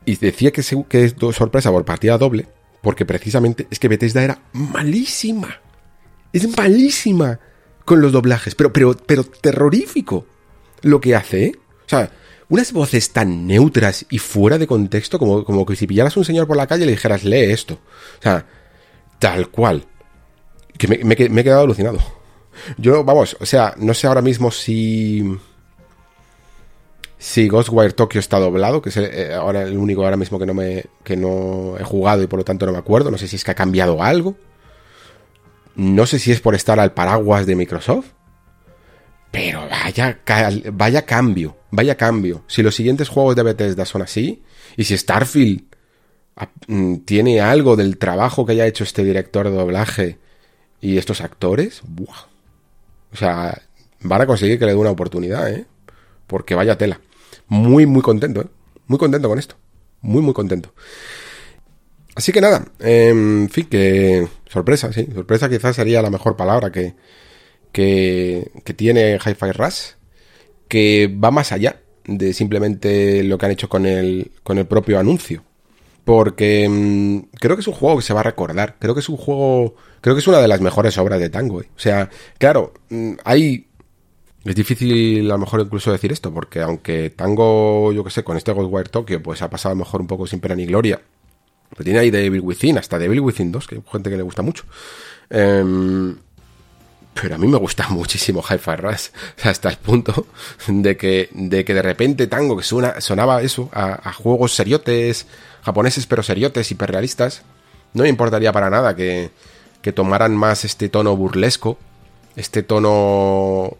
[0.04, 2.48] Y decía que, que es sorpresa por partida doble,
[2.80, 5.60] porque precisamente es que Bethesda era malísima.
[6.32, 7.38] Es malísima
[7.84, 10.26] con los doblajes, pero, pero, pero terrorífico
[10.82, 11.52] lo que hace, ¿eh?
[11.86, 12.10] O sea,
[12.48, 16.24] unas voces tan neutras y fuera de contexto como, como que si pillaras a un
[16.24, 17.74] señor por la calle y le dijeras, lee esto.
[17.74, 18.46] O sea,
[19.18, 19.86] tal cual.
[20.76, 21.98] Que me, me he quedado alucinado.
[22.76, 25.24] Yo, vamos, o sea, no sé ahora mismo si
[27.22, 30.54] si Ghostwire Tokyo está doblado, que es eh, ahora el único ahora mismo que no
[30.54, 33.36] me que no he jugado y por lo tanto no me acuerdo, no sé si
[33.36, 34.36] es que ha cambiado algo.
[35.76, 38.06] No sé si es por estar al paraguas de Microsoft.
[39.30, 40.18] Pero vaya
[40.72, 42.42] vaya cambio, vaya cambio.
[42.48, 44.42] Si los siguientes juegos de Bethesda son así
[44.76, 45.62] y si Starfield
[46.34, 50.18] ah, mm, tiene algo del trabajo que haya hecho este director de doblaje
[50.80, 52.26] y estos actores, ¡buah!
[53.12, 53.62] O sea,
[54.00, 55.66] van a conseguir que le dé una oportunidad, ¿eh?
[56.26, 57.00] Porque vaya tela
[57.52, 58.46] muy, muy contento, ¿eh?
[58.86, 59.56] Muy contento con esto.
[60.00, 60.72] Muy, muy contento.
[62.14, 65.06] Así que nada, en fin, que sorpresa, sí.
[65.12, 66.94] Sorpresa quizás sería la mejor palabra que,
[67.70, 69.80] que, que tiene Hi-Fi Rush,
[70.66, 71.76] que va más allá
[72.06, 75.44] de simplemente lo que han hecho con el, con el propio anuncio.
[76.04, 78.76] Porque mm, creo que es un juego que se va a recordar.
[78.78, 79.76] Creo que es un juego.
[80.00, 81.60] Creo que es una de las mejores obras de Tango.
[81.60, 81.68] ¿eh?
[81.76, 82.08] O sea,
[82.38, 83.66] claro, mm, hay
[84.44, 88.36] Es difícil a lo mejor incluso decir esto, porque aunque Tango, yo que sé, con
[88.36, 91.00] este Ghostwire Tokyo, pues ha pasado a lo mejor un poco sin pena ni gloria.
[91.70, 94.42] Pero tiene ahí Devil Within, hasta Devil Within 2, que hay gente que le gusta
[94.42, 94.64] mucho.
[95.30, 96.16] Em,
[97.14, 99.08] pero a mí me gusta muchísimo Hi-Fi Rush,
[99.44, 100.26] hasta el punto
[100.66, 105.26] de que, de que de repente Tango, que sonaba eso, a, juegos seriotes,
[105.62, 107.42] japoneses pero seriotes, hiperrealistas,
[107.94, 109.30] no me importaría para nada que,
[109.82, 111.78] que tomaran más este tono burlesco,
[112.34, 113.76] este tono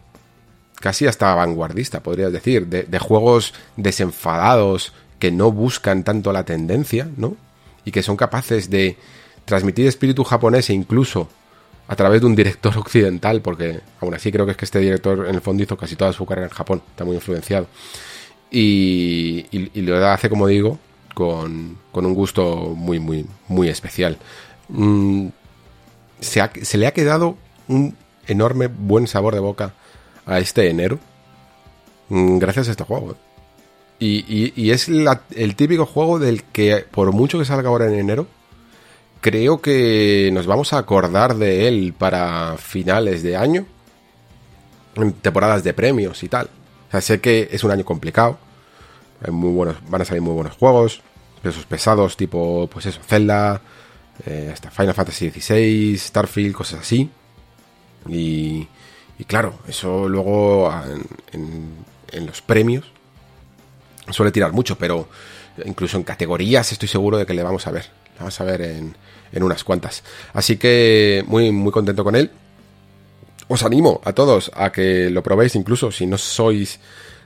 [0.83, 7.37] casi hasta vanguardista, podrías decir, de, juegos desenfadados que no buscan tanto la tendencia, ¿no?
[7.85, 8.97] Y que son capaces de
[9.45, 11.29] transmitir espíritu japonés e incluso
[11.87, 15.25] a través de un director occidental, porque aún así creo que es que este director
[15.25, 17.67] en el fondo hizo casi toda su carrera en Japón, está muy influenciado.
[18.51, 20.79] Y, lo hace, como digo,
[21.13, 24.17] con, un gusto muy, muy, muy especial.
[24.67, 25.29] Mm,
[26.19, 27.37] se, le ha quedado
[27.69, 27.95] un
[28.27, 29.75] enorme buen sabor de boca
[30.25, 30.99] a este enero,
[32.09, 33.11] mm, gracias a este juego.
[33.11, 33.15] ¿eh?
[33.99, 38.27] Y, y, es el típico juego del que, por mucho que salga ahora en enero,
[39.21, 43.65] creo que nos vamos a acordar de él para finales de año,
[44.95, 46.49] en temporadas de premios y tal.
[46.87, 48.37] O sea, sé que es un año complicado,
[49.25, 51.01] hay muy buenos, van a salir muy buenos juegos,
[51.41, 53.61] pesos pesados tipo, pues eso, Zelda,
[54.25, 57.09] eh, hasta Final Fantasy XVI, Starfield, cosas así.
[58.09, 58.67] Y,
[59.19, 60.71] y claro, eso luego
[61.31, 62.85] en, en los premios
[64.09, 65.07] suele tirar mucho, pero
[65.65, 67.89] incluso en categorías estoy seguro de que le vamos a ver.
[68.13, 68.95] Le vamos a ver en,
[69.31, 70.03] en unas cuantas.
[70.33, 72.31] Así que muy, muy contento con él.
[73.47, 76.79] Os animo a todos a que lo probéis, incluso si no sois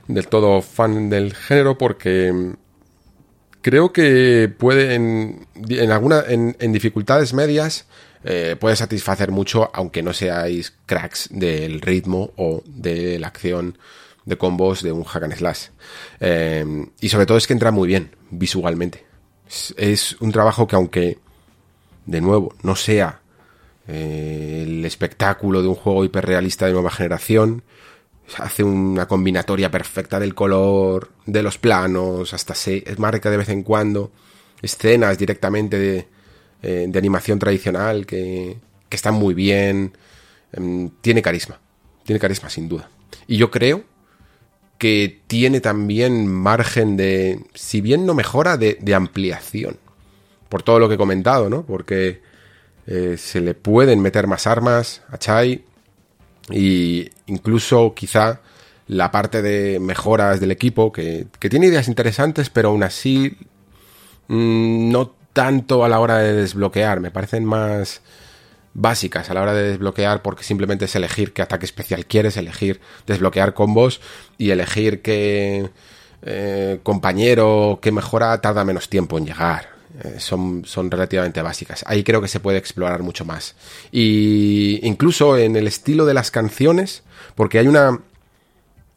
[0.08, 2.54] del todo fan del género, porque
[3.62, 5.46] creo que puede en,
[5.92, 7.86] alguna en, dificultades medias
[8.24, 13.78] eh, puede satisfacer mucho, aunque no seáis cracks del ritmo o de la acción
[14.24, 15.68] de combos de un hack and slash.
[16.20, 19.06] Eh, y sobre todo es que entra muy bien visualmente.
[19.76, 21.18] es un trabajo que aunque
[22.08, 23.20] de nuevo, no sea
[23.86, 27.62] eh, el espectáculo de un juego hiperrealista de nueva generación.
[28.38, 33.62] Hace una combinatoria perfecta del color, de los planos, hasta se marca de vez en
[33.62, 34.10] cuando
[34.60, 36.08] escenas directamente de,
[36.62, 38.58] eh, animación tradicional que,
[38.88, 39.92] que están muy bien.
[40.52, 41.60] Em, tiene carisma,
[42.04, 42.88] tiene carisma sin duda.
[43.26, 43.84] Y yo creo
[44.78, 49.76] que tiene también margen de, si bien no mejora, de ampliación
[50.48, 51.64] por todo lo que he comentado, ¿no?
[51.64, 52.22] Porque
[52.86, 55.64] eh, se le pueden meter más armas a Chai
[56.50, 58.40] y incluso quizá
[58.86, 63.36] la parte de mejoras del equipo, que, tiene ideas interesantes, pero aún así
[64.28, 68.00] mm, no tanto a la hora de desbloquear, me parecen más
[68.74, 72.80] básicas a la hora de desbloquear porque simplemente es elegir qué ataque especial quieres, elegir
[73.06, 74.00] desbloquear combos
[74.36, 75.70] y elegir qué
[76.22, 79.68] eh, compañero que mejora tarda menos tiempo en llegar.
[80.02, 81.84] Eh, son, son relativamente básicas.
[81.86, 83.54] Ahí creo que se puede explorar mucho más.
[83.92, 87.04] Y incluso en el estilo de las canciones,
[87.36, 88.00] porque hay una.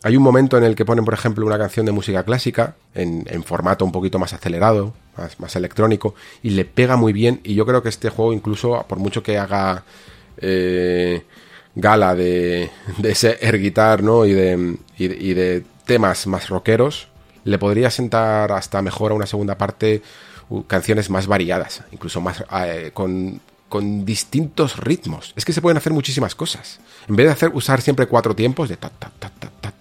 [0.04, 3.44] Hay un momento en el que ponen, por ejemplo, una canción de música clásica en,
[3.44, 4.94] formato un poquito más acelerado,
[5.38, 7.40] más, electrónico, y le pega muy bien.
[7.44, 9.84] Y yo creo que este juego, incluso, por mucho que haga
[10.38, 11.24] eh,
[11.76, 14.26] gala de, de ese air guitar, ¿no?
[14.26, 17.08] Y de, y de temas más rockeros,
[17.44, 20.02] le podría sentar hasta mejor a una segunda parte
[20.68, 25.34] canciones más variadas, incluso más eh, con, con, distintos ritmos.
[25.36, 26.80] Es que se pueden hacer muchísimas cosas.
[27.08, 29.72] En vez de hacer, usar siempre cuatro tiempos de ta, ta, ta, ta, ta,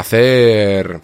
[0.00, 1.00] hacer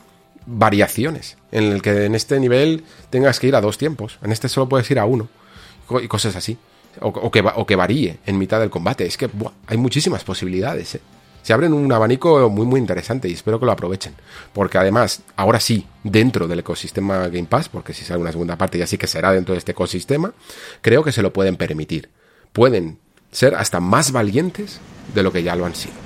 [0.46, 4.48] variaciones en el que en este nivel tengas que ir a dos tiempos, en este
[4.48, 5.28] solo puedes ir a uno
[6.02, 6.58] y cosas así.
[7.00, 9.04] O, que, o que varíe en mitad del combate.
[9.04, 9.28] Es que
[9.66, 10.94] hay muchísimas posibilidades.
[10.94, 11.00] ¿eh?
[11.46, 14.14] se abren un abanico muy muy interesante y espero que lo aprovechen.
[14.52, 18.78] Porque además, ahora sí, dentro del ecosistema Game Pass, porque si sale una segunda parte
[18.78, 20.32] ya sí que será dentro de este ecosistema,
[20.80, 22.08] creo que se lo pueden permitir.
[22.52, 22.98] Pueden
[23.30, 24.80] ser hasta más valientes
[25.14, 26.05] de lo que ya lo han sido.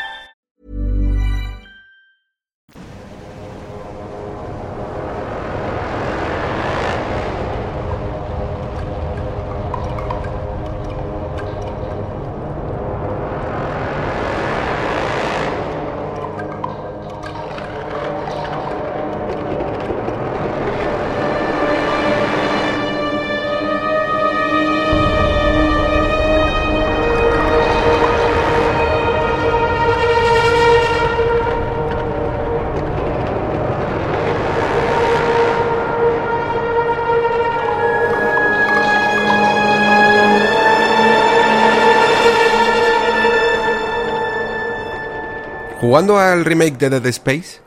[45.91, 47.59] Jugando al remake de Dead Space,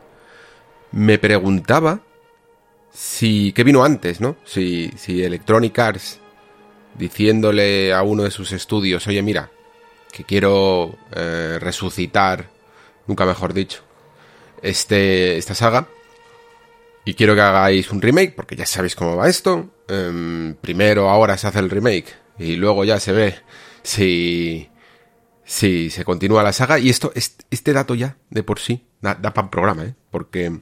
[0.92, 2.00] me preguntaba
[2.90, 3.52] si.
[3.52, 4.36] ¿Qué vino antes, no?
[4.46, 6.20] Si, si Electronic Arts
[6.94, 9.50] diciéndole a uno de sus estudios, oye, mira,
[10.10, 12.48] que quiero eh, resucitar,
[13.06, 13.82] nunca mejor dicho,
[14.62, 15.86] este, esta saga.
[17.04, 19.68] Y quiero que hagáis un remake, porque ya sabéis cómo va esto.
[19.86, 23.34] Em, primero ahora se hace el remake y luego ya se ve
[23.82, 24.70] si,
[25.44, 26.78] si se continúa la saga.
[26.78, 29.94] Y esto, este, dato ya, de por sí, da, para programa, ¿eh?
[30.10, 30.60] Porque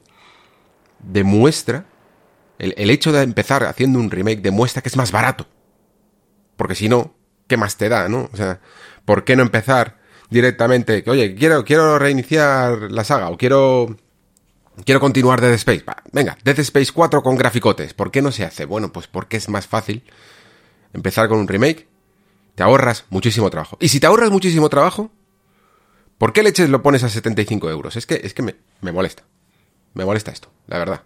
[1.01, 1.87] demuestra,
[2.59, 5.47] el, el hecho de empezar haciendo un remake demuestra que es más barato.
[6.57, 7.15] Porque si no,
[7.47, 8.29] ¿qué más te da, no?
[8.33, 8.61] O sea,
[9.05, 9.99] ¿por qué no empezar
[10.31, 11.03] directamente?
[11.03, 13.97] Que, oye, quiero, quiero reiniciar la saga o quiero
[14.85, 15.85] Quiero continuar Dead Space.
[16.13, 17.93] Venga, Dead Space 4 con graficotes.
[17.93, 18.65] ¿Por qué no se hace?
[18.65, 20.03] Bueno, pues porque es más fácil
[20.95, 21.89] empezar con un remake.
[22.55, 23.77] Te ahorras muchísimo trabajo.
[23.81, 25.11] Y si te ahorras muchísimo trabajo,
[26.19, 27.97] ¿por qué leches lo pones a 75 euros?
[27.97, 29.25] Es que, es que me, me molesta.
[29.95, 31.03] Me molesta esto, la verdad.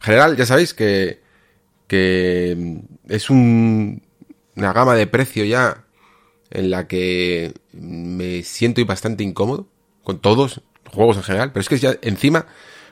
[0.00, 1.22] En general, ya sabéis que,
[1.86, 4.02] que es un,
[4.56, 5.84] una gama de precio ya
[6.50, 9.68] en la que me siento bastante incómodo
[10.02, 10.62] con todos
[10.92, 12.46] juegos en general, pero es que ya encima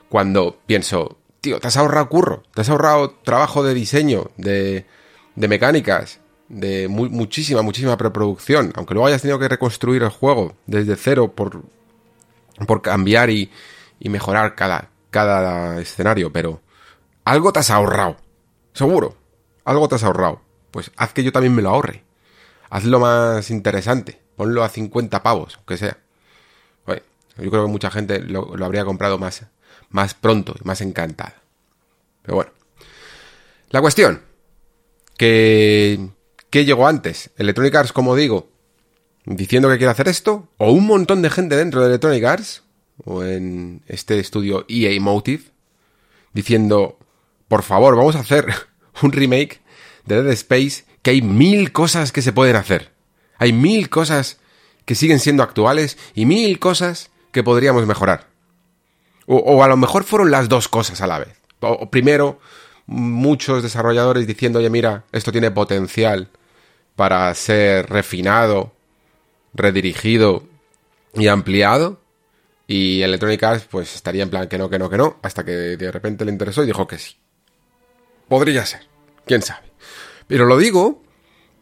[0.08, 4.86] cuando pienso, tío, te has ahorrado curro, te has ahorrado trabajo de diseño, de,
[5.34, 10.56] de mecánicas, de mu muchísima, muchísima preproducción, aunque luego hayas tenido que reconstruir el juego
[10.66, 11.62] desde cero por,
[12.66, 13.50] por cambiar y,
[14.00, 16.60] y mejorar cada, cada escenario, pero
[17.24, 18.16] algo te has ahorrado,
[18.72, 19.16] seguro,
[19.64, 20.40] algo te has ahorrado.
[20.70, 22.04] Pues haz que yo también me lo ahorre.
[22.68, 24.20] Hazlo más interesante.
[24.36, 25.98] Ponlo a 50 pavos, aunque sea.
[27.40, 29.46] Yo creo que mucha gente lo, lo habría comprado más
[29.90, 31.34] más pronto y más encantada.
[32.22, 32.50] Pero bueno.
[33.70, 34.22] La cuestión.
[35.16, 36.08] Que...
[36.50, 37.30] ¿Qué llegó antes?
[37.36, 38.48] Electronic Arts, como digo,
[39.26, 42.62] diciendo que quiere hacer esto, o un montón de gente dentro de Electronic Arts,
[43.04, 45.44] o en este estudio EA Motive,
[46.32, 46.98] diciendo,
[47.48, 48.46] por favor, vamos a hacer
[49.02, 49.60] un remake
[50.06, 52.92] de Dead Space, que hay mil cosas que se pueden hacer.
[53.36, 54.38] Hay mil cosas
[54.86, 58.28] que siguen siendo actuales y mil cosas que podríamos mejorar.
[59.26, 61.36] O, o, a lo mejor fueron las dos cosas a la vez.
[61.60, 62.40] O, primero,
[62.86, 66.30] muchos desarrolladores diciendo, oye, mira, esto tiene potencial
[66.98, 68.72] para ser refinado,
[69.54, 70.42] redirigido
[71.14, 72.00] y ampliado.
[72.66, 75.52] Y Electronic Arts, pues estaría en plan que no, que no, que no, hasta que
[75.52, 77.16] de repente le interesó y dijo que sí.
[78.26, 78.88] Podría ser,
[79.26, 79.70] quién sabe.
[80.26, 81.00] Pero lo digo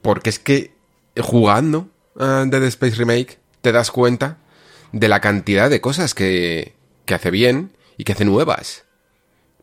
[0.01, 0.73] porque es que
[1.21, 4.39] jugando a Dead Space Remake te das cuenta
[4.93, 8.85] de la cantidad de cosas que, que hace bien y que hace nuevas.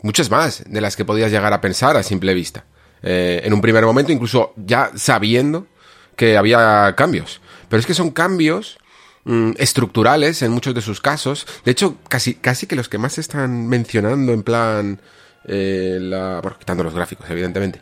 [0.03, 2.67] Muchas más de las que podías llegar a pensar a simple vista.
[3.03, 5.67] Eh, en un primer momento, incluso ya sabiendo
[6.15, 7.41] que había cambios.
[7.69, 8.77] Pero es que son cambios
[9.25, 11.45] mmm, estructurales en muchos de sus casos.
[11.65, 15.01] De hecho, casi, casi que los que más se están mencionando en plan...
[15.45, 17.81] Eh, la, bueno, quitando los gráficos, evidentemente.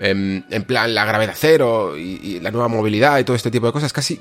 [0.00, 3.66] Eh, en plan, la gravedad cero y, y la nueva movilidad y todo este tipo
[3.66, 4.18] de cosas casi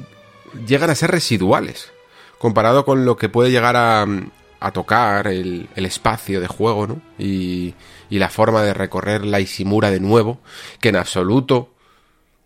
[0.68, 1.92] llegan a ser residuales
[2.42, 4.08] comparado con lo que puede llegar a,
[4.60, 7.00] a tocar el, el, espacio de juego, ¿no?
[7.20, 7.76] Y,
[8.12, 10.40] y, la forma de recorrer la Isimura de nuevo,
[10.80, 11.74] que en absoluto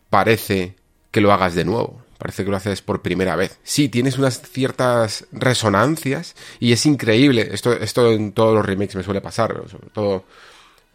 [0.09, 0.75] parece
[1.11, 2.01] que lo hagas de nuevo.
[2.17, 3.59] Parece que lo haces por primera vez.
[3.63, 7.49] Sí, tienes unas ciertas resonancias y es increíble.
[7.51, 10.23] Esto, esto en todos los remakes me suele pasar, sobre todo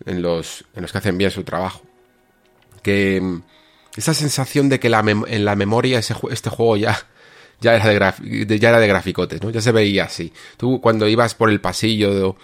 [0.06, 1.82] en los, en los que hacen bien su trabajo.
[2.82, 3.22] Que
[3.96, 6.98] esa sensación de que la en la memoria ese, este juego ya
[7.60, 9.50] ya era de, ya era de graficotes, ¿no?
[9.50, 10.32] Ya se veía así.
[10.56, 12.34] Tú cuando ibas por el pasillo de,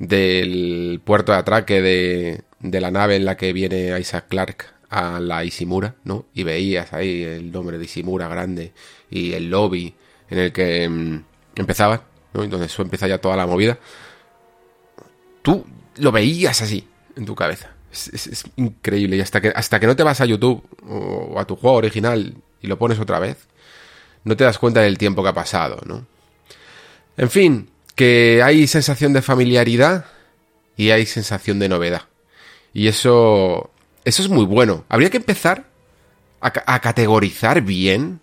[0.00, 5.20] del puerto de atraque de, de, la nave en la que viene Isaac Clark a
[5.20, 6.26] la Ishimura, ¿no?
[6.34, 8.72] Y veías ahí el nombre de Ishimura grande
[9.10, 9.94] y el lobby
[10.30, 11.24] en el que mm,
[11.54, 12.02] empezaba,
[12.32, 12.42] ¿no?
[12.42, 13.78] Entonces eso empieza ya toda la movida.
[15.42, 15.64] Tú
[15.96, 17.74] lo veías así en tu cabeza.
[17.92, 19.16] Es, increíble.
[19.16, 22.34] Y hasta que, hasta que no te vas a YouTube o a tu juego original
[22.62, 23.36] y lo pones otra vez,
[24.24, 26.06] no te das cuenta del tiempo que ha pasado, ¿no?
[27.16, 27.68] En fin,
[28.00, 30.06] que hay sensación de familiaridad
[30.74, 32.04] y hay sensación de novedad.
[32.72, 33.68] Y eso,
[34.06, 34.86] eso es muy bueno.
[34.88, 35.66] Habría que empezar
[36.40, 38.20] a, categorizar bien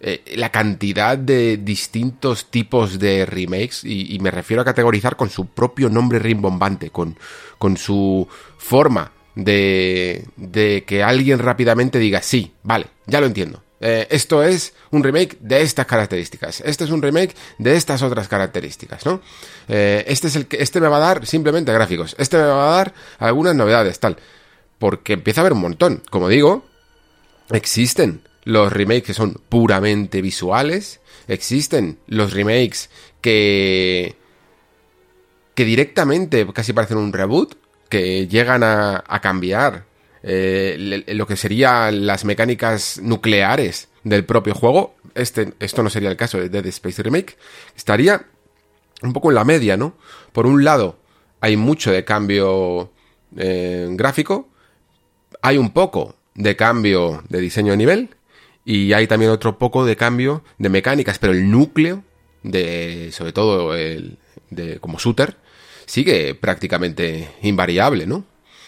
[0.00, 5.46] eh, la cantidad de distintos tipos de remakes y, me refiero a categorizar con su
[5.46, 7.16] propio nombre rimbombante, con,
[7.56, 8.26] con su
[8.58, 13.62] forma de, de que alguien rápidamente diga, sí, vale, ya lo entiendo.
[13.80, 16.60] Eh, esto es un remake de estas características.
[16.60, 19.22] Este es un remake de estas otras características, ¿no?
[19.68, 22.14] Eh, este es el que, este me va a dar simplemente gráficos.
[22.18, 24.18] Este me va a dar algunas novedades, tal.
[24.78, 26.02] Porque empieza a haber un montón.
[26.10, 26.66] Como digo,
[27.50, 31.00] existen los remakes que son puramente visuales.
[31.26, 32.90] Existen los remakes
[33.22, 34.16] que.
[35.54, 37.54] que directamente casi parecen un reboot.
[37.88, 39.89] Que llegan a, a cambiar
[40.22, 44.94] eh, lo que serían las mecánicas nucleares del propio juego.
[45.14, 47.36] Este, esto no sería el caso de Dead Space Remake.
[47.76, 48.26] Estaría
[49.02, 49.94] un poco en la media, ¿no?
[50.32, 50.98] Por un lado,
[51.40, 52.92] hay mucho de cambio
[53.36, 54.48] eh, gráfico,
[55.42, 58.10] hay un poco de cambio de diseño de nivel
[58.64, 62.04] y hay también otro poco de cambio de mecánicas, pero el núcleo
[62.42, 64.18] de, sobre todo el,
[64.50, 65.36] de como shooter,
[65.86, 68.24] sigue prácticamente invariable, ¿no?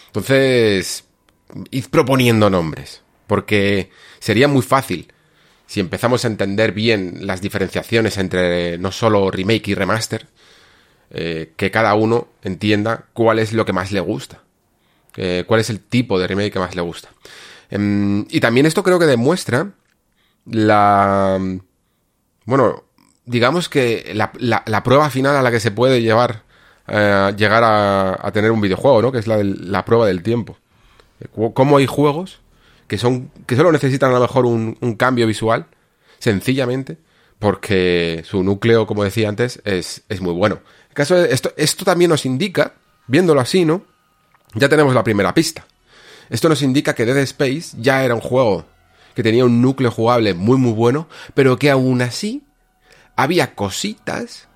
[0.07, 1.05] Entonces,
[1.71, 3.89] id proponiendo nombres, porque
[4.19, 5.13] sería muy fácil
[5.65, 10.27] si empezamos a entender bien las diferenciaciones entre no solo remake y remaster,
[11.09, 14.43] eh, que cada uno entienda cuál es lo que más le gusta,
[15.15, 17.09] eh, cuál es el tipo de remake que más le gusta.
[17.69, 19.71] Em, y también esto creo que demuestra
[20.45, 21.39] la...
[22.45, 22.83] Bueno,
[23.25, 26.43] digamos que la, prueba final a la que se puede llevar,
[26.87, 29.11] eh, llegar a, tener un videojuego, ¿no?
[29.11, 30.57] Que es la, la prueba del tiempo
[31.53, 32.41] cómo hay juegos
[32.87, 35.67] que son que solo necesitan a lo mejor un, cambio visual,
[36.19, 36.97] sencillamente,
[37.39, 40.59] porque su núcleo, como decía antes, es, muy bueno.
[40.89, 42.73] En caso esto, esto también nos indica,
[43.07, 43.83] viéndolo así, ¿no?
[44.53, 45.65] Ya tenemos la primera pista.
[46.29, 48.65] Esto nos indica que Dead Space ya era un juego
[49.15, 52.43] que tenía un núcleo jugable muy muy bueno, pero que aún así
[53.15, 54.47] había cositas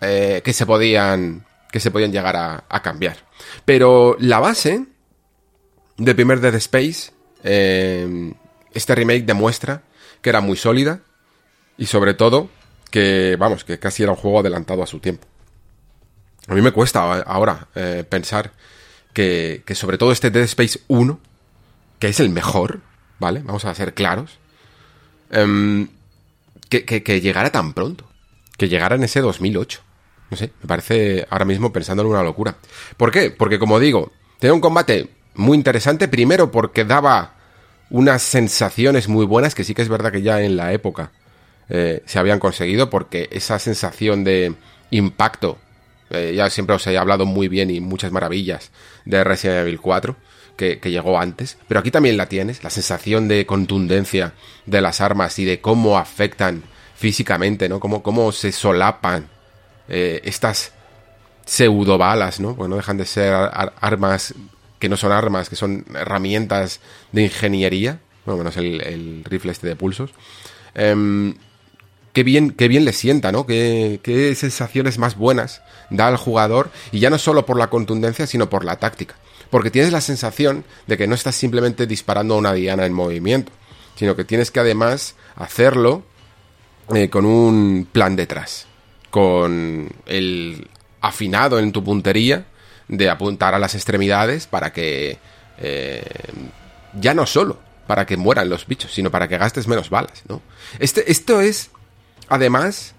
[0.00, 3.16] eh, que se podían que se podían llegar a cambiar.
[3.64, 4.86] Pero la base
[5.96, 7.12] del primer Dead Space,
[7.44, 8.32] eh,
[8.72, 9.82] este remake demuestra
[10.20, 11.00] que era muy sólida
[11.76, 12.48] y sobre todo
[12.90, 15.26] que, vamos, que casi era un juego adelantado a su tiempo.
[16.48, 18.52] A mí me cuesta ahora eh, pensar
[19.12, 21.20] que, que, sobre todo este Dead Space 1,
[21.98, 22.80] que es el mejor,
[23.18, 23.42] ¿vale?
[23.44, 24.38] Vamos a ser claros,
[25.30, 25.88] em,
[26.68, 28.08] que, que, llegara tan pronto,
[28.56, 29.80] que llegara en ese 2008.
[30.30, 32.56] No sé, me parece ahora mismo pensando en una locura.
[32.96, 33.30] ¿Por qué?
[33.30, 37.34] Porque como digo, tiene un combate muy interesante, primero porque daba
[37.90, 41.12] unas sensaciones muy buenas, que sí que es verdad que ya en la época
[41.68, 44.54] eh, se habían conseguido, porque esa sensación de
[44.90, 45.58] impacto,
[46.10, 48.70] eh, ya siempre os he hablado muy bien y muchas maravillas
[49.04, 50.16] de Resident Evil 4,
[50.56, 54.34] que, llegó antes, pero aquí también la tienes, la sensación de contundencia
[54.66, 56.62] de las armas y de cómo afectan
[56.94, 57.80] físicamente, ¿no?
[57.80, 59.28] Cómo, cómo se solapan
[59.88, 60.72] eh, estas
[61.44, 62.54] pseudo balas, ¿no?
[62.54, 64.34] Pues no dejan de ser armas
[64.82, 66.80] que no son armas, que son herramientas
[67.12, 70.10] de ingeniería, bueno, menos el, rifle este de pulsos.
[70.74, 71.36] Em,
[72.12, 73.46] qué bien, qué bien le sienta, ¿no?
[73.46, 78.26] Qué, qué, sensaciones más buenas da al jugador, y ya no solo por la contundencia,
[78.26, 79.14] sino por la táctica.
[79.50, 83.52] Porque tienes la sensación de que no estás simplemente disparando a una diana en movimiento,
[83.94, 86.02] sino que tienes que además hacerlo
[86.92, 88.66] eh, con un plan detrás,
[89.10, 90.66] con el
[91.00, 92.46] afinado en tu puntería
[92.88, 95.18] de apuntar a las extremidades para que
[95.58, 96.04] eh,
[96.94, 100.40] ya no solo para que mueran los bichos, sino para que gastes menos balas, ¿no?
[100.78, 101.70] Este, esto es,
[102.28, 102.94] además,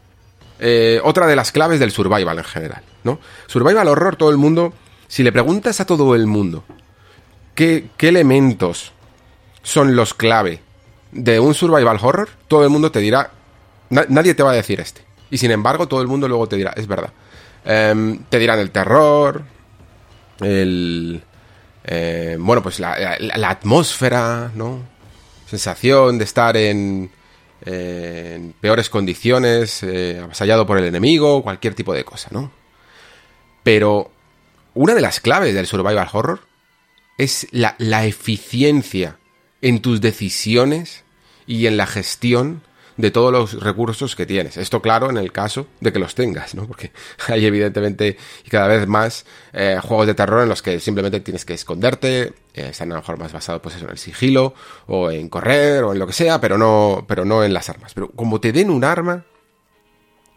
[0.59, 3.19] eh, otra de las claves del survival en general, ¿no?
[3.47, 4.73] Survival horror, todo el mundo,
[5.07, 6.63] si le preguntas a todo el mundo
[7.55, 8.91] qué, qué elementos
[9.63, 10.61] son los clave
[11.11, 13.31] de un survival horror, todo el mundo te dirá,
[13.89, 15.01] nadie te va a decir este.
[15.29, 17.11] Y sin embargo, todo el mundo luego te dirá, es verdad.
[17.65, 19.43] Em, te dirán el terror,
[20.39, 21.23] el...
[21.85, 24.81] Eh, bueno, pues la, atmósfera, ¿no?
[25.45, 27.11] Sensación de estar en,
[27.65, 32.51] en peores condiciones, eh, avasallado por el enemigo, cualquier tipo de cosa, ¿no?
[33.63, 34.11] Pero
[34.73, 36.41] una de las claves del survival horror
[37.17, 39.17] es la, la eficiencia
[39.61, 41.03] en tus decisiones
[41.45, 42.61] y en la gestión
[42.97, 44.57] de todos los recursos que tienes.
[44.57, 46.67] Esto claro en el caso de que los tengas, ¿no?
[46.67, 46.91] Porque
[47.27, 51.45] hay evidentemente y cada vez más eh, juegos de terror en los que simplemente tienes
[51.45, 54.53] que esconderte, eh, están a lo mejor más basados pues eso, en el sigilo
[54.87, 57.93] o en correr o en lo que sea, pero no, pero no en las armas.
[57.93, 59.25] Pero como te den un arma,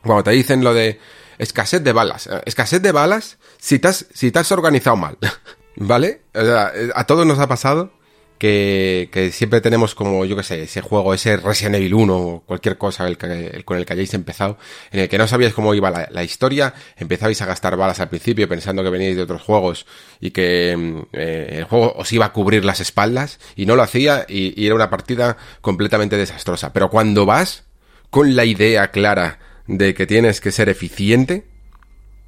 [0.03, 0.99] cuando te dicen lo de
[1.39, 5.19] escasez de balas, eh, escasez de balas si te si te has organizado mal,
[5.77, 6.23] ¿vale?
[6.35, 7.96] O sea, a todos nos ha pasado
[8.39, 12.41] que, que, siempre tenemos como, yo que sé, ese juego, ese Resident Evil 1 o
[12.41, 13.17] cualquier cosa el
[13.65, 14.59] con el que hayáis empezado,
[14.91, 18.49] en el que no sabíais cómo iba la, historia, empezabais a gastar balas al principio
[18.49, 19.87] pensando que veníais de otros juegos
[20.21, 23.83] y que mm, eh, el juego os iba a cubrir las espaldas y no lo
[23.83, 26.73] hacía y, era una partida completamente desastrosa.
[26.73, 27.65] Pero cuando vas
[28.11, 31.45] con la idea clara de que tienes que ser eficiente,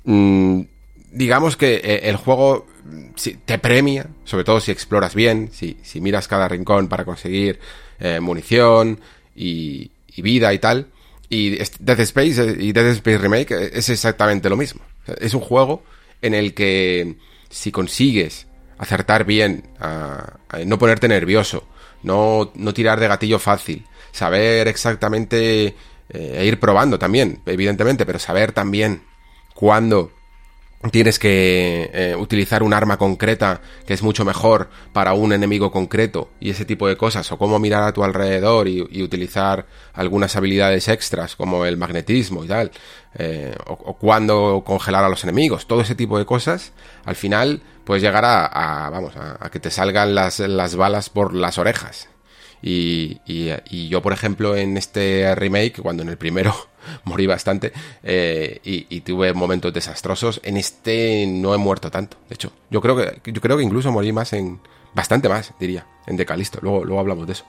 [0.05, 0.62] mmm,
[1.12, 2.66] digamos que eh, el juego
[3.44, 7.59] te premia, sobre todo si exploras bien, si, miras cada rincón para conseguir
[8.01, 9.01] eh, munición
[9.35, 10.89] y, vida y tal.
[11.28, 11.51] Y
[11.81, 14.81] Death Space eh, y Death Space Remake es exactamente lo mismo.
[15.20, 15.82] Es un juego
[16.23, 17.16] en el que
[17.48, 18.47] si consigues
[18.78, 19.65] acertar bien,
[20.66, 21.66] no ponerte nervioso,
[22.02, 25.74] no, tirar de gatillo fácil, saber exactamente eh,
[26.10, 29.02] e ir probando también, evidentemente, pero saber también
[29.55, 30.12] cuándo
[30.92, 36.30] tienes que eh, utilizar un arma concreta que es mucho mejor para un enemigo concreto
[36.38, 40.88] y ese tipo de cosas, o cómo mirar a tu alrededor y, utilizar algunas habilidades
[40.88, 42.70] extras como el magnetismo y tal,
[43.14, 46.72] eh, o, o cuándo congelar a los enemigos, todo ese tipo de cosas,
[47.05, 51.34] al final puedes llegar a, a vamos, a, que te salgan las, las balas por
[51.34, 52.10] las orejas.
[52.60, 56.55] Y, y, yo, por ejemplo, en este remake, cuando en el primero
[57.05, 62.16] morí bastante eh, y, tuve momentos desastrosos, en este no he muerto tanto.
[62.28, 64.60] De hecho, yo creo que, yo creo que incluso morí más en.
[64.94, 66.59] Bastante más, diría, en Decalisto.
[66.62, 67.44] Luego, luego hablamos de eso.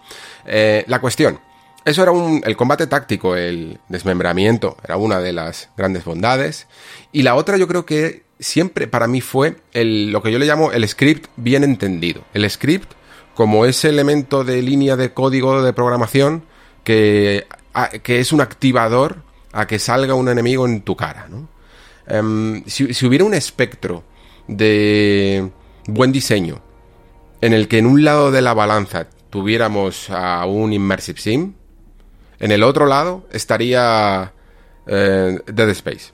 [0.46, 1.40] Eh, la cuestión.
[1.86, 6.68] Eso era un, el combate táctico, el desmembramiento, era una de las grandes bondades.
[7.14, 10.46] Y la otra yo creo que siempre para mí fue el, lo que yo le
[10.46, 12.24] llamo el script bien entendido.
[12.34, 12.92] El script
[13.36, 16.44] como ese elemento de línea de código de programación
[16.84, 21.28] que, a, que es un activador a que salga un enemigo en tu cara.
[21.30, 21.50] ¿no?
[22.10, 24.04] Um, si, hubiera un espectro
[24.48, 25.50] de
[25.88, 26.62] buen diseño
[27.42, 31.54] en el que en un lado de la balanza tuviéramos a un Immersive Sim,
[32.40, 34.34] en el otro lado estaría
[34.88, 36.14] eh, Dead Space.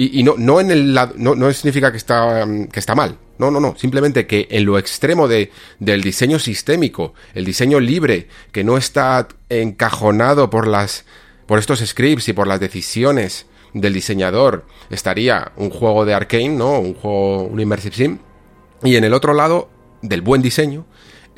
[0.00, 3.60] Y, no, no en el no, no significa que está, que está mal, no, no,
[3.60, 3.76] no.
[3.76, 9.28] Simplemente que en lo extremo de, del diseño sistémico, el diseño libre, que no está
[9.48, 11.04] encajonado por las.
[11.48, 16.78] Por estos scripts y por las decisiones del diseñador, estaría un juego de arcane, ¿no?
[16.78, 18.18] Un juego, un immersive sim.
[18.84, 19.70] Y en el otro lado,
[20.02, 20.84] del buen diseño,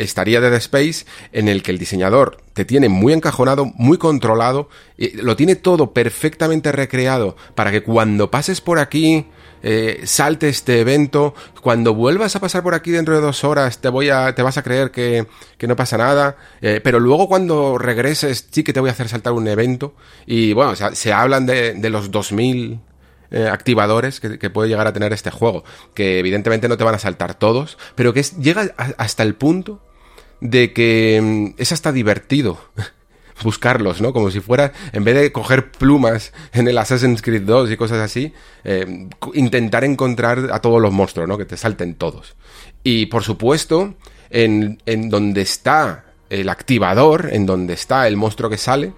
[0.02, 5.16] estaría Dead Space en el que el diseñador te tiene muy encajonado, muy controlado, y
[5.16, 9.27] lo tiene todo perfectamente recreado para que cuando pases por aquí
[9.62, 13.90] eh, salte este evento, cuando vuelvas a pasar por aquí dentro de dos horas te
[13.90, 15.27] voy a, te vas a creer que,
[15.59, 19.09] que no pasa nada, eh, pero luego cuando regreses sí que te voy a hacer
[19.09, 19.94] saltar un evento
[20.27, 22.81] y bueno, se hablan de, los 2000
[23.32, 25.62] eh, activadores que, puede llegar a tener este juego,
[25.94, 29.81] que evidentemente no te van a saltar todos, pero que llega hasta el punto
[30.41, 32.61] de que mm, es hasta divertido
[33.43, 34.12] buscarlos, ¿no?
[34.12, 37.99] Como si fuera, en vez de coger plumas en el Assassin's Creed 2 y cosas
[37.99, 38.33] así,
[38.65, 41.39] eh, intentar encontrar a todos los monstruos, ¿no?
[41.39, 42.37] Que te salten todos.
[42.83, 43.95] Y por supuesto,
[44.31, 48.93] en, en donde está el activador, en donde está el monstruo que sale,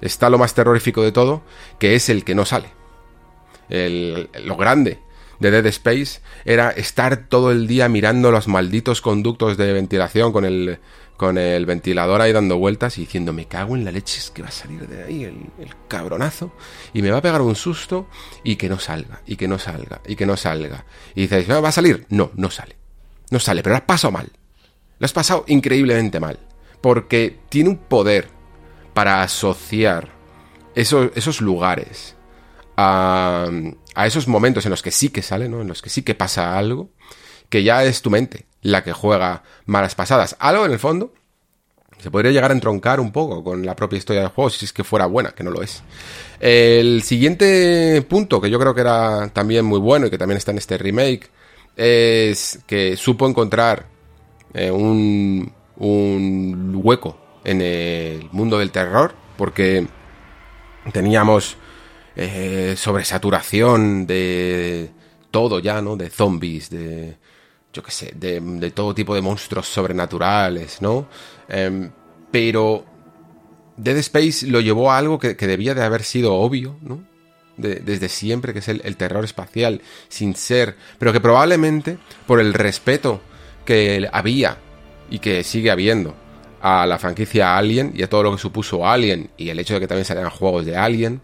[0.00, 1.42] está lo más terrorífico de todo,
[1.78, 2.68] que es el que no sale.
[3.68, 4.98] El, lo grande
[5.42, 10.44] de Dead Space era estar todo el día mirando los malditos conductos de ventilación con
[10.44, 10.78] el,
[11.16, 14.42] con el ventilador ahí dando vueltas y diciendo, me cago en la leche, es que
[14.42, 15.36] va a salir de ahí el,
[15.88, 16.52] cabronazo
[16.94, 18.08] y me va a pegar un susto
[18.42, 20.86] y que no salga, y que no salga, y que no salga.
[21.14, 22.06] Y dices, ¿va a salir?
[22.08, 22.76] No, no sale.
[23.30, 24.30] No sale, pero lo has pasado mal.
[24.98, 26.38] Lo has pasado increíblemente mal.
[26.80, 28.28] Porque tiene un poder
[28.94, 30.08] para asociar
[30.74, 32.16] esos, esos lugares
[32.76, 33.48] a,
[33.94, 35.60] a esos momentos en los que sí que sale, ¿no?
[35.60, 36.90] En los que sí que pasa algo,
[37.48, 40.36] que ya es tu mente la que juega malas pasadas.
[40.38, 41.12] Algo en el fondo
[41.98, 44.72] se podría llegar a entroncar un poco con la propia historia del juego si es
[44.72, 45.82] que fuera buena, que no lo es.
[46.40, 50.50] El siguiente punto, que yo creo que era también muy bueno y que también está
[50.50, 51.30] en este remake,
[51.76, 53.86] es que supo encontrar
[54.54, 59.86] eh, un, un hueco en el mundo del terror, porque
[60.92, 61.56] teníamos
[62.16, 64.90] eh, sobresaturación de
[65.30, 65.96] todo ya, ¿no?
[65.96, 67.16] De zombies, de
[67.72, 71.08] yo qué sé, de, de, todo tipo de monstruos sobrenaturales, ¿no?
[71.48, 71.90] Eh,
[72.30, 72.84] pero
[73.76, 77.02] Dead Space lo llevó a algo que, debía de haber sido obvio, ¿no?
[77.56, 82.40] De, desde siempre, que es el, el, terror espacial, sin ser, pero que probablemente por
[82.40, 83.20] el respeto
[83.64, 84.58] que había
[85.10, 86.14] y que sigue habiendo
[86.60, 89.80] a la franquicia Alien y a todo lo que supuso Alien y el hecho de
[89.80, 91.20] que también salieran juegos de Alien,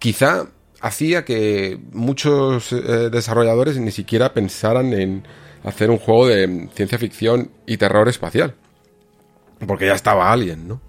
[0.00, 0.48] quizá
[0.80, 5.22] hacía que muchos eh, desarrolladores ni siquiera pensaran en
[5.62, 8.56] hacer un juego de ciencia ficción y terror espacial.
[9.64, 10.80] Porque ya estaba Alien, ¿no?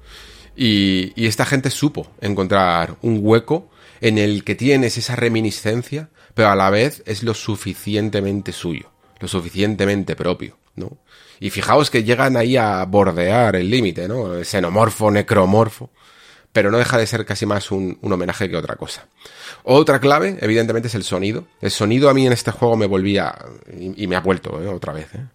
[0.55, 3.69] Y, esta gente supo encontrar un hueco
[3.99, 9.27] en el que tienes esa reminiscencia, pero a la vez es lo suficientemente suyo, lo
[9.27, 10.97] suficientemente propio, ¿no?
[11.39, 14.43] Y fijaos que llegan ahí a bordear el límite, ¿no?
[14.43, 15.89] Xenomorfo, necromorfo,
[16.53, 19.07] pero no deja de ser casi más un, un, homenaje que otra cosa.
[19.63, 21.45] Otra clave, evidentemente, es el sonido.
[21.61, 23.33] El sonido a mí en este juego me volvía,
[23.77, 24.67] y, me ha vuelto ¿eh?
[24.67, 25.25] otra vez, ¿eh?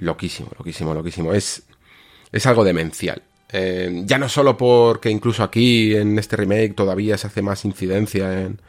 [0.00, 1.32] Loquísimo, loquísimo, loquísimo.
[1.32, 1.62] Es,
[2.32, 3.22] es algo demencial.
[3.52, 8.40] Eh, ya no solo porque incluso aquí en este remake todavía se hace más incidencia
[8.40, 8.60] en,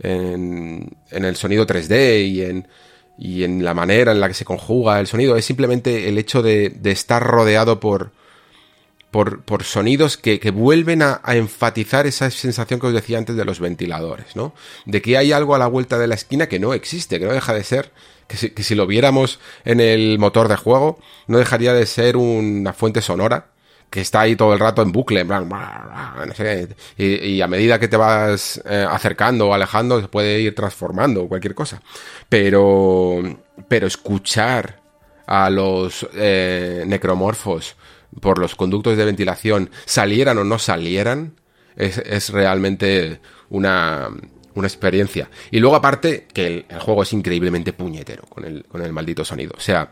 [0.00, 2.68] en, en, el sonido 3D y en,
[3.16, 6.42] y en la manera en la que se conjuga el sonido, es simplemente el hecho
[6.42, 8.10] de, de estar rodeado por,
[9.12, 13.36] por, por sonidos que, que vuelven a, a, enfatizar esa sensación que os decía antes
[13.36, 14.54] de los ventiladores, ¿no?
[14.86, 17.32] De que hay algo a la vuelta de la esquina que no existe, que no
[17.32, 17.92] deja de ser,
[18.26, 22.16] que si, que si lo viéramos en el motor de juego, no dejaría de ser
[22.16, 23.48] una fuente sonora
[23.90, 27.88] que está ahí todo el rato en bucle, no sé, y, y, a medida que
[27.88, 31.82] te vas eh, acercando o alejando se puede ir transformando o cualquier cosa.
[32.30, 33.22] Pero,
[33.68, 34.80] pero escuchar
[35.26, 37.76] a los eh, necromorfos
[38.20, 41.34] por los conductos de ventilación, salieran o no salieran,
[41.76, 44.08] es, es realmente una,
[44.54, 45.30] una experiencia.
[45.50, 49.24] Y luego aparte que el, el, juego es increíblemente puñetero con el, con el maldito
[49.24, 49.52] sonido.
[49.56, 49.90] O sea,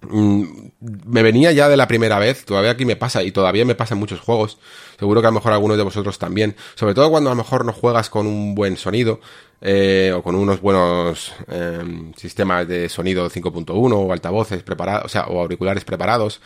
[0.00, 3.94] me venía ya de la primera vez, todavía aquí me pasa y todavía me pasa
[3.94, 4.58] en muchos juegos,
[4.98, 7.64] seguro que a lo mejor algunos de vosotros también, sobre todo cuando a lo mejor
[7.64, 9.20] no juegas con un buen sonido
[9.60, 15.26] eh, o con unos buenos eh, sistemas de sonido 5.1 o altavoces preparados, o sea,
[15.26, 16.40] o auriculares preparados,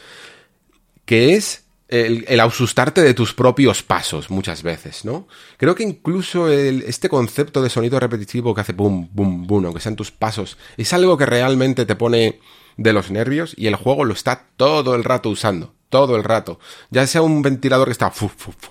[1.05, 5.29] que es el, asustarte de tus propios pasos muchas veces, ¿no?
[5.59, 9.97] Creo que incluso este concepto de sonido repetitivo que hace boom, boom, boom, aunque sean
[9.97, 12.41] tus pasos, es algo que realmente te pone
[12.79, 16.59] de los nervios y el juego lo está todo el rato usando, todo el rato.
[16.91, 18.71] Ya sea un ventilador que está fu, fu, fu,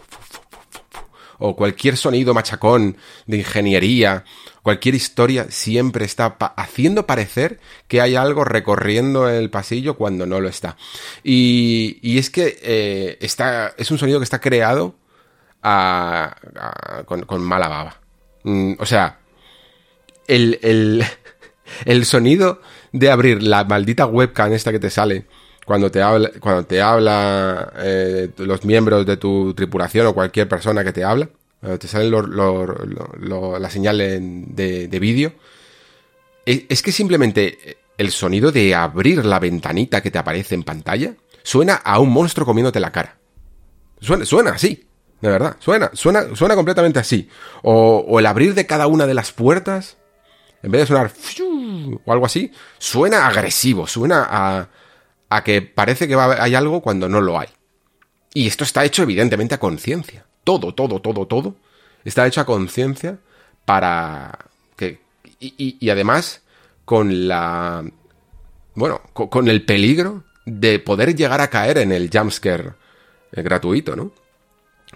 [1.43, 4.23] o cualquier sonido machacón de ingeniería,
[4.63, 10.47] cualquier historia siempre está haciendo parecer que hay algo recorriendo el pasillo cuando no lo
[10.47, 10.77] está.
[11.23, 14.95] Y, y es que eh, está, es un sonido que está creado
[15.63, 16.35] a,
[17.05, 18.01] con, mala baba.
[18.43, 19.19] Mm, o sea,
[20.27, 21.03] el, el,
[21.85, 22.61] el sonido
[22.91, 25.25] de abrir la maldita webcam esta que te sale
[25.65, 30.83] cuando te habla, cuando te habla eh, los miembros de tu tripulación o cualquier persona
[30.83, 31.29] que te habla,
[31.79, 35.33] te sale la señal de, de vídeo,
[36.45, 41.13] es, es, que simplemente el sonido de abrir la ventanita que te aparece en pantalla
[41.43, 43.17] suena a un monstruo comiéndote la cara.
[43.99, 44.88] Suena, suena así,
[45.21, 47.29] de verdad, suena, suena, suena completamente así.
[47.61, 49.97] O, el abrir de cada una de las puertas,
[50.63, 51.11] en vez de sonar
[52.03, 54.69] o algo así, suena agresivo, suena a,
[55.29, 57.49] a que parece que hay algo cuando no lo hay.
[58.33, 60.25] Y esto está hecho evidentemente a conciencia.
[60.43, 61.55] Todo, todo, todo, todo
[62.03, 63.19] está hecho a conciencia
[63.65, 64.38] para
[64.76, 65.01] que...
[65.39, 66.41] Y, y, además
[66.85, 67.84] con la...
[68.76, 72.73] Bueno, con, el peligro de poder llegar a caer en el jumpscare
[73.31, 74.11] eh, gratuito, ¿no?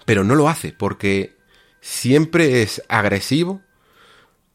[0.05, 1.35] Pero no lo hace porque
[1.81, 3.61] siempre es agresivo,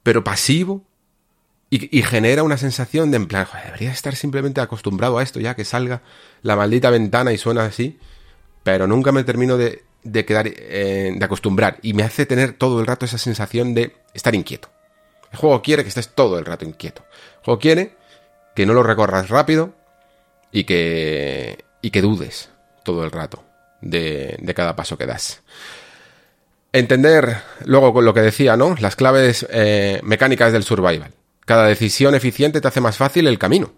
[0.02, 0.84] pero pasivo
[1.72, 5.64] y, genera una sensación de en plan, debería estar simplemente acostumbrado a esto ya, que
[5.64, 6.02] salga
[6.42, 7.98] la maldita ventana y suena así,
[8.64, 12.80] pero nunca me termino de, de quedar, eh, de acostumbrar y me hace tener todo
[12.80, 14.68] el rato esa sensación de estar inquieto.
[15.32, 17.04] El juego quiere que estés todo el rato inquieto.
[17.38, 17.96] El juego quiere
[18.54, 19.74] que no lo recorras rápido
[20.50, 22.50] y que, y que dudes
[22.82, 23.44] todo el rato
[23.80, 25.42] de, de cada paso que das.
[26.72, 28.74] Entender luego con lo que decía, ¿no?
[28.78, 31.12] Las claves eh, mecánicas del survival
[31.50, 33.72] cada decisión eficiente te hace más fácil el camino.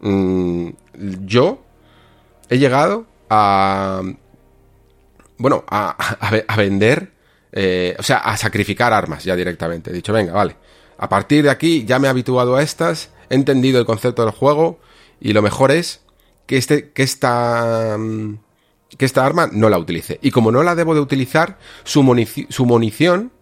[0.00, 0.70] Mm,
[1.26, 1.62] yo
[2.48, 4.00] he llegado a...
[5.40, 5.96] Bueno, a,
[6.56, 7.12] vender...
[7.52, 9.90] Eh, o sea, a sacrificar armas ya directamente.
[9.90, 10.54] He dicho, venga, vale.
[10.98, 14.30] A partir de aquí ya me he habituado a estas, he entendido el concepto del
[14.30, 14.78] juego
[15.20, 16.00] y lo mejor es
[16.46, 17.96] que, este, que esta...
[18.96, 20.20] que esta arma no la utilice.
[20.22, 23.32] Y como no la debo de utilizar, su, munici su munición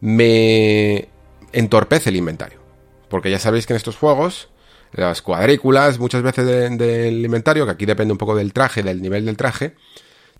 [0.00, 1.08] me
[1.52, 2.60] entorpece el inventario.
[3.08, 4.48] Porque ya sabéis que en estos juegos
[4.92, 9.00] Las cuadrículas, muchas veces de- del inventario, que aquí depende un poco del traje, del
[9.00, 9.74] nivel del traje,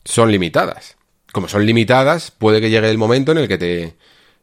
[0.04, 0.96] son limitadas.
[1.32, 3.96] Como son limitadas, puede que llegue el momento en el que te,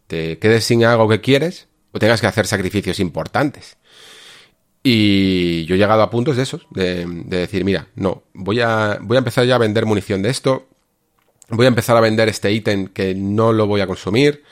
[0.07, 3.77] te quedes sin algo que quieres o tengas que hacer sacrificios importantes.
[4.83, 8.99] Y yo he llegado a puntos de esos, de, de decir, mira, no, voy a,
[9.01, 10.67] voy a empezar ya a vender munición de esto,
[11.49, 14.43] voy a empezar a vender este ítem que no lo voy a consumir.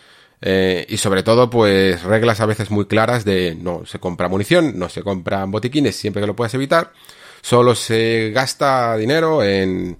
[0.41, 4.77] eh, y sobre todo, pues reglas a veces muy claras de no se compra munición,
[4.77, 6.91] no se compran botiquines siempre que lo puedas evitar,
[7.41, 9.98] solo se gasta dinero en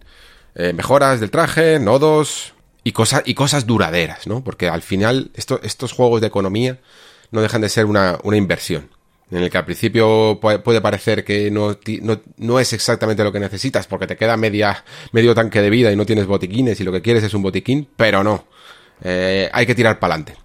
[0.56, 2.54] eh, mejoras del traje, nodos
[2.84, 4.44] y, cosas y cosas duraderas, ¿no?
[4.44, 6.80] Porque al final esto- estos juegos de economía
[7.32, 8.90] no dejan de ser una, una inversión.
[9.32, 13.32] En el que al principio pu- puede parecer que no, no, no es exactamente lo
[13.32, 16.84] que necesitas porque te queda media, medio tanque de vida y no tienes botiquines y
[16.84, 18.46] lo que quieres es un botiquín, pero no.
[19.04, 20.40] Eh, hay que tirar para adelante.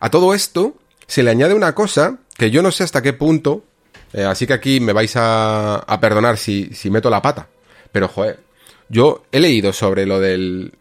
[0.00, 0.74] A todo esto
[1.06, 3.64] se le añade una cosa que yo no sé hasta qué punto,
[4.12, 7.48] eh, así que aquí me vais a, a perdonar si, si meto la pata,
[7.92, 8.40] pero joder,
[8.88, 10.72] yo he leído sobre lo del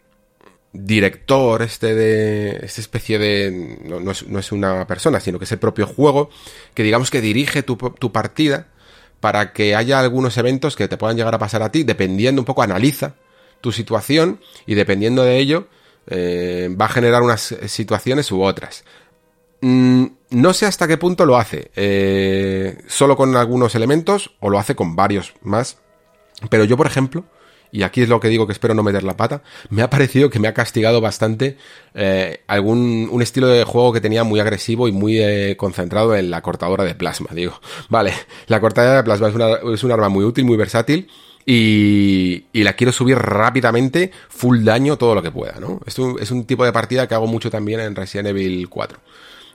[0.74, 5.52] director este de esta especie de no, es, no es una persona sino que es
[5.52, 6.32] el propio juego
[6.74, 8.68] que digamos que dirige tu, tu partida
[9.20, 12.46] para que haya algunos eventos que te puedan llegar a pasar a ti dependiendo un
[12.46, 13.16] poco analiza
[13.62, 15.68] tu situación y dependiendo de ello
[16.08, 18.84] eh, va a generar unas situaciones u otras.
[19.62, 24.60] Mm, no sé hasta qué punto lo hace eh, solo con algunos elementos o lo
[24.60, 25.78] hace con varios más
[26.50, 27.24] pero yo por ejemplo
[27.74, 29.42] y aquí es lo que digo que espero no meter la pata,
[29.72, 31.58] me ha parecido que me ha castigado bastante
[31.96, 36.30] eh, algún un estilo de juego que tenía muy agresivo y muy eh, concentrado en
[36.30, 37.30] la cortadora de plasma.
[37.34, 37.60] Digo,
[37.90, 38.14] vale,
[38.46, 41.10] la cortadora de plasma es, una, es un arma muy útil, muy versátil.
[41.46, 45.82] Y, y la quiero subir rápidamente, full daño, todo lo que pueda, ¿no?
[45.86, 49.00] Esto es un tipo de partida que hago mucho también en Resident Evil 4.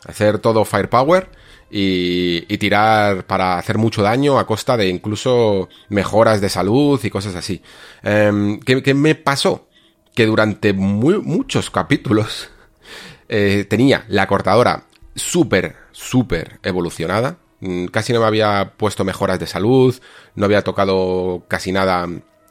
[0.06, 1.30] Hacer todo firepower
[1.70, 7.10] y, y tirar para hacer mucho daño a costa de incluso mejoras de salud y
[7.10, 7.62] cosas así.
[8.02, 9.68] Em, ¿qué, me pasó?
[10.14, 12.50] Que durante muy, muchos capítulos
[13.28, 14.84] eh, tenía la cortadora
[15.14, 17.38] súper, súper evolucionada.
[17.60, 19.94] Mm, Casi no me había puesto mejoras de salud,
[20.34, 22.06] no había tocado casi nada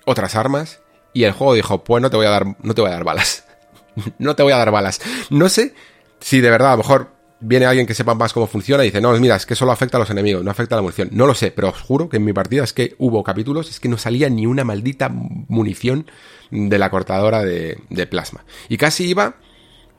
[0.06, 0.82] otras armas.
[1.14, 3.04] Y el juego dijo, pues no te voy a dar, no te voy a dar
[3.04, 3.46] balas.
[4.20, 5.02] no te voy a dar balas.
[5.32, 5.74] No sé
[6.20, 9.02] si de verdad a lo mejor viene alguien que sepa más cómo funciona y dice,
[9.02, 11.10] no, mira, es que solo afecta a los enemigos, no afecta a la munición.
[11.12, 13.80] No lo sé, pero os juro que en mi partida es que hubo capítulos, es
[13.80, 16.10] que no salía ni una maldita munición
[16.52, 17.78] de la cortadora de,
[18.10, 18.46] plasma.
[18.70, 19.36] Y casi iba,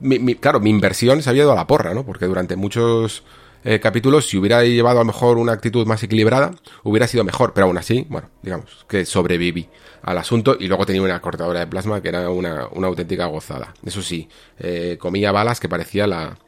[0.01, 2.05] mi- claro, mi inversión se había ido a la porra, ¿no?
[2.05, 3.23] Porque durante muchos
[3.65, 6.53] eh, capítulos, si hubiera llevado a lo mejor una actitud más equilibrada,
[6.85, 7.53] hubiera sido mejor.
[7.55, 9.69] Pero aún así, bueno, digamos que sobreviví
[10.03, 13.75] al asunto y luego tenía una cortadora de plasma que era una, una auténtica gozada.
[13.85, 14.29] Eso sí,
[14.59, 16.39] eh, comía balas que parecía la,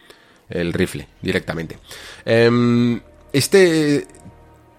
[0.50, 1.78] el rifle directamente.
[2.24, 3.00] Em,
[3.32, 4.06] este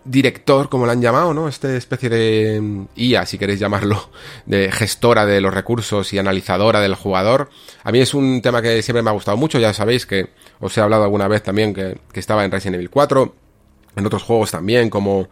[0.03, 1.48] director, como lo han llamado, ¿no?
[1.48, 4.10] Esta especie de mm, IA, si queréis llamarlo,
[4.45, 7.49] de gestora de los recursos y analizadora del jugador.
[7.84, 10.30] A mí es un tema que siempre me ha gustado mucho, ya sabéis que
[10.60, 13.35] os he hablado alguna vez también que, que estaba en Resident Evil 4,
[13.95, 15.30] en otros juegos también, como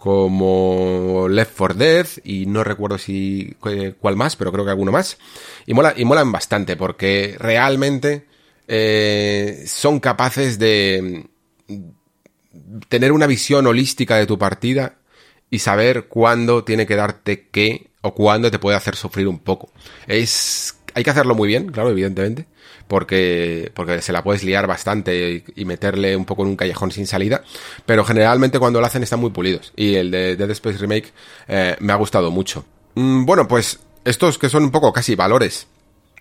[0.00, 4.92] como Left 4 Dead y no recuerdo si eh, cuál más, pero creo que alguno
[4.92, 5.18] más.
[5.66, 8.26] Y mola y molan bastante porque realmente
[8.72, 11.26] eh, son capaces de
[12.88, 14.94] tener una visión holística de tu partida
[15.50, 19.72] y saber cuándo tiene que darte qué o cuándo te puede hacer sufrir un poco.
[20.06, 22.46] Es hay que hacerlo muy bien, claro, evidentemente,
[22.86, 26.92] porque porque se la puedes liar bastante y, y meterle un poco en un callejón
[26.92, 27.42] sin salida,
[27.86, 31.12] pero generalmente cuando lo hacen están muy pulidos y el de Dead Space Remake
[31.48, 32.64] eh, me ha gustado mucho.
[32.94, 35.66] Mm, bueno, pues estos que son un poco casi valores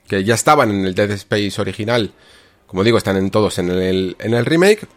[0.08, 2.12] que ya estaban en el Dead Space original,
[2.70, 4.88] como digo, están en todos en el, en el remake,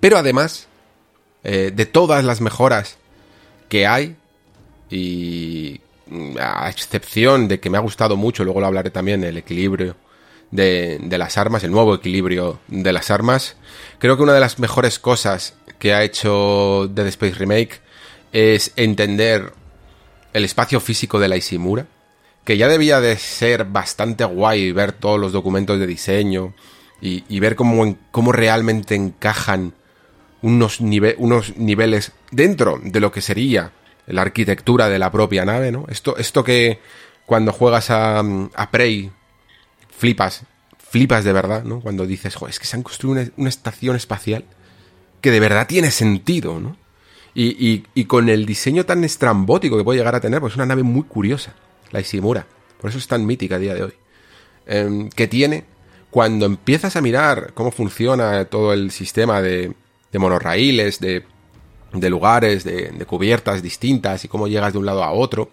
[0.00, 0.68] pero además,
[1.44, 2.96] eh, de todas las mejoras
[3.68, 4.16] que hay,
[4.88, 9.36] y mm, a excepción de que me ha gustado mucho, luego lo hablaré también, el
[9.36, 9.96] equilibrio
[10.50, 13.56] de, de las armas, el nuevo equilibrio de las armas,
[13.98, 17.82] creo que una de las mejores cosas que ha hecho Dead Space Remake
[18.32, 19.52] es entender
[20.32, 21.86] el espacio físico de la Ishimura,
[22.44, 26.54] que ya debía de ser bastante guay ver todos los documentos de diseño
[27.00, 29.74] y, ver cómo, cómo realmente encajan
[30.40, 33.72] unos, nive- unos niveles dentro de lo que sería
[34.06, 35.84] la arquitectura de la propia nave, ¿no?
[35.88, 36.80] Esto, esto que
[37.26, 39.10] cuando juegas a, a Prey
[39.96, 40.42] flipas,
[40.78, 41.80] flipas de verdad, ¿no?
[41.80, 44.44] Cuando dices, joder, es que se han construido una, una estación espacial
[45.20, 46.76] que de verdad tiene sentido, ¿no?
[47.34, 50.56] Y, y- y con el diseño tan estrambótico que puede llegar a tener, pues es
[50.56, 51.54] una nave muy curiosa,
[51.92, 52.46] la Ishimura.
[52.80, 53.92] Por eso es tan mítica a día de hoy.
[54.66, 55.64] Em, que tiene,
[56.10, 59.72] cuando empiezas a mirar cómo funciona todo el sistema de,
[60.10, 61.24] de monorraíles, de,
[61.92, 65.50] de lugares, de, de cubiertas distintas y cómo llegas de un lado a otro,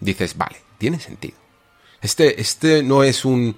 [0.00, 1.36] dices, vale, tiene sentido.
[2.00, 3.56] Este, este no es un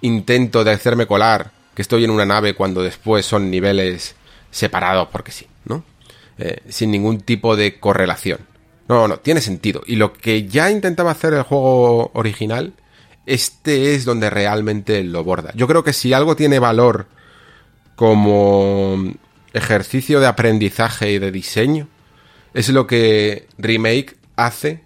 [0.00, 4.16] intento de hacerme colar que estoy en una nave cuando después son niveles
[4.50, 5.84] separados porque sí, ¿no?
[6.38, 8.40] Eh, sin ningún tipo de correlación.
[8.88, 9.82] No, no, tiene sentido.
[9.86, 12.72] Y lo que ya intentaba hacer el juego original,
[13.26, 15.52] este es donde realmente lo borda.
[15.54, 17.06] Yo creo que si algo tiene valor
[17.96, 18.96] como
[19.52, 21.88] ejercicio de aprendizaje y de diseño,
[22.54, 24.82] es lo que Remake hace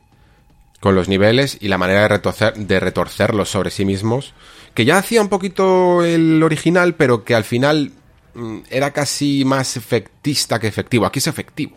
[0.81, 4.35] con los niveles y la manera de, retorcer, de retorcerlos sobre sí mismos,
[4.75, 7.93] que ya hacía un poquito el original, pero que al final
[8.35, 11.07] mm, era casi más efectista que efectivo.
[11.07, 11.77] Aquí es efectivo.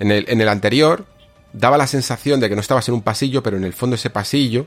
[0.00, 1.06] En el, en el anterior
[1.52, 4.10] daba la sensación de que no estabas en un pasillo, pero en el fondo ese
[4.10, 4.66] pasillo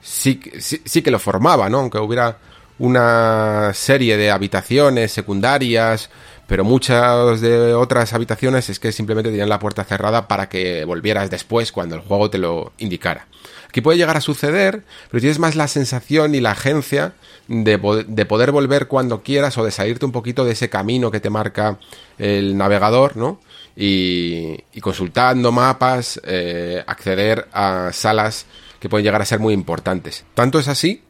[0.00, 1.78] sí, sí, que lo formaba, ¿no?
[1.80, 2.38] Aunque hubiera
[2.78, 6.10] una serie de habitaciones secundarias,
[6.46, 11.28] pero muchas de otras habitaciones es que simplemente tenían la puerta cerrada para que volvieras
[11.28, 13.26] después cuando el juego te lo indicara.
[13.68, 17.12] Aquí puede llegar a suceder, pero tienes más la sensación y la agencia
[17.48, 21.20] de, de poder volver cuando quieras o de salirte un poquito de ese camino que
[21.20, 21.78] te marca
[22.16, 23.40] el navegador, ¿no?
[23.80, 28.46] Y, y consultando mapas, eh, acceder a salas
[28.80, 30.24] que pueden llegar a ser muy importantes.
[30.34, 31.02] Tanto es así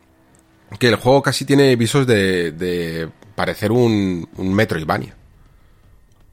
[0.78, 5.16] que el juego casi tiene visos de, parecer un, un Metroidvania.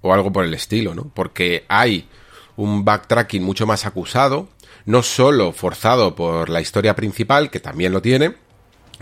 [0.02, 1.10] O algo por el estilo, ¿no?
[1.14, 2.07] Porque hay
[2.57, 4.49] un backtracking mucho más acusado,
[4.86, 8.36] no solo forzado por la historia principal, que también lo tiene,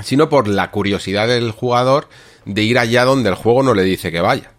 [0.01, 2.07] sino por la curiosidad del jugador
[2.45, 4.52] de ir allá donde el juego no le dice que vaya.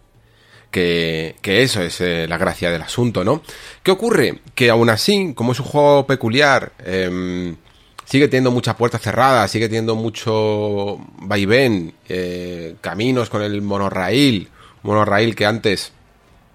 [0.75, 3.41] Que, que eso es eh, la gracia del asunto, ¿no?
[3.81, 4.41] ¿Qué ocurre?
[4.55, 7.55] Que aún así, como es un juego peculiar, eh,
[8.03, 14.49] sigue teniendo muchas puertas cerradas, sigue teniendo mucho vaivén, eh, caminos con el monorraíl,
[14.83, 15.93] monorraíl que antes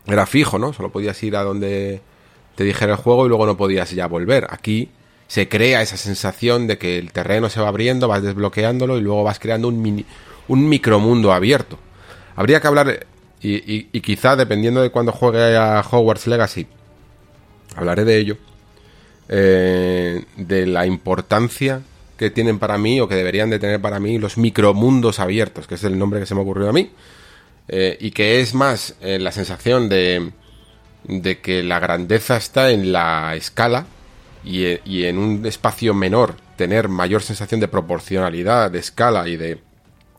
[0.06, 0.74] era fijo, ¿no?
[0.74, 2.02] Solo podías ir a donde
[2.56, 4.46] te dijera el juego y luego no podías ya volver.
[4.50, 4.90] Aquí
[5.28, 9.24] se crea esa sensación de que el terreno se va abriendo, vas desbloqueándolo y luego
[9.24, 10.04] vas creando un, mini,
[10.48, 11.78] un micromundo abierto.
[12.36, 13.06] Habría que hablar,
[13.42, 16.66] y, quizá dependiendo de cuando juegue a Hogwarts Legacy,
[17.74, 18.36] hablaré de ello,
[19.28, 21.82] eh, de la importancia
[22.18, 25.76] que tienen para mí o que deberían de tener para mí los micromundos abiertos, que
[25.76, 26.90] es el nombre que se me ocurrió a mí,
[27.68, 30.32] eh, y que es más eh, la sensación de,
[31.04, 33.86] de que la grandeza está en la escala
[34.44, 36.36] y, y, en un espacio menor.
[36.56, 39.62] Tener mayor sensación de proporcionalidad, de escala y de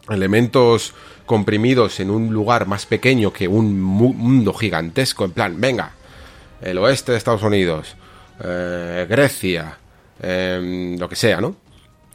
[0.09, 0.95] elementos
[1.31, 5.93] comprimidos en un lugar más pequeño que un mundo gigantesco, en plan, venga,
[6.61, 7.95] el oeste de Estados Unidos,
[8.43, 9.77] eh, Grecia,
[10.21, 11.55] eh, lo que sea, ¿no?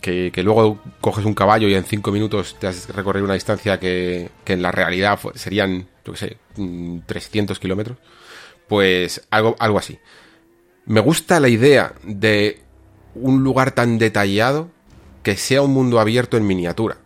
[0.03, 4.29] Que, luego coges un caballo y en cinco minutos te has recorrido una distancia que,
[4.45, 6.37] en la realidad serían, yo que sé,
[7.07, 7.97] 300 kilómetros.
[8.69, 9.99] Pues algo, algo así.
[10.85, 12.61] Me gusta la idea de
[13.15, 14.69] un lugar tan detallado
[15.23, 16.99] que sea un mundo abierto en miniatura.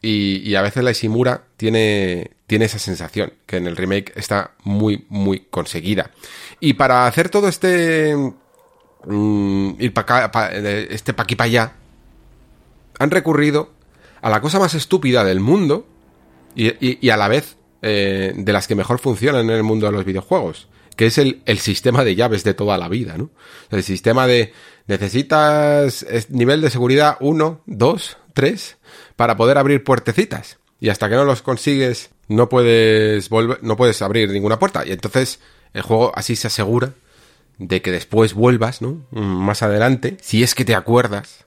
[0.00, 4.52] Y, y, a veces la Ishimura tiene, tiene esa sensación, que en el remake está
[4.62, 6.12] muy, muy conseguida.
[6.60, 8.16] Y para hacer todo este
[9.04, 10.48] mmm, ir para
[10.88, 11.72] este pa' aquí para allá,
[12.98, 13.72] han recurrido
[14.22, 15.86] a la cosa más estúpida del mundo
[16.54, 19.86] y, y, y a la vez eh, de las que mejor funcionan en el mundo
[19.86, 23.30] de los videojuegos, que es el, el sistema de llaves de toda la vida, ¿no?
[23.70, 24.52] El sistema de
[24.86, 28.76] necesitas nivel de seguridad 1, 2, 3
[29.16, 30.58] para poder abrir puertecitas.
[30.80, 34.86] Y hasta que no los consigues, no puedes volver, no puedes abrir ninguna puerta.
[34.86, 35.40] Y entonces
[35.74, 36.92] el juego así se asegura
[37.58, 39.04] de que después vuelvas, ¿no?
[39.10, 41.44] Más adelante, si es que te acuerdas,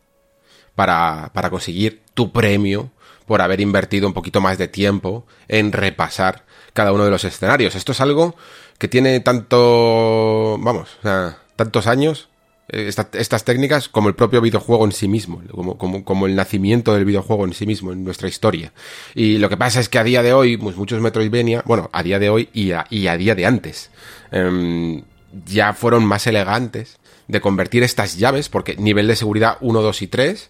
[0.76, 2.92] para, para conseguir tu premio
[3.26, 7.76] por haber invertido un poquito más de tiempo en repasar cada uno de los escenarios.
[7.76, 8.36] Esto es algo
[8.78, 12.30] que tiene tanto, vamos, o sea, tantos años,
[12.72, 15.42] esta, estas técnicas, como el propio videojuego en sí mismo,
[15.78, 18.72] como, como, el nacimiento del videojuego en sí mismo, en nuestra historia.
[19.14, 22.02] Y lo que pasa es que a día de hoy, pues muchos Metroidvania, bueno, a
[22.02, 23.92] día de hoy y a, y a día de antes,
[24.32, 25.04] eh,
[25.46, 30.08] ya fueron más elegantes de convertir estas llaves, porque nivel de seguridad 1, 2 y
[30.08, 30.50] 3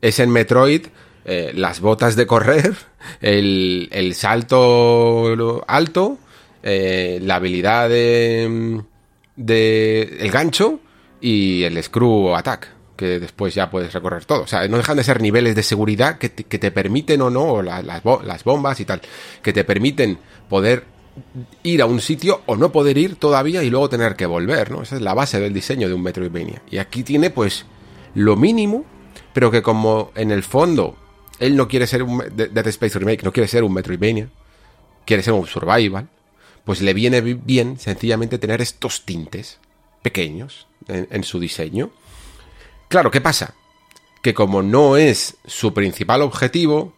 [0.00, 0.86] es en Metroid
[1.24, 2.74] eh, las botas de correr,
[3.20, 6.18] el, el salto alto,
[6.62, 8.80] eh, la habilidad de,
[9.36, 10.80] de, el gancho
[11.22, 14.42] y el screw attack, que después ya puedes recorrer todo.
[14.42, 17.30] O sea, no dejan de ser niveles de seguridad que te, que te permiten o
[17.30, 19.00] no, la, las, las bombas y tal,
[19.40, 20.18] que te permiten
[20.50, 20.84] poder
[21.62, 24.82] ir a un sitio o no poder ir todavía y luego tener que volver, ¿no?
[24.82, 26.62] Esa es la base del diseño de un Metroidvania.
[26.70, 27.64] Y aquí tiene pues
[28.14, 28.84] lo mínimo,
[29.32, 30.96] pero que como en el fondo
[31.38, 34.28] él no quiere ser un Dead Space Remake, no quiere ser un Metroidvania,
[35.04, 36.08] quiere ser un survival,
[36.64, 39.58] pues le viene bien sencillamente tener estos tintes
[40.02, 41.90] pequeños en, su diseño.
[42.88, 43.54] Claro, ¿qué pasa?
[44.22, 46.94] Que como no es su principal objetivo,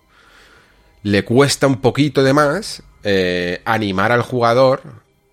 [1.03, 4.83] le cuesta un poquito de más eh, animar al jugador,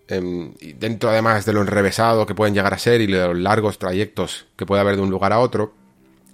[0.08, 3.80] em, dentro además de lo enrevesado que pueden llegar a ser y de los largos
[3.80, 5.74] trayectos que puede haber de un lugar a otro,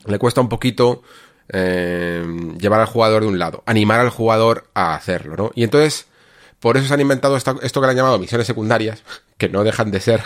[0.06, 1.04] le cuesta un poquito
[1.50, 5.52] em, llevar al jugador de un lado, animar al jugador a hacerlo, ¿no?
[5.56, 6.08] Y entonces,
[6.60, 9.04] por eso se han inventado esto, esto que han llamado misiones secundarias,
[9.38, 10.24] que no dejan de ser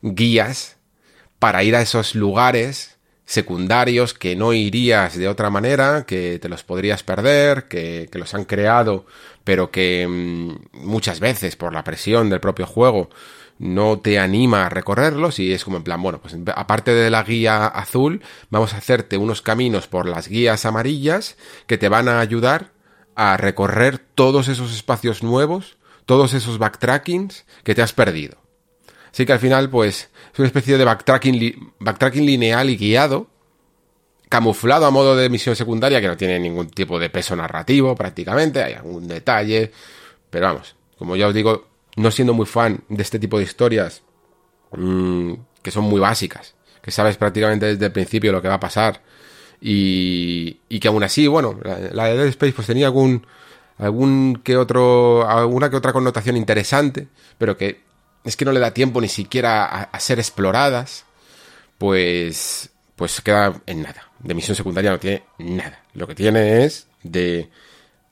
[0.00, 0.75] guías
[1.38, 6.62] para ir a esos lugares secundarios que no irías de otra manera, que te los
[6.62, 9.06] podrías perder, que, que los han creado,
[9.42, 13.10] pero que mmm, muchas veces por la presión del propio juego
[13.58, 17.22] no te anima a recorrerlos y es como en plan, bueno, pues aparte de la
[17.22, 21.36] guía azul, vamos a hacerte unos caminos por las guías amarillas
[21.66, 22.72] que te van a ayudar
[23.14, 28.45] a recorrer todos esos espacios nuevos, todos esos backtrackings que te has perdido.
[29.16, 33.28] Así que al final, pues, es una especie de backtracking, backtracking lineal y guiado,
[34.28, 38.62] camuflado a modo de misión secundaria, que no tiene ningún tipo de peso narrativo prácticamente,
[38.62, 39.72] hay algún detalle,
[40.28, 41.66] pero vamos, como ya os digo,
[41.96, 44.02] no siendo muy fan de este tipo de historias,
[44.72, 45.32] mmm,
[45.62, 49.00] que son muy básicas, que sabes prácticamente desde el principio lo que va a pasar,
[49.62, 53.26] y, y que aún así, bueno, la, la de Dead Space pues tenía algún,
[53.78, 57.85] algún que otro, alguna que otra connotación interesante, pero que
[58.26, 61.04] es que no le da tiempo ni siquiera a, ser exploradas,
[61.78, 64.10] pues, pues queda en nada.
[64.18, 65.80] De misión secundaria no tiene nada.
[65.94, 67.48] Lo que tiene es de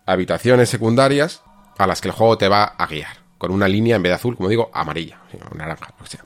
[0.07, 1.43] habitaciones secundarias
[1.77, 3.24] a las que el juego te va a guiar.
[3.39, 5.20] Con una línea en vez de azul, como digo, amarilla,
[5.55, 6.24] naranja, lo que sea.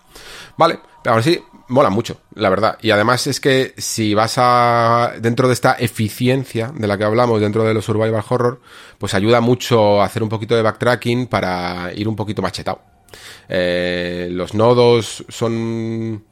[0.57, 2.79] Vale, pero aún así mola mucho, la verdad.
[2.83, 5.15] Y además es que si vas a.
[5.19, 8.61] dentro de esta eficiencia de la que hablamos dentro de los survival horror,
[8.99, 12.98] pues ayuda mucho a hacer un poquito de backtracking para ir un poquito machetado.
[13.49, 16.25] Eh, los nodos son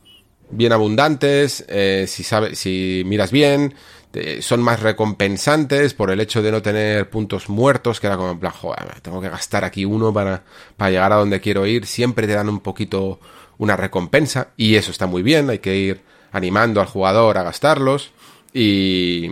[0.50, 2.24] bien abundantes, eh, si,
[2.54, 3.74] si miras bien,
[4.40, 8.38] son más recompensantes por el hecho de no tener puntos muertos, que era como en
[8.38, 10.42] plan, joder, tengo que gastar aquí uno para,
[10.76, 13.20] para llegar a donde quiero ir, siempre te dan un poquito
[13.58, 16.00] una recompensa, y eso está muy bien, hay que ir
[16.32, 18.12] animando al jugador a gastarlos,
[18.54, 19.28] y,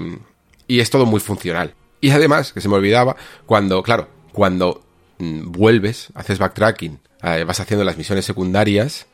[0.66, 1.74] y es todo muy funcional.
[2.00, 3.16] Y además, que se me olvidaba,
[3.46, 4.82] cuando, claro, cuando
[5.18, 9.06] mm, vuelves, haces backtracking, eh, vas haciendo las misiones secundarias,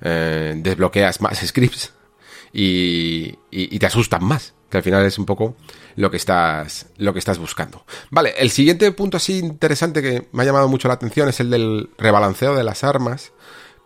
[0.00, 1.92] eh, desbloqueas más scripts
[2.52, 5.56] y, y, te asustan más, que al final es un poco
[5.96, 7.84] lo que estás lo que estás buscando.
[8.10, 11.50] Vale, el siguiente punto así interesante que me ha llamado mucho la atención es el
[11.50, 13.32] del rebalanceo de las armas,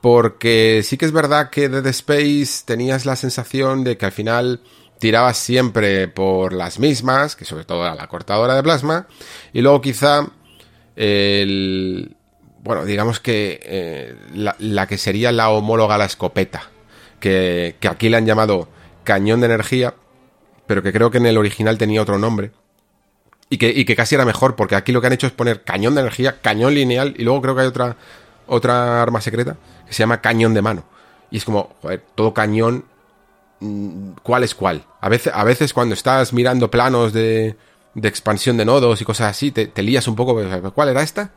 [0.00, 4.60] porque sí que es verdad que Dead Space tenías la sensación de que al final
[5.00, 9.08] tirabas siempre por las mismas, que sobre todo era la cortadora de plasma,
[9.52, 10.28] y luego quizá
[10.94, 12.16] el
[12.62, 16.70] bueno, digamos que eh, la, que sería la homóloga a la escopeta,
[17.18, 18.68] que, aquí le han llamado
[19.04, 19.94] cañón de energía,
[20.66, 22.52] pero que creo que en el original tenía otro nombre.
[23.50, 26.00] Y que, casi era mejor, porque aquí lo que han hecho es poner cañón de
[26.00, 27.96] energía, cañón lineal, y luego creo que hay otra,
[28.46, 29.56] otra arma secreta
[29.86, 30.84] que se llama cañón de mano.
[31.30, 32.84] Y es como, joder, todo cañón,
[33.60, 34.84] mm, ¿cuál es cuál?
[35.00, 37.56] A veces, a veces cuando estás mirando planos de,
[37.94, 40.40] de expansión de nodos y cosas así, te, te lías un poco,
[40.72, 41.32] ¿cuál era esta?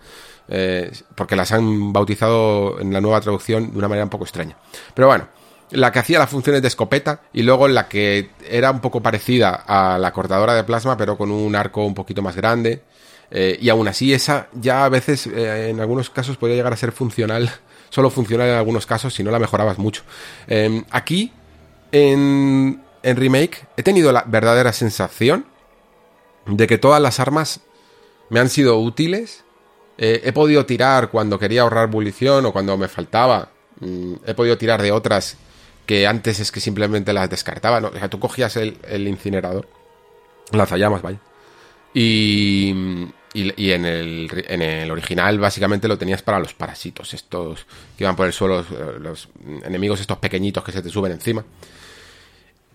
[0.48, 4.58] Eh, porque las han bautizado en la nueva traducción de una manera un poco extraña.
[4.94, 5.28] Pero bueno,
[5.72, 9.64] la que hacía las funciones de escopeta y luego la que era un poco parecida
[9.68, 12.84] a la cortadora de plasma, pero con un arco un poquito más grande.
[13.32, 16.78] Eh, y aún así, esa ya a veces, eh, en algunos casos, podía llegar a
[16.78, 17.52] ser funcional,
[17.90, 20.04] solo funcional en algunos casos, si no la mejorabas mucho.
[20.48, 21.34] Eh, aquí,
[21.92, 25.48] en, en Remake, he tenido la verdadera sensación
[26.46, 27.62] de que todas las armas
[28.30, 29.45] me han sido útiles
[29.98, 33.50] eh, he podido tirar cuando quería ahorrar munición o cuando me faltaba.
[33.80, 35.38] Mm, he podido tirar de otras
[35.86, 37.80] que antes es que simplemente las descartaba.
[37.80, 37.90] ¿no?
[37.90, 39.68] O sea, tú cogías el, incinerador,
[40.52, 41.20] lanzallamas, vaya.
[41.94, 42.74] Y,
[43.34, 47.66] y, y en, el, en, el, original básicamente lo tenías para los parásitos, estos
[47.98, 49.30] que iban por el suelo, los, los
[49.64, 51.46] enemigos estos pequeñitos que se te suben encima.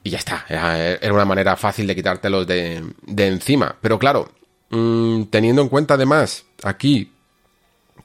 [0.02, 3.76] Y ya está, era una manera fácil de quitártelos de, de encima.
[3.78, 4.30] Pero claro,
[4.70, 7.12] mmm, teniendo en cuenta además aquí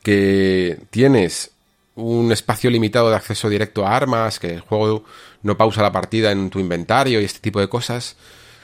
[0.04, 1.52] que tienes
[1.96, 5.06] un espacio limitado de acceso directo a armas, que el juego
[5.44, 8.18] no pausa la partida en tu inventario y este tipo de cosas,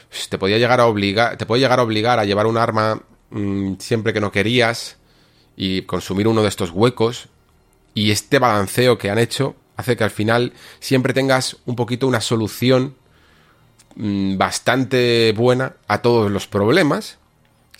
[0.09, 3.01] pues, te podía llegar a obligar, te puede llegar a obligar a llevar un arma
[3.29, 4.97] mmm, siempre que no querías
[5.55, 7.29] y consumir uno de estos huecos.
[7.93, 12.21] Y este balanceo que han hecho hace que al final siempre tengas un poquito una
[12.21, 12.95] solución
[13.95, 17.17] mmm, bastante buena a todos los problemas.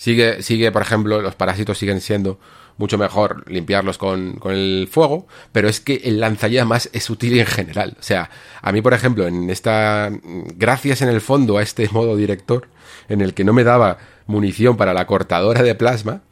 [0.02, 2.40] Sigue, sigue, por ejemplo, los parásitos siguen siendo
[2.76, 7.46] mucho mejor limpiarlos con, con, el fuego, pero es que el lanzallamas es útil en
[7.46, 7.94] general.
[8.00, 8.28] O sea,
[8.62, 10.10] a mí, por ejemplo, en esta.
[10.56, 12.66] Gracias en el fondo a este modo director,
[13.08, 16.22] en el que no me daba munición para la cortadora de plasma,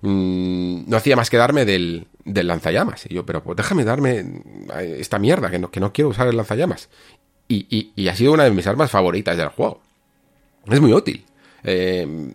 [0.00, 3.06] mmm, no hacía más que darme del, del lanzallamas.
[3.08, 4.24] Y yo, pero pues déjame darme
[4.98, 6.88] esta mierda, que no, que no quiero usar el lanzallamas.
[7.46, 9.80] Y, y, y, ha sido una de mis armas favoritas del juego.
[10.66, 11.24] Es muy útil.
[11.62, 12.34] Eh,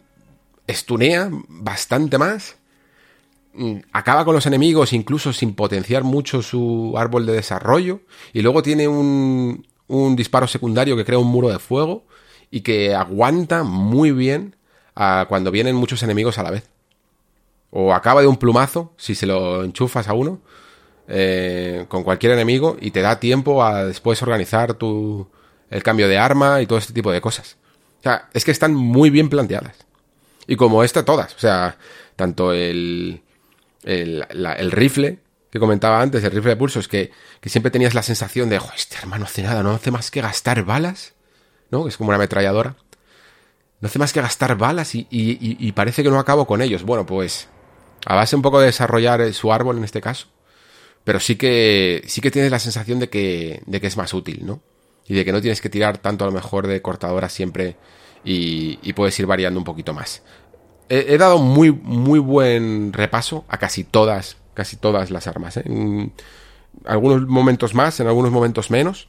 [0.68, 2.58] estunea bastante más.
[3.54, 8.02] Mm, acaba con los enemigos incluso sin potenciar mucho su árbol de desarrollo.
[8.34, 12.06] Y luego tiene un, un disparo secundario que crea un muro de fuego
[12.52, 14.56] y que aguanta muy bien
[15.28, 16.70] cuando vienen muchos enemigos a la vez.
[17.72, 20.40] O acaba de un plumazo, si se lo enchufas a uno,
[21.08, 25.28] eh, con cualquier enemigo, y te da tiempo a después organizar tu,
[25.70, 27.58] el cambio de arma y todo este tipo de cosas.
[28.00, 29.85] O sea, es que están muy bien planteadas.
[30.48, 31.34] Y como esta, todas.
[31.36, 31.78] O sea,
[32.16, 33.22] tanto el,
[33.84, 35.20] el, el rifle
[35.52, 38.98] que comentaba antes, el rifle de pulsos, que, que siempre tenías la sensación de, este
[38.98, 41.14] hermano hace nada, no hace más que gastar balas,
[41.72, 41.88] ¿no?
[41.88, 42.76] Es como una ametralladora.
[43.80, 46.84] No hace más que gastar balas y, y, y, parece que no acabo con ellos.
[46.84, 47.48] Bueno, pues
[48.06, 50.28] a base un poco de desarrollar su árbol en este caso,
[51.04, 54.46] pero sí que sí que tienes la sensación de que, de que es más útil,
[54.46, 54.62] ¿no?
[55.08, 57.78] Y de que no tienes que tirar tanto a lo mejor de cortadora siempre
[58.26, 60.24] y, puedes ir variando un poquito más.
[60.90, 65.64] He, he, dado muy, muy buen repaso a casi todas, casi todas las armas, ¿eh?
[65.66, 66.14] En
[66.86, 69.08] algunos momentos más, en algunos momentos menos.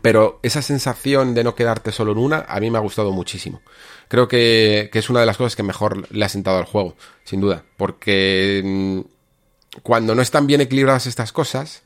[0.00, 3.60] Pero esa sensación de no quedarte solo en una, a mí me ha gustado muchísimo.
[4.08, 6.96] Creo que, que, es una de las cosas que mejor le ha sentado al juego,
[7.24, 7.64] sin duda.
[7.76, 11.83] Porque mm, cuando no están bien equilibradas estas cosas,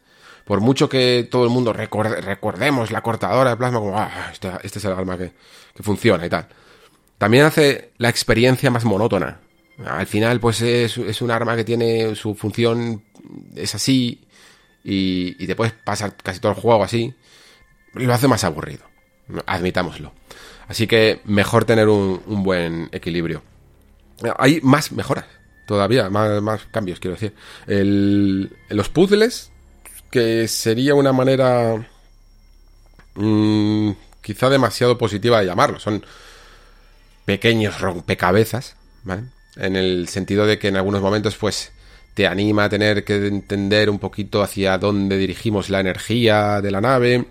[0.49, 4.51] por mucho que todo el mundo recuerde, recordemos la cortadora de plasma como, ah, este,
[4.63, 5.33] este es el arma que,
[5.75, 6.49] que funciona y tal.
[7.19, 9.41] También hace la experiencia más monótona.
[9.85, 13.05] Al final, pues es, es un arma que tiene su función,
[13.55, 14.27] es así,
[14.83, 17.15] y, y te puedes pasar casi todo el juego así
[17.95, 18.85] lo hace más aburrido.
[19.47, 20.13] Admitámoslo.
[20.67, 23.43] Así que mejor tener un, un buen equilibrio.
[24.39, 25.27] Hay más mejoras
[25.67, 27.35] todavía, más, más cambios, quiero decir.
[27.67, 29.53] El, los puzzles,
[30.11, 31.87] que sería una manera
[33.15, 33.91] mmm,
[34.23, 35.79] quizá demasiado positiva de llamarlo.
[35.79, 36.05] Son
[37.25, 39.25] pequeños rompecabezas, ¿vale?
[39.57, 41.73] En el sentido de que en algunos momentos, pues,
[42.15, 46.81] te anima a tener que entender un poquito hacia dónde dirigimos la energía de la
[46.81, 47.27] nave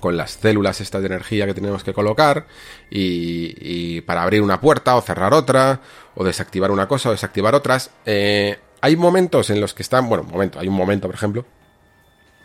[0.00, 2.46] con las células estas de energía que tenemos que colocar
[2.90, 5.80] y, para abrir una puerta o cerrar otra
[6.16, 7.90] o desactivar una cosa o desactivar otras.
[8.04, 11.46] Eh, hay momentos en los que están, bueno, momento, hay un momento, por ejemplo,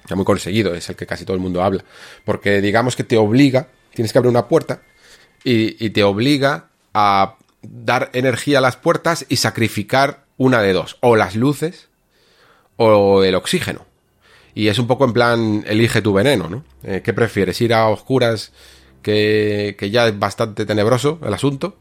[0.08, 1.84] que muy conseguido, es el que casi todo el mundo habla,
[2.26, 4.82] porque digamos que te obliga, tienes que abrir una puerta
[5.44, 10.98] y, y te obliga a dar energía a las puertas y sacrificar una de dos,
[11.02, 11.90] o las luces
[12.78, 13.86] o el oxígeno.
[14.56, 16.64] Y es un poco en plan, elige tu veneno, ¿no?
[16.84, 17.62] Eh, ¿Qué prefieres?
[17.62, 18.52] ¿Ir a oscuras
[19.02, 21.78] que, que ya es bastante tenebroso el asunto?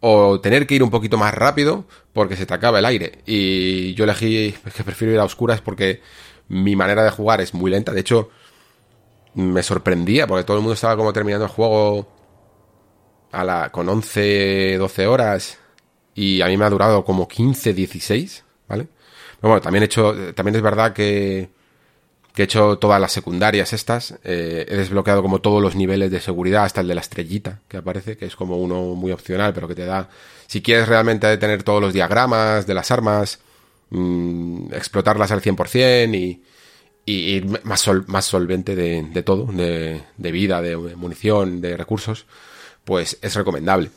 [0.00, 3.18] ¿O tener que ir un poquito más rápido porque se te acaba el aire?
[3.26, 6.00] Y yo elegí que prefiero ir a oscuras porque
[6.48, 7.92] mi manera de jugar es muy lenta.
[7.92, 8.30] De hecho,
[9.34, 12.08] me sorprendía porque todo el mundo estaba como terminando el juego
[13.32, 15.58] a la, con 11, 12 horas
[16.14, 18.88] y a mí me ha durado como 15, 16, ¿vale?
[19.40, 21.50] Pero bueno, también he hecho, también es verdad que
[22.36, 26.20] que he hecho todas las secundarias estas, eh, he desbloqueado como todos los niveles de
[26.20, 29.66] seguridad, hasta el de la estrellita que aparece, que es como uno muy opcional, pero
[29.66, 30.10] que te da,
[30.46, 33.40] si quieres realmente tener todos los diagramas de las armas,
[33.90, 36.42] mmm, explotarlas al 100% y,
[37.04, 42.26] y ir más, más solvente de, de todo, de, de, vida, de munición, de recursos,
[42.84, 43.90] pues es recomendable.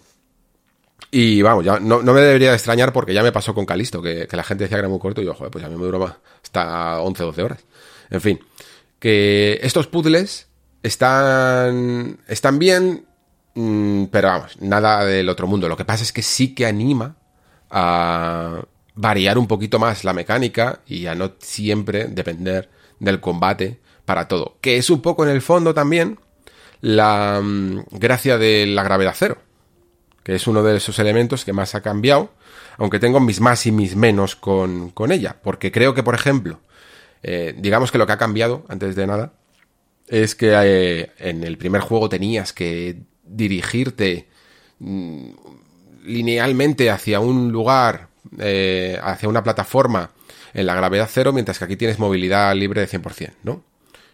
[1.12, 4.02] Y vamos, ya no, no me debería de extrañar porque ya me pasó con Calisto,
[4.02, 5.86] que, la gente decía que era muy corto y yo, joder, pues a mí me
[5.86, 7.66] duró más, hasta 11, 12 horas.
[8.12, 8.40] En fin,
[9.00, 10.48] que estos puzzles
[10.84, 13.06] están, están bien,
[13.56, 15.68] mmm, pero vamos, nada del otro mundo.
[15.68, 17.16] Lo que pasa es que sí que anima
[17.72, 18.64] a
[19.00, 22.70] variar un poquito más la mecánica y a no siempre depender
[23.00, 24.58] del combate para todo.
[24.60, 26.20] Que es un poco en el fondo también
[26.82, 29.38] la mmm, gracia de la gravedad cero.
[30.22, 32.34] Que es uno de esos elementos que más ha cambiado.
[32.78, 35.38] Aunque tengo mis más y mis menos con, con ella.
[35.42, 36.60] Porque creo que, por ejemplo,
[37.24, 39.34] eh, digamos que lo que ha cambiado, antes de nada,
[40.08, 44.28] es que eh, en el primer juego tenías que dirigirte
[44.80, 45.30] mm,
[46.04, 48.09] linealmente hacia un lugar,
[48.40, 50.12] eh, hacia una plataforma
[50.54, 53.64] en la gravedad cero, mientras que aquí tienes movilidad libre de 100%, ¿no?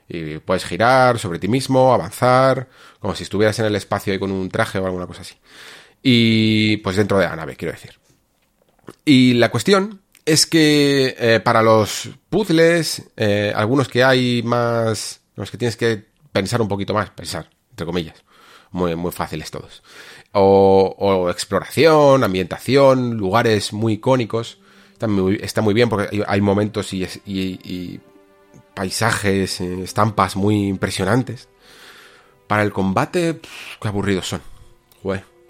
[0.08, 2.68] Y puedes girar sobre ti mismo, avanzar,
[3.00, 5.36] como si estuvieras en el espacio ahí con un traje o alguna cosa así.
[6.04, 7.98] Y pues dentro de la nave, quiero decir.
[9.04, 15.50] Y la cuestión es que eh, para los puzzles, eh, algunos que hay más, los
[15.50, 18.24] que tienes que pensar un poquito más, pensar, entre comillas,
[18.72, 19.82] muy, muy fáciles todos.
[20.38, 24.58] O, o exploración, ambientación, lugares muy icónicos,
[25.42, 28.00] está muy, bien porque hay, momentos y,
[28.74, 31.48] paisajes, eh, estampas muy impresionantes.
[32.48, 33.40] Para el combate,
[33.82, 34.42] qué aburridos son.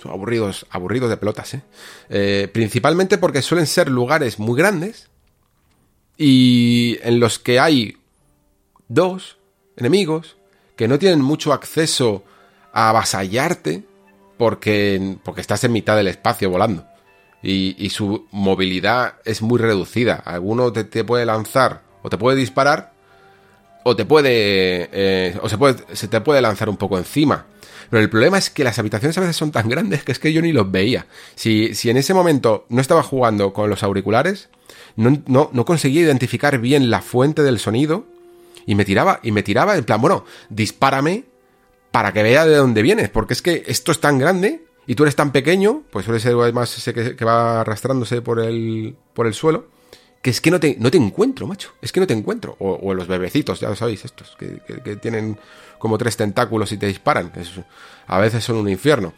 [0.02, 1.62] Son aburridos, aburridos de pelotas, ¿eh?
[2.10, 2.50] ¿eh?
[2.54, 5.10] Principalmente porque suelen ser lugares muy grandes
[6.18, 7.98] y en los que hay
[8.88, 9.38] dos
[9.78, 10.38] enemigos
[10.76, 12.24] que no tienen mucho acceso
[12.74, 13.84] a avasallarte
[14.38, 16.86] porque, porque estás en mitad del espacio volando.
[17.42, 20.16] Y, su movilidad es muy reducida.
[20.16, 22.96] Alguno te, te puede lanzar o te puede disparar
[23.88, 27.46] o te puede, eh, o se, puede, se te puede lanzar un poco encima.
[27.92, 30.34] Pero el problema es que las habitaciones a veces son tan grandes que es que
[30.34, 31.06] yo ni los veía.
[31.36, 34.50] Si, si en ese momento no estaba jugando con los auriculares,
[34.96, 38.08] no, no, no conseguía identificar bien la fuente del sonido
[38.66, 41.26] y me tiraba, y me tiraba en plan, bueno, dispárame
[41.96, 45.04] para que vea de dónde vienes, porque es que esto es tan grande y tú
[45.04, 49.34] eres tan pequeño, pues suele ser además ese que, va arrastrándose por el, por el
[49.34, 49.70] suelo,
[50.22, 51.72] que es que no te, no te encuentro, macho.
[51.82, 52.58] Es que no te encuentro.
[52.60, 55.40] O, los bebecitos, ya lo sabéis, estos, que, tienen
[55.80, 57.32] como tres tentáculos y te disparan.
[58.08, 59.14] A veces son un infierno.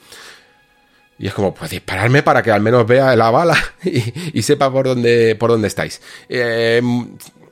[1.17, 4.71] Y es como, pues dispararme para que al menos vea la bala y, y sepa
[4.71, 5.99] por dónde, por dónde estáis.
[6.29, 6.79] Eh,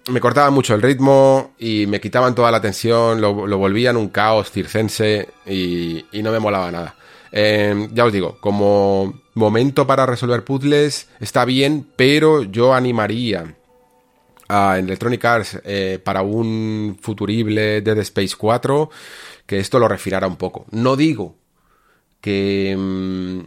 [0.07, 4.10] me cortaban mucho el ritmo y me quitaban toda la tensión, lo, lo volvían un
[4.10, 6.95] caos circense y, y no me molaba nada.
[7.32, 13.56] Eh, ya os digo, como momento para resolver puzzles está bien, pero yo animaría
[14.48, 18.90] a Electronic Arts eh, para un futurible Dead Space 4
[19.45, 20.65] que esto lo refinara un poco.
[20.72, 21.36] No digo
[22.22, 23.40] que mmm,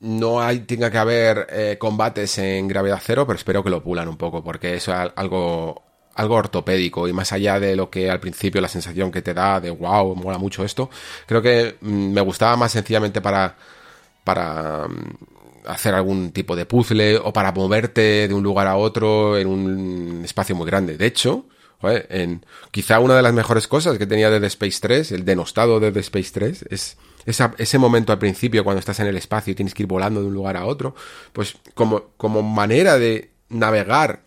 [0.00, 4.08] no hay, tenga que haber eh, combates en gravedad cero, pero espero que lo pulan
[4.08, 5.82] un poco, porque eso es algo,
[6.16, 9.60] algo ortopédico y más allá de lo que al principio la sensación que te da
[9.60, 10.90] de wow, mola mucho esto,
[11.26, 13.56] creo que mmm, me gustaba más sencillamente para
[14.24, 19.36] para mm, hacer algún tipo de puzzle o para moverte de un lugar a otro
[19.38, 20.96] en un espacio muy grande.
[20.96, 21.46] De hecho,
[21.82, 25.90] en, quizá una de las mejores cosas que tenía Dead Space 3, el denostado de
[25.90, 26.96] Dead Space 3, es
[27.58, 30.28] ese momento al principio cuando estás en el espacio y tienes que ir volando de
[30.28, 30.94] un lugar a otro,
[31.32, 34.22] pues como, como manera de navegar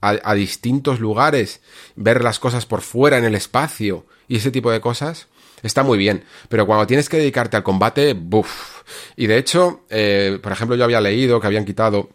[0.00, 1.60] a, distintos lugares,
[1.96, 5.28] ver las cosas por fuera en el espacio y ese tipo de cosas,
[5.62, 6.24] está muy bien.
[6.48, 8.82] Pero cuando tienes que dedicarte al combate, buf.
[9.16, 12.10] Y de hecho, eh, por ejemplo, yo había leído que habían quitado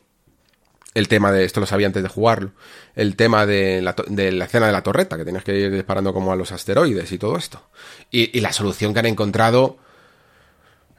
[0.95, 2.52] el tema de, esto lo sabía antes de jugarlo,
[2.95, 3.95] el tema de la,
[4.45, 7.38] escena de la torreta, que tenías que ir disparando como a los asteroides y todo
[7.38, 7.62] esto.
[8.10, 9.78] Y la solución que han encontrado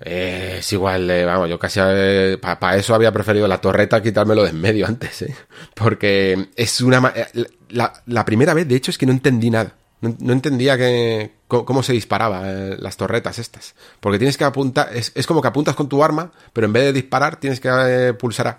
[0.00, 4.02] eh, es igual, eh, vamos, yo casi eh, para pa eso había preferido la torreta
[4.02, 5.34] quitármelo de en medio antes, ¿eh?
[5.74, 7.12] Porque es una...
[7.14, 9.74] Eh, la, la primera vez, de hecho, es que no entendí nada.
[10.02, 13.74] No, entendía que, cómo se disparaba las torretas estas.
[13.98, 16.84] Porque tienes que apuntar, es, es, como que apuntas con tu arma, pero en vez
[16.84, 18.58] de disparar tienes que pulsar A.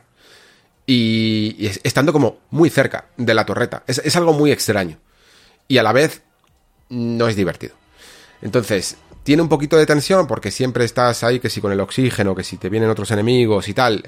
[0.88, 3.84] Y, y es, estando como muy cerca de la torreta.
[3.86, 4.98] Es, es algo muy extraño.
[5.68, 6.24] Y a la vez
[6.90, 7.76] no es divertido.
[8.42, 8.98] Entonces,
[9.28, 12.45] tiene un poquito de tensión porque siempre estás ahí que si con el oxígeno, que
[12.45, 14.02] si te vienen otros enemigos y tal.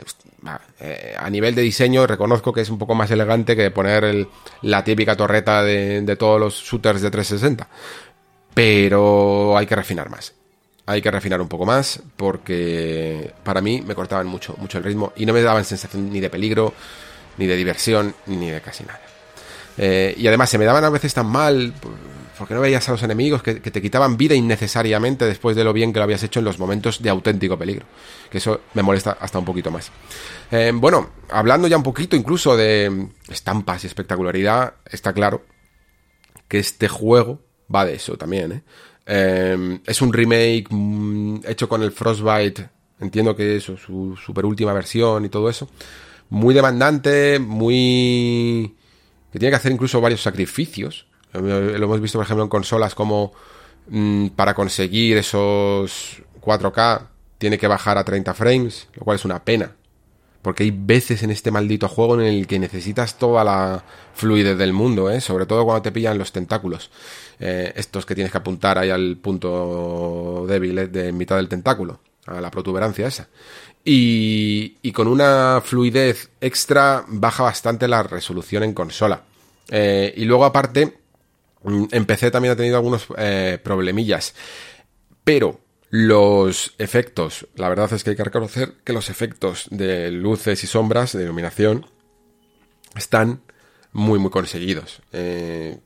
[0.79, 4.29] Eh, a nivel de diseño reconozco que es un poco más elegante que poner
[4.61, 7.67] la típica torreta de, todos los shooters de 360.
[8.53, 10.33] Pero hay que refinar más.
[10.85, 15.11] Hay que refinar un poco más porque para mí me cortaban mucho, mucho el ritmo
[15.17, 16.73] y no me daban sensación ni de peligro,
[17.37, 19.01] ni de diversión, ni de casi nada.
[19.77, 21.73] Eh, y además se me daban a veces tan mal
[22.39, 25.91] porque no veías a los enemigos que, te quitaban vida innecesariamente después de lo bien
[25.91, 27.85] que lo habías hecho en los momentos de auténtico peligro.
[28.31, 29.91] Que eso me molesta hasta un poquito más.
[30.49, 35.43] Eh, bueno, hablando ya un poquito incluso de estampas y espectacularidad, está claro
[36.47, 37.41] que este juego
[37.73, 38.53] va de eso también.
[38.53, 38.63] ¿eh?
[39.05, 42.69] Eh, es un remake mmm, hecho con el Frostbite,
[43.01, 45.69] entiendo que eso, su super última versión y todo eso.
[46.29, 48.77] Muy demandante, muy...
[49.29, 53.33] que tiene que hacer incluso varios sacrificios lo hemos visto, por ejemplo, en consolas como
[53.87, 59.43] mmm, para conseguir esos 4K tiene que bajar a 30 frames, lo cual es una
[59.43, 59.75] pena.
[60.41, 63.83] Porque hay veces en este maldito juego en el que necesitas toda la
[64.13, 65.19] fluidez del mundo, ¿eh?
[65.19, 66.91] sobre todo cuando te pillan los tentáculos.
[67.39, 70.87] Eh, estos que tienes que apuntar ahí al punto débil ¿eh?
[70.87, 73.27] de mitad del tentáculo, a la protuberancia esa.
[73.83, 79.23] Y, y, con una fluidez extra baja bastante la resolución en consola.
[79.69, 80.98] Eh, y luego aparte,
[81.63, 84.33] en PC también ha tenido algunos eh, problemillas.
[85.23, 90.63] Pero los efectos, la verdad es que hay que reconocer que los efectos de luces
[90.63, 91.85] y sombras, de iluminación,
[92.95, 93.41] están
[93.91, 95.01] muy, muy conseguidos.
[95.11, 95.79] Eh,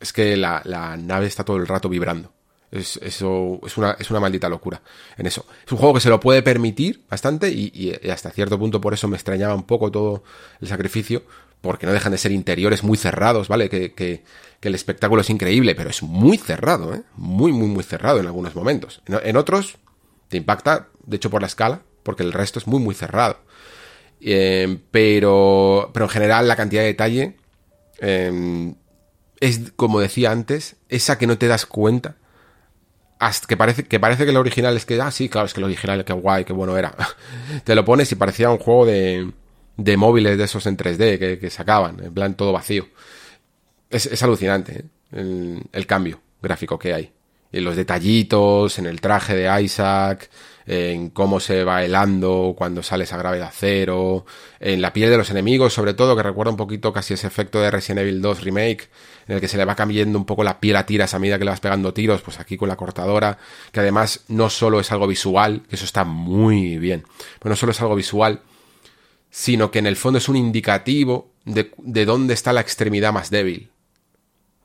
[0.00, 2.32] es que la, la, nave está todo el rato vibrando.
[2.70, 4.82] Es, eso es una, es una maldita locura
[5.16, 5.46] en eso.
[5.66, 9.08] Es un juego que se lo puede permitir bastante y, hasta cierto punto por eso
[9.08, 10.22] me extrañaba un poco todo
[10.60, 11.22] el sacrificio,
[11.60, 13.68] porque no dejan de ser interiores muy cerrados, ¿vale?
[13.68, 14.22] Que,
[14.60, 17.02] el espectáculo es increíble, pero es muy cerrado, ¿eh?
[17.16, 19.02] Muy, muy, muy cerrado en algunos momentos.
[19.06, 19.78] En, otros
[20.28, 23.38] te impacta, de hecho, por la escala, porque el resto es muy, muy cerrado.
[24.20, 27.36] Eh, pero, pero en general la cantidad de detalle
[28.00, 28.74] eh,
[29.40, 32.16] es, como decía antes, esa que no te das cuenta.
[33.48, 35.64] Que parece, que parece que el original es que, ah, sí, claro, es que el
[35.64, 36.94] original, qué guay, qué bueno era.
[37.64, 39.32] te lo pones y parecía un juego de,
[39.78, 42.88] de móviles de esos en 3D que, que sacaban, en plan todo vacío.
[43.88, 44.84] Es, es alucinante ¿eh?
[45.12, 47.12] el, el, cambio gráfico que hay.
[47.50, 50.28] Y los detallitos, en el traje de Isaac,
[50.66, 54.26] en cómo se va helando cuando sale esa gravedad cero,
[54.60, 57.58] en la piel de los enemigos, sobre todo, que recuerda un poquito casi ese efecto
[57.60, 58.90] de Resident Evil 2 Remake,
[59.28, 61.38] en el que se le va cambiando un poco la piel a tiras a medida
[61.38, 63.38] que le vas pegando tiros, pues aquí con la cortadora,
[63.72, 67.04] que además no solo es algo visual, que eso está muy bien,
[67.38, 68.42] pero no solo es algo visual,
[69.30, 73.30] sino que en el fondo es un indicativo de, de dónde está la extremidad más
[73.30, 73.70] débil.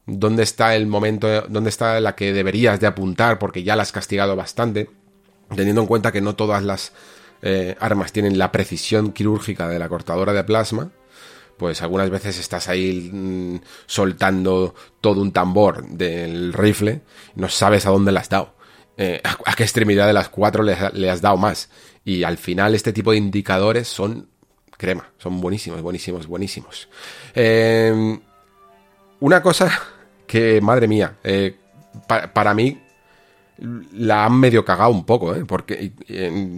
[0.06, 3.92] Dónde está el momento, dónde está la que deberías de apuntar porque ya la has
[3.92, 4.90] castigado bastante
[5.56, 6.94] teniendo en cuenta que no todas las
[7.42, 10.92] eh, armas tienen la precisión quirúrgica de la cortadora de plasma,
[11.58, 17.02] pues algunas veces estás ahí mmm, soltando todo un tambor del rifle
[17.36, 18.56] no sabes a dónde le has dado.
[18.96, 21.70] Eh, a, a, qué extremidad de las cuatro le, le, has dado más.
[22.06, 24.30] Y al final este tipo de indicadores son
[24.84, 26.90] crema, son buenísimos, buenísimos, buenísimos.
[29.24, 29.72] Una cosa
[30.28, 31.56] que, madre mía, eh,
[32.06, 32.78] pa, para mí
[33.94, 35.46] la han medio cagado un poco, ¿eh?
[35.48, 35.94] Porque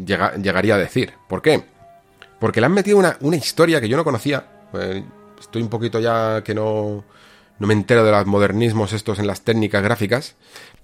[0.03, 1.13] llega, llegaría a decir.
[1.29, 1.63] ¿Por qué?
[2.39, 4.47] Porque le han metido una, una historia que yo no conocía.
[4.73, 5.03] Eh,
[5.39, 7.03] estoy un poquito ya que no,
[7.59, 10.35] no me entero de los modernismos estos en las técnicas gráficas.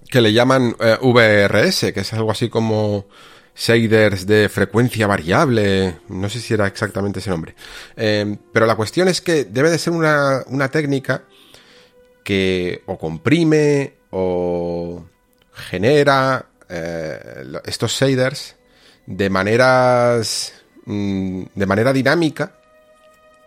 [0.08, 3.06] Que le llaman VRS, que es algo así como
[3.54, 5.98] shaders de frecuencia variable.
[6.08, 7.54] No sé si era exactamente ese nombre.
[7.96, 11.24] Eh, pero la cuestión es que debe de ser una, una técnica
[12.24, 15.04] que o comprime o
[15.52, 18.56] genera eh, estos shaders
[19.06, 20.52] de maneras
[20.86, 22.52] mm, de manera dinámica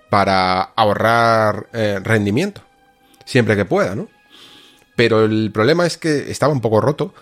[0.09, 2.61] para ahorrar eh, rendimiento
[3.25, 4.07] siempre que pueda, ¿no?
[4.95, 7.13] Pero el problema es que estaba un poco roto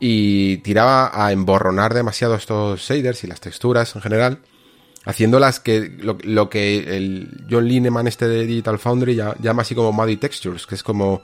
[0.00, 4.40] y tiraba a emborronar demasiado estos shaders y las texturas en general,
[5.04, 10.16] haciéndolas que lo, que el John Lineman este de Digital Foundry llama así como muddy
[10.16, 11.22] textures, que es como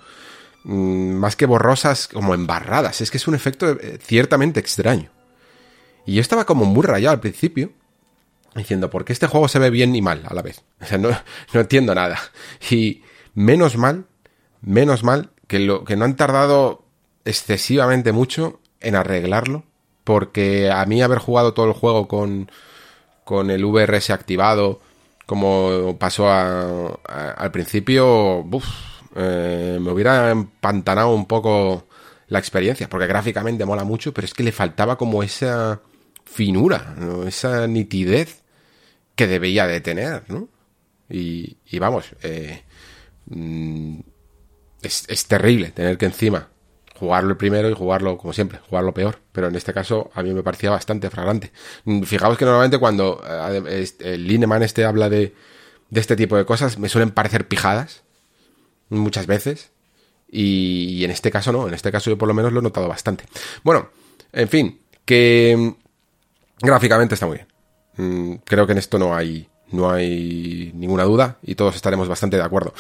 [0.65, 3.01] mmm, más que borrosas, como embarradas.
[3.01, 5.11] Es que es un efecto eh, ciertamente extraño.
[6.05, 7.73] Y yo estaba como muy rayado al principio,
[8.55, 10.63] diciendo, ¿por qué este juego se ve bien y mal a la vez?
[10.83, 11.09] O sea, no,
[11.55, 12.19] no entiendo nada.
[12.71, 13.03] Y
[13.35, 14.07] menos mal,
[14.61, 16.85] menos mal que, lo, que no han tardado
[17.25, 19.65] excesivamente mucho en arreglarlo,
[20.05, 22.51] porque a mí haber jugado todo el juego con,
[23.25, 24.81] con el VRS activado,
[25.27, 28.67] como pasó al principio, uf,
[29.17, 31.87] eh, me hubiera empantanado un poco
[32.29, 35.81] la experiencia, porque gráficamente mola mucho, pero es que le faltaba como esa
[36.25, 36.95] finura,
[37.27, 38.43] esa nitidez
[39.15, 40.49] que debía de tener, ¿no?
[41.09, 42.63] Y, y vamos, eh,
[43.27, 44.01] mm,
[44.83, 46.49] es, es, terrible tener que encima
[46.99, 50.33] jugarlo el primero y jugarlo, como siempre, jugarlo peor, pero en este caso a mí
[50.33, 51.53] me parecía bastante flagrante.
[51.85, 55.35] Mm, fijaos que normalmente cuando eh, el Lineman este habla de,
[55.91, 58.03] de este tipo de cosas, me suelen parecer pijadas,
[58.89, 59.71] muchas veces.
[60.29, 62.63] Y, y, en este caso no, en este caso yo por lo menos lo he
[62.63, 63.25] notado bastante.
[63.63, 63.91] Bueno,
[64.33, 67.49] en fin, que mm, gráficamente está muy bien.
[67.97, 72.37] Mm, creo que en esto no hay, no hay ninguna duda y todos estaremos bastante
[72.37, 72.75] de acuerdo.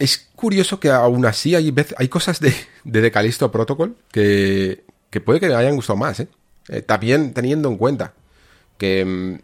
[0.00, 2.52] Es curioso que aún así hay, hay cosas de,
[2.84, 6.28] de Decalisto Protocol que, que puede que me hayan gustado más, ¿eh?
[6.68, 8.14] Eh, también teniendo en cuenta
[8.78, 9.34] que mm,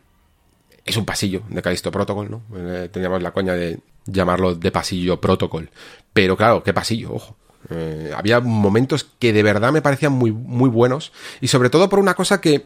[0.85, 2.43] es un pasillo de Calisto Protocol, ¿no?
[2.57, 5.69] Eh, teníamos la coña de llamarlo de pasillo Protocol.
[6.13, 7.37] Pero claro, qué pasillo, ojo.
[7.69, 11.13] Eh, había momentos que de verdad me parecían muy, muy buenos.
[11.41, 12.65] Y sobre todo por una cosa que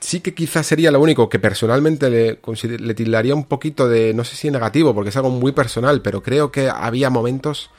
[0.00, 2.40] sí que quizás sería lo único que personalmente le,
[2.78, 6.22] le tildaría un poquito de, no sé si negativo, porque es algo muy personal, pero
[6.22, 7.70] creo que había momentos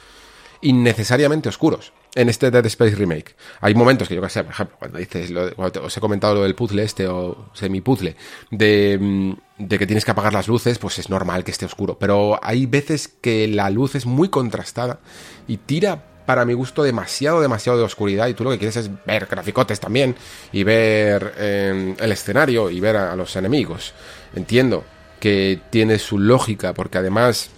[0.62, 3.36] innecesariamente oscuros en este Dead Space Remake.
[3.62, 6.44] Hay momentos que yo que sé, por ejemplo, cuando dices, cuando os he comentado lo
[6.44, 8.16] del puzzle este o semi-puzzle,
[8.52, 11.98] de, mm, de que tienes que apagar las luces, pues es normal que esté oscuro.
[11.98, 15.00] Pero hay veces que la luz es muy contrastada
[15.48, 18.90] y tira para mi gusto demasiado, demasiado de oscuridad y tú lo que quieres es
[19.06, 20.16] ver graficotes también
[20.54, 23.94] y ver eh, el escenario y ver a, los enemigos.
[24.34, 24.86] Entiendo
[25.20, 27.50] que tiene su lógica, porque además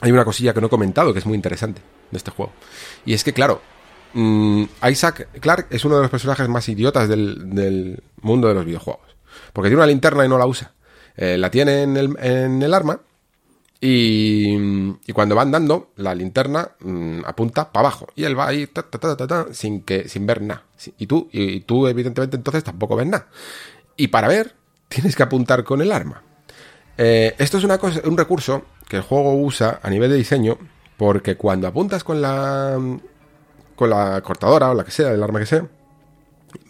[0.00, 2.50] hay una cosilla que no he comentado que es muy interesante de este juego.
[3.04, 3.60] Y es que, claro,
[4.14, 9.16] mm, Isaac Clark es uno de los personajes más idiotas del, mundo de los videojuegos.
[9.52, 10.72] Porque tiene una linterna y no la usa.
[11.14, 13.02] Eh, la tiene en el arma
[13.80, 14.56] y,
[15.12, 18.08] cuando va andando, la linterna mm, apunta para abajo.
[18.16, 18.68] Y él va ahí
[19.52, 20.64] sin, que, sin ver nada.
[20.98, 23.28] Y tú, y tú, evidentemente, entonces tampoco ves nada.
[23.96, 24.54] Y para ver,
[24.88, 26.22] tienes que apuntar con el arma.
[26.96, 30.58] Eh, esto es una cosa, un recurso que el juego usa a nivel de diseño,
[30.96, 32.76] porque cuando apuntas con la
[33.76, 35.64] con la cortadora o la que sea, el arma que sea,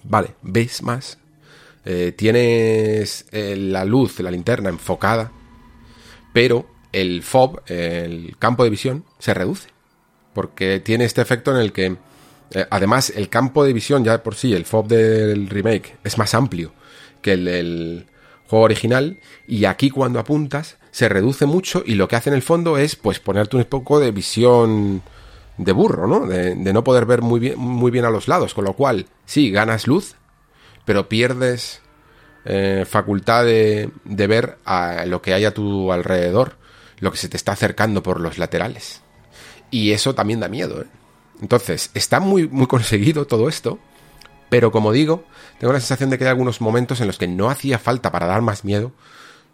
[0.05, 1.19] vale, ves más,
[1.87, 5.33] eh, tienes eh, la luz, la linterna enfocada,
[6.35, 9.69] pero el FOB, el campo de visión, se reduce.
[10.35, 11.97] Porque tiene este efecto en el que,
[12.53, 16.35] eh, además, el campo de visión ya por sí, el FOB del remake, es más
[16.35, 16.73] amplio
[17.23, 18.07] que el del
[18.47, 19.19] juego original.
[19.47, 22.97] Y aquí cuando apuntas, se reduce mucho y lo que hace en el fondo es,
[22.97, 25.03] pues, ponerte un poco de visión
[25.57, 26.27] de burro, ¿no?
[26.27, 28.55] De, no poder ver muy bien, muy bien a los lados.
[28.55, 30.15] Con lo cual, sí, ganas luz,
[30.85, 31.83] pero pierdes
[32.45, 36.58] eh, facultad de, de ver a lo que hay a tu alrededor
[37.01, 39.03] lo que se te está acercando por los laterales.
[39.71, 40.83] Y eso también da miedo.
[40.83, 40.87] ¿eh?
[41.41, 43.79] Entonces, está muy, muy conseguido todo esto,
[44.49, 45.25] pero como digo,
[45.59, 48.27] tengo la sensación de que hay algunos momentos en los que no hacía falta para
[48.27, 48.93] dar más miedo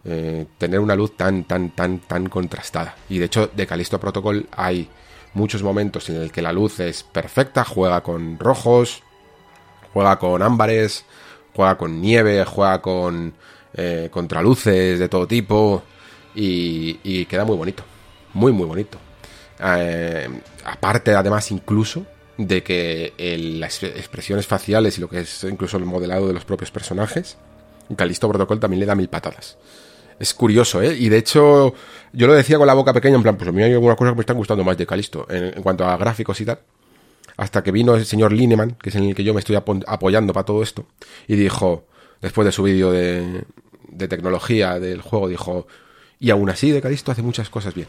[0.06, 2.94] eh, tener una luz tan, tan, tan, tan contrastada.
[3.08, 4.90] Y de hecho, de Calisto Protocol hay
[5.32, 9.02] muchos momentos en el que la luz es perfecta, juega con rojos,
[9.94, 11.06] juega con ámbares,
[11.54, 13.32] juega con nieve, juega con
[13.72, 15.82] eh, contraluces de todo tipo,
[16.34, 17.82] y, queda muy bonito,
[18.32, 18.98] muy muy bonito.
[19.60, 20.28] Eh,
[20.64, 22.06] aparte además incluso
[22.36, 23.12] de que
[23.60, 27.36] las expresiones faciales y lo que es incluso el modelado de los propios personajes,
[27.96, 29.56] Calisto Protocol también le da mil patadas.
[30.18, 30.96] Es curioso, ¿eh?
[30.96, 31.74] Y de hecho,
[32.12, 34.12] yo lo decía con la boca pequeña, en plan, pues a mí hay algunas cosas
[34.12, 36.60] que me están gustando más de Calisto, en, cuanto a gráficos y tal.
[37.36, 40.32] Hasta que vino el señor Lineman, que es en el que yo me estoy apoyando
[40.32, 40.86] para todo esto,
[41.26, 41.86] y dijo,
[42.20, 43.44] después de su vídeo de,
[43.88, 45.66] de tecnología del juego, dijo,
[46.20, 47.88] y aún así, de Calisto hace muchas cosas bien,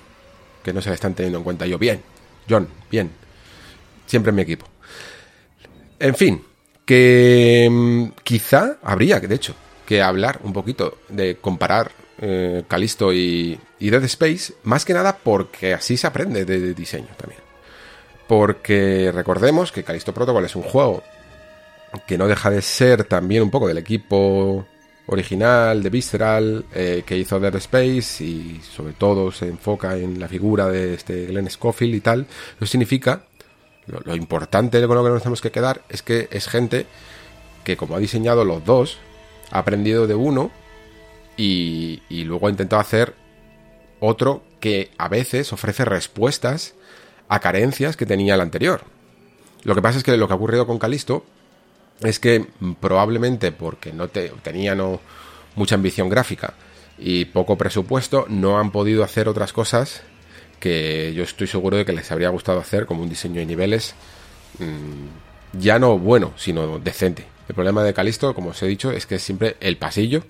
[0.63, 1.65] que no se le están teniendo en cuenta.
[1.65, 2.01] Yo, bien,
[2.49, 3.11] John, bien.
[4.05, 4.65] Siempre en mi equipo.
[5.99, 6.43] En fin,
[6.85, 9.55] que mm, quizá habría, de hecho,
[9.85, 15.73] que hablar un poquito de comparar eh, Calisto y, Dead Space, más que nada porque
[15.73, 17.41] así se aprende de diseño también.
[18.27, 21.03] Porque recordemos que Calisto Protocol es un juego
[22.07, 24.65] que no deja de ser también un poco del equipo
[25.07, 30.27] original de Visceral eh, que hizo Dead Space y sobre todo se enfoca en la
[30.27, 32.27] figura de este Glenn Scofield y tal,
[32.57, 33.23] eso significa,
[33.87, 36.87] lo, importante con lo que nos tenemos que quedar es que es gente
[37.63, 38.97] que como ha diseñado los dos,
[39.51, 40.51] ha aprendido de uno
[41.37, 43.13] y, y luego ha intentado hacer
[43.99, 46.73] otro que a veces ofrece respuestas
[47.27, 48.81] a carencias que tenía el anterior.
[49.63, 51.25] Lo que pasa es que lo que ha ocurrido con Calisto
[52.01, 52.45] es que
[52.79, 54.81] probablemente porque no te, tenían
[55.55, 56.53] mucha ambición gráfica
[56.97, 60.01] y poco presupuesto, no han podido hacer otras cosas
[60.59, 63.95] que yo estoy seguro de que les habría gustado hacer, como un diseño de niveles
[64.59, 67.25] mm, ya no bueno, sino decente.
[67.47, 70.23] El problema de Calisto, como os he dicho, es que es siempre el pasillo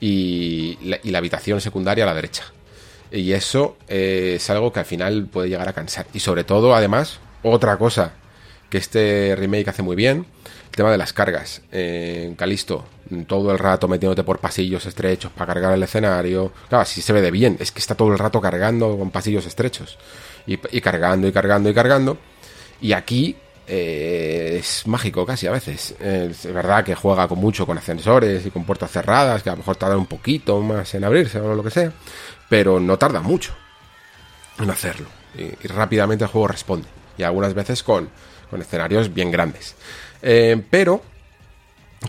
[0.00, 2.44] y la, y la habitación secundaria a la derecha.
[3.10, 6.06] Y eso eh, es algo que al final puede llegar a cansar.
[6.12, 8.14] Y sobre todo, además, otra cosa
[8.70, 10.26] que este remake hace muy bien
[10.76, 11.62] tema de las cargas.
[11.72, 12.84] en Calisto,
[13.26, 16.52] todo el rato metiéndote por pasillos estrechos para cargar el escenario.
[16.68, 19.46] Claro, si se ve de bien, es que está todo el rato cargando con pasillos
[19.46, 19.98] estrechos.
[20.46, 22.18] Y, cargando y cargando y cargando.
[22.80, 23.34] Y aquí
[23.66, 25.94] eh, es mágico casi a veces.
[25.98, 29.58] Es verdad que juega con mucho con ascensores y con puertas cerradas, que a lo
[29.58, 31.90] mejor tarda un poquito más en abrirse o lo que sea.
[32.48, 33.56] Pero no tarda mucho
[34.60, 35.08] en hacerlo.
[35.36, 36.86] Y, rápidamente el juego responde.
[37.18, 38.10] Y algunas veces con,
[38.56, 39.74] con escenarios bien grandes.
[40.22, 41.02] Eh, pero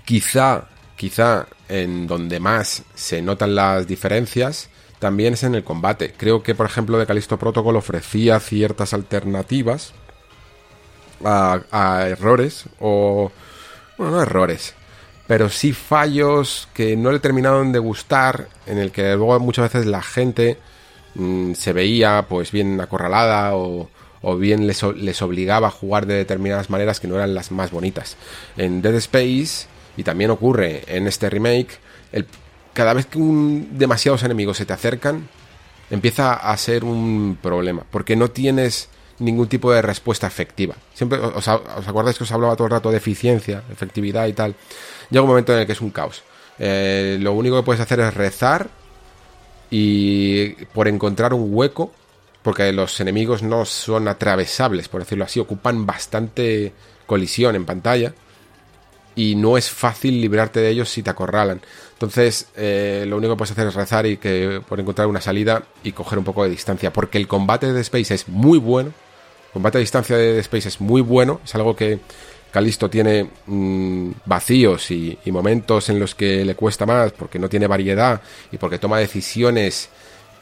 [0.05, 0.63] quizá,
[0.95, 4.69] quizá en donde más se notan las diferencias
[4.99, 6.13] también es en el combate.
[6.17, 9.93] Creo que, por ejemplo, de Calisto Protocol ofrecía ciertas alternativas
[11.23, 13.31] a, errores o...
[13.97, 14.75] Bueno, no errores,
[15.25, 19.87] pero sí fallos que no le terminaron de gustar, en el que luego muchas veces
[19.87, 20.57] la gente
[21.15, 23.89] mm, se veía pues bien acorralada o,
[24.29, 24.83] o bien les,
[25.21, 28.17] obligaba a jugar de determinadas maneras que no eran las más bonitas.
[28.57, 31.79] En Dead Space, y también ocurre en este remake,
[32.11, 32.25] el,
[32.73, 35.29] cada vez que demasiados enemigos se te acercan,
[35.89, 38.89] empieza a ser un problema, porque no tienes
[39.19, 40.75] ningún tipo de respuesta efectiva.
[40.93, 44.55] Siempre os, acordáis que os hablaba todo el rato de eficiencia, efectividad y tal.
[45.09, 46.21] Llega un momento en el que es un caos.
[46.59, 48.67] Eh, lo único que puedes hacer es rezar
[49.69, 51.93] y por encontrar un hueco,
[52.47, 56.71] porque los enemigos no son atravesables, por decirlo así, ocupan bastante
[57.05, 58.13] colisión en pantalla
[59.17, 61.59] y no es fácil librarte de ellos si te acorralan.
[61.91, 65.61] Entonces, eh, lo único que puedes hacer es rezar y que por encontrar una salida
[65.83, 68.93] y coger un poco de distancia, porque el combate de Space es muy bueno.
[69.47, 71.99] El combate a distancia de Space es muy bueno, es algo que
[72.49, 77.67] Calisto tiene mm, vacíos y, momentos en los que le cuesta más porque no tiene
[77.67, 78.21] variedad
[78.53, 79.89] y porque toma decisiones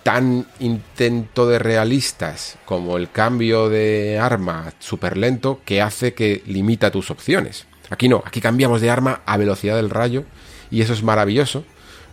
[0.06, 6.92] tan intento de realistas como el cambio de arma súper lento que hace que limita
[6.92, 7.66] tus opciones.
[7.90, 10.24] Aquí no, aquí cambiamos de arma a velocidad del rayo
[10.70, 11.66] y eso es maravilloso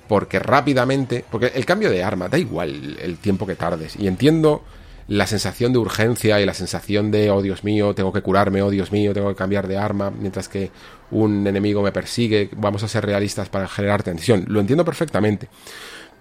[0.09, 4.65] porque rápidamente, porque el cambio de arma da igual el tiempo que tardes y entiendo
[5.07, 8.71] la sensación de urgencia y la sensación de oh Dios mío, tengo que curarme, oh
[8.71, 10.71] Dios mío, tengo que cambiar de arma mientras que
[11.11, 15.51] un enemigo me persigue, vamos a ser realistas para generar tensión, lo entiendo perfectamente.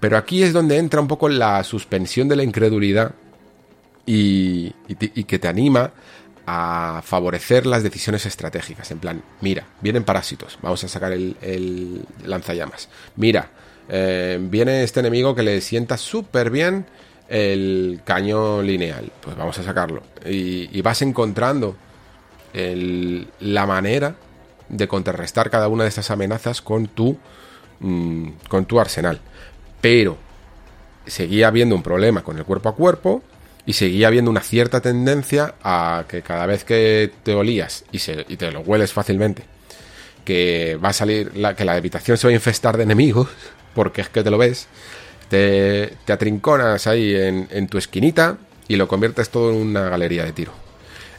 [0.01, 3.13] Pero aquí es donde entra un poco la suspensión de la incredulidad
[4.03, 4.71] y,
[5.27, 5.91] que te anima
[6.47, 8.89] a favorecer las decisiones estratégicas.
[8.89, 12.89] En plan, mira, vienen parásitos, vamos a sacar el, lanzallamas.
[13.15, 13.51] Mira,
[13.87, 16.87] eh, viene este enemigo que le sienta súper bien
[17.29, 20.01] el caño lineal, pues vamos a sacarlo.
[20.25, 21.75] Y, vas encontrando
[22.53, 24.15] la manera
[24.67, 27.19] de contrarrestar cada una de estas amenazas con tu,
[27.81, 29.21] mmm, con tu arsenal.
[29.81, 30.17] Pero
[31.05, 33.23] seguía habiendo un problema con el cuerpo a cuerpo
[33.65, 38.51] y seguía habiendo una cierta tendencia a que cada vez que te olías y, te
[38.51, 39.43] lo hueles fácilmente,
[40.25, 43.27] que va a salir, la, que la habitación se va a infestar de enemigos,
[43.75, 44.67] porque es que te lo ves,
[45.29, 48.37] te, atrinconas ahí en, tu esquinita
[48.67, 50.53] y lo conviertes todo en una galería de tiro.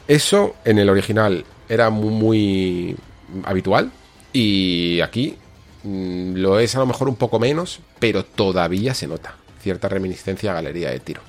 [0.09, 2.97] Eso en el original era muy,
[3.45, 3.91] habitual
[4.33, 5.39] y aquí
[5.85, 10.55] lo es a lo mejor un poco menos, pero todavía se nota cierta reminiscencia a
[10.55, 11.23] galería de tiro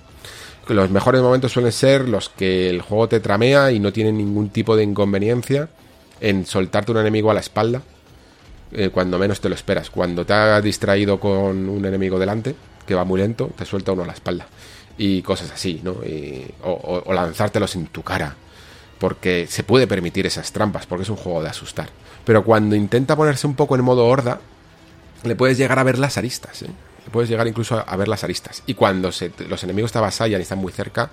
[0.70, 4.50] los mejores momentos suelen ser los que el juego te tramea y no tienen ningún
[4.50, 5.70] tipo de inconveniencia
[6.22, 7.82] en soltarte un enemigo a la espalda
[8.72, 9.90] eh, cuando menos te lo esperas.
[9.90, 12.56] Cuando te has distraído con un enemigo delante,
[12.88, 14.48] que va muy lento, te suelta uno a la espalda.
[14.98, 15.98] Y cosas así, ¿no?
[16.64, 18.36] O, o lanzártelos en tu cara.
[19.00, 21.90] Porque se puede permitir esas trampas, porque es un juego de asustar.
[22.26, 24.40] Pero cuando intenta ponerse un poco en modo horda,
[25.24, 26.69] le puedes llegar a ver las aristas, ¿eh?
[27.14, 28.64] puedes llegar incluso a, ver las aristas.
[28.66, 29.11] Y cuando
[29.48, 31.11] los enemigos te avasallan y están muy cerca,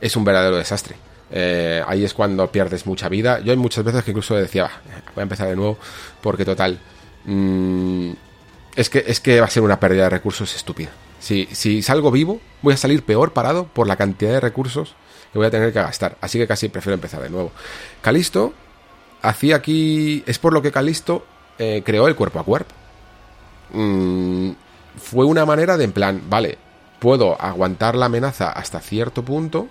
[0.00, 0.94] es un verdadero desastre.
[1.30, 3.40] Eh, ahí es cuando pierdes mucha vida.
[3.40, 4.70] Yo hay muchas veces que incluso decía,
[5.14, 5.78] voy a empezar de nuevo,
[6.20, 6.78] porque total,
[7.24, 8.12] mmm,
[8.76, 10.90] es, que, es que va a ser una pérdida de recursos estúpida.
[11.18, 14.94] Si, si salgo vivo, voy a salir peor parado por la cantidad de recursos
[15.32, 16.18] que voy a tener que gastar.
[16.20, 17.52] Así que casi prefiero empezar de nuevo.
[18.02, 18.52] Calisto
[19.22, 20.22] hacía aquí.
[20.26, 21.24] Es por lo que Calisto
[21.58, 22.74] eh, creó el cuerpo a cuerpo.
[23.72, 24.50] Mm,
[24.96, 26.58] fue una manera de en plan, vale,
[26.98, 29.68] puedo aguantar la amenaza hasta cierto punto,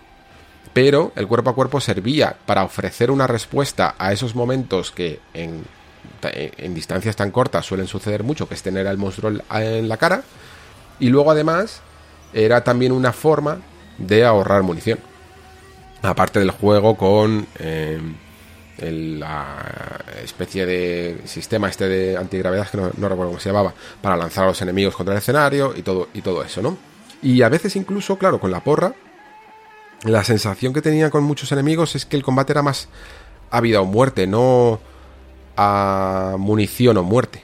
[0.73, 5.63] pero el cuerpo a cuerpo servía para ofrecer una respuesta a esos momentos que en,
[6.23, 10.23] en distancias tan cortas suelen suceder mucho, que es tener al monstruo en la cara,
[10.99, 11.81] y luego además
[12.33, 13.59] era también una forma
[13.97, 14.99] de ahorrar munición.
[16.01, 17.47] Aparte del juego con...
[17.59, 17.99] Eh,
[18.81, 24.17] el, la especie de sistema este de antigravedad que no, recuerdo cómo se llamaba para
[24.17, 26.77] lanzar a los enemigos contra el escenario y todo y todo eso, ¿no?
[27.21, 28.93] Y a veces incluso, claro, con la porra
[30.03, 32.89] la sensación que tenía con muchos enemigos es que el combate era más
[33.51, 34.79] a vida o muerte, no
[35.57, 37.43] a munición o muerte,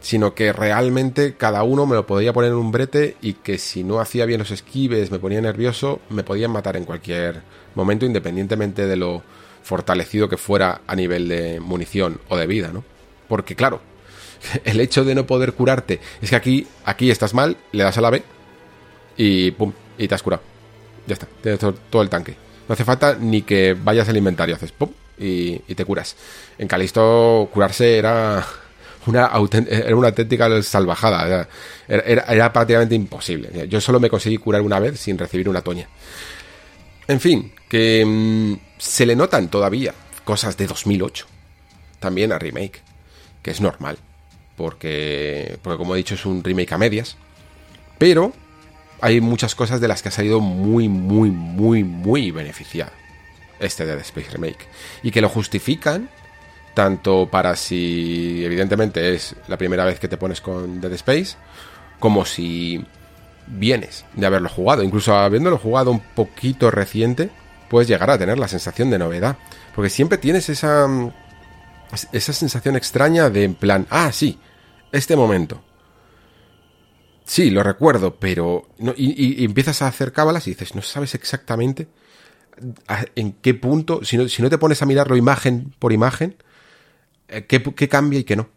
[0.00, 3.84] sino que realmente cada uno me lo podía poner en un brete y que si
[3.84, 7.42] no hacía bien los esquives, me ponía nervioso, me podían matar en cualquier
[7.74, 9.22] momento independientemente de lo
[9.62, 12.84] fortalecido que fuera a nivel de munición o de vida, ¿no?
[13.28, 13.80] Porque claro,
[14.64, 18.00] el hecho de no poder curarte es que aquí, aquí estás mal, le das a
[18.00, 18.22] la B
[19.16, 20.42] y pum, y te has curado.
[21.06, 22.36] Ya está, tienes todo el tanque.
[22.68, 26.16] No hace falta ni que vayas al inventario, haces pum y, y te curas.
[26.58, 28.44] En Calisto curarse era
[29.06, 29.30] una,
[29.70, 31.48] era una auténtica salvajada,
[31.88, 33.68] era, era, era prácticamente imposible.
[33.68, 35.88] Yo solo me conseguí curar una vez sin recibir una toña.
[37.08, 41.26] En fin, que mmm, se le notan todavía cosas de 2008.
[42.00, 42.82] También a remake,
[43.42, 43.98] que es normal,
[44.56, 47.16] porque, porque como he dicho es un remake a medias.
[47.96, 48.32] Pero
[49.00, 52.92] hay muchas cosas de las que ha salido muy, muy, muy, muy beneficiado
[53.58, 54.68] este Dead Space Remake.
[55.02, 56.10] Y que lo justifican
[56.74, 61.36] tanto para si evidentemente es la primera vez que te pones con Dead Space,
[61.98, 62.84] como si
[63.50, 64.82] vienes de haberlo jugado.
[64.82, 67.30] Incluso habiéndolo jugado un poquito reciente,
[67.68, 69.36] puedes llegar a tener la sensación de novedad.
[69.74, 70.86] Porque siempre tienes esa,
[72.12, 74.38] esa sensación extraña de en plan, ah, sí,
[74.92, 75.62] este momento.
[77.24, 78.68] Sí, lo recuerdo, pero...
[78.96, 81.88] y, empiezas a hacer cábalas y dices, no sabes exactamente
[83.14, 86.36] en qué punto, si no, si no te pones a mirarlo imagen por imagen,
[87.28, 88.48] eh, qué, qué cambia y qué no.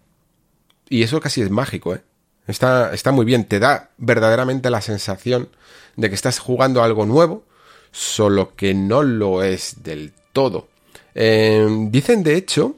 [0.90, 2.04] Y eso casi es mágico, ¿eh?
[2.52, 5.50] Está, está muy bien, te da verdaderamente la sensación
[5.96, 7.44] de que estás jugando algo nuevo,
[7.92, 10.68] solo que no lo es del todo.
[11.16, 12.76] Eh, dicen, de hecho,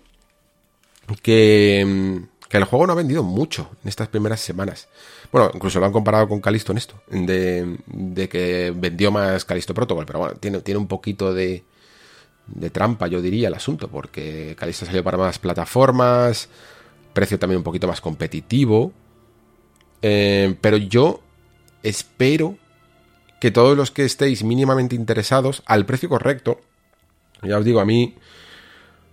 [1.22, 4.88] que, que, el juego no ha vendido mucho en estas primeras semanas.
[5.32, 9.74] Bueno, incluso lo han comparado con Calisto en esto, de, de que vendió más Calisto
[9.74, 11.64] Protocol, pero bueno, tiene, tiene un poquito de,
[12.48, 16.50] de trampa, yo diría, el asunto, porque Calisto salió para más plataformas,
[17.14, 18.93] precio también un poquito más competitivo,
[20.04, 21.22] eh, pero yo
[21.82, 22.58] espero
[23.40, 26.60] que todos los que estéis mínimamente interesados al precio correcto,
[27.42, 28.16] ya os digo, a mí,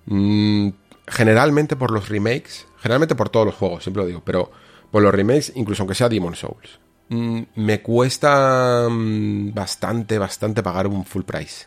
[0.06, 0.68] mm,
[1.06, 4.50] generalmente por los remakes, generalmente por todos los juegos, siempre lo digo, pero
[4.90, 10.88] por los remakes, incluso aunque sea Demon Souls, mm, me cuesta mm, bastante, bastante pagar
[10.88, 11.66] un full price.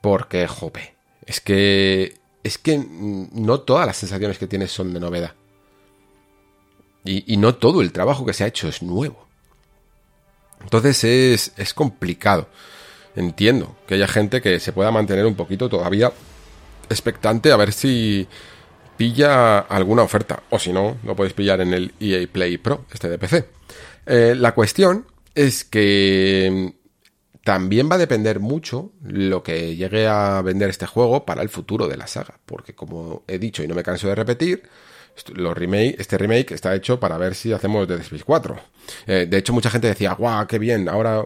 [0.00, 2.78] Porque, jope, es que, es que
[3.32, 5.34] no todas las sensaciones que tienes son de novedad.
[7.04, 9.26] Y, no todo el trabajo que se ha hecho es nuevo.
[10.62, 12.48] Entonces es, es complicado.
[13.16, 16.12] Entiendo que haya gente que se pueda mantener un poquito todavía
[16.88, 18.28] expectante a ver si
[18.96, 20.42] pilla alguna oferta.
[20.50, 23.48] O si no, lo podéis pillar en el EA Play Pro, este de PC.
[24.06, 26.74] Eh, la cuestión es que
[27.44, 31.88] también va a depender mucho lo que llegue a vender este juego para el futuro
[31.88, 32.38] de la saga.
[32.46, 34.62] Porque como he dicho y no me canso de repetir,
[35.34, 38.60] los remake, este remake está hecho para ver si hacemos Dead Space 4.
[39.06, 41.24] Eh, de hecho, mucha gente decía, guau, qué bien, ahora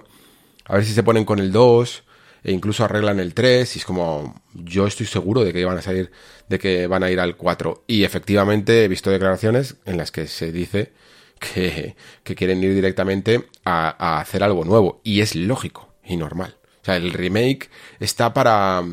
[0.64, 2.02] a ver si se ponen con el 2
[2.44, 5.82] e incluso arreglan el 3 y es como, yo estoy seguro de que van a
[5.82, 6.10] salir,
[6.48, 7.84] de que van a ir al 4.
[7.86, 10.92] Y efectivamente he visto declaraciones en las que se dice
[11.38, 15.00] que, que quieren ir directamente a, a hacer algo nuevo.
[15.02, 16.56] Y es lógico y normal.
[16.82, 18.84] O sea, el remake está para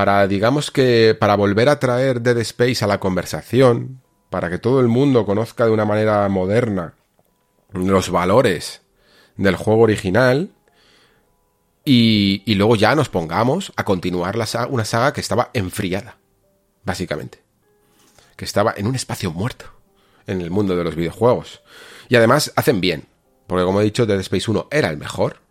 [0.00, 4.80] para, digamos que, para volver a traer Dead Space a la conversación, para que todo
[4.80, 6.94] el mundo conozca de una manera moderna
[7.74, 8.80] los valores
[9.36, 10.52] del juego original,
[11.84, 14.38] y, luego ya nos pongamos a continuar
[14.70, 16.16] una saga que estaba enfriada,
[16.82, 17.42] básicamente,
[18.36, 19.66] que estaba en un espacio muerto
[20.26, 21.60] en el mundo de los videojuegos.
[22.08, 23.04] Y además hacen bien,
[23.46, 25.42] porque como he dicho, Dead Space 1 era el mejor,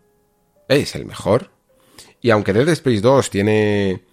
[0.66, 1.52] es el mejor,
[2.20, 4.09] y aunque Dead Space 2 tiene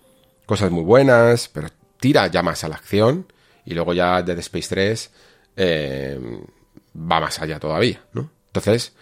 [0.48, 1.68] cosas muy buenas, pero
[2.00, 3.32] tira ya más a la acción.
[3.66, 5.12] Y luego ya Dead Space 3
[5.58, 6.20] eh,
[6.96, 8.32] va más allá todavía, ¿no?
[8.48, 8.94] Entonces,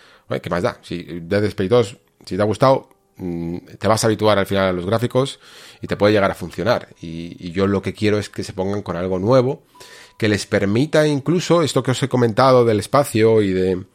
[0.42, 0.80] ¿qué más da?
[0.82, 4.70] Si Dead Space 2, si te ha gustado, mm, te vas a habituar al final
[4.70, 5.40] a los gráficos
[5.82, 6.90] y te puede llegar a funcionar.
[7.00, 9.64] Y, yo lo que quiero es que se pongan con algo nuevo,
[10.18, 13.86] que les permita incluso esto que os he comentado del espacio y de,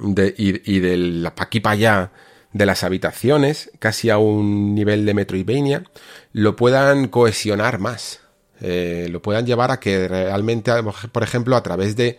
[0.00, 2.12] de y, y del aquí para allá
[2.56, 5.84] de las habitaciones, casi a un nivel de Metroidvania,
[6.32, 8.20] lo puedan cohesionar más.
[8.60, 10.72] Eh, lo puedan llevar a que realmente,
[11.12, 12.18] por ejemplo, a través de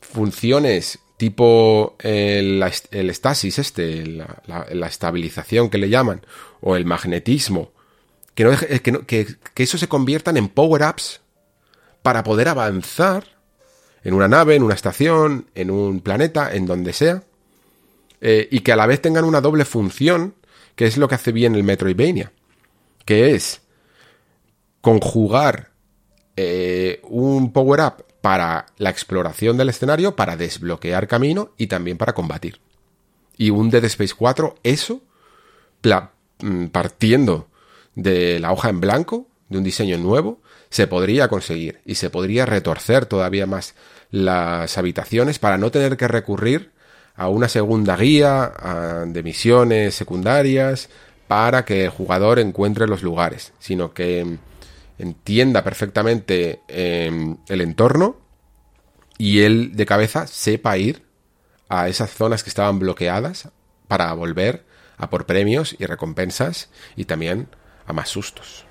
[0.00, 6.22] funciones tipo el, el estasis este, la, estabilización que le llaman,
[6.60, 7.72] o el magnetismo,
[8.34, 11.20] que, no, que, que, que eso se conviertan en power-ups
[12.02, 13.24] para poder avanzar
[14.02, 17.22] en una nave, en una estación, en un planeta, en donde sea,
[18.20, 20.34] eh, y que a la vez tengan una doble función,
[20.74, 22.32] que es lo que hace bien el Metroidvania,
[23.04, 23.62] que es
[24.80, 25.70] conjugar
[26.36, 32.60] eh, un power-up para la exploración del escenario, para desbloquear camino y también para combatir.
[33.36, 35.02] Y un Dead Space 4, eso,
[36.40, 37.48] mm, partiendo
[37.94, 42.46] de la hoja en blanco, de un diseño nuevo, se podría conseguir y se podría
[42.46, 43.74] retorcer todavía más
[44.10, 46.70] las habitaciones para no tener que recurrir
[47.20, 48.50] a una segunda guía
[49.06, 50.88] de misiones secundarias
[51.28, 54.38] para que el jugador encuentre los lugares, sino que
[54.98, 58.16] entienda perfectamente em, el entorno
[59.18, 61.02] y él de cabeza sepa ir
[61.68, 63.50] a esas zonas que estaban bloqueadas
[63.86, 64.64] para volver
[64.96, 67.48] a por premios y recompensas y también
[67.86, 68.64] a más sustos.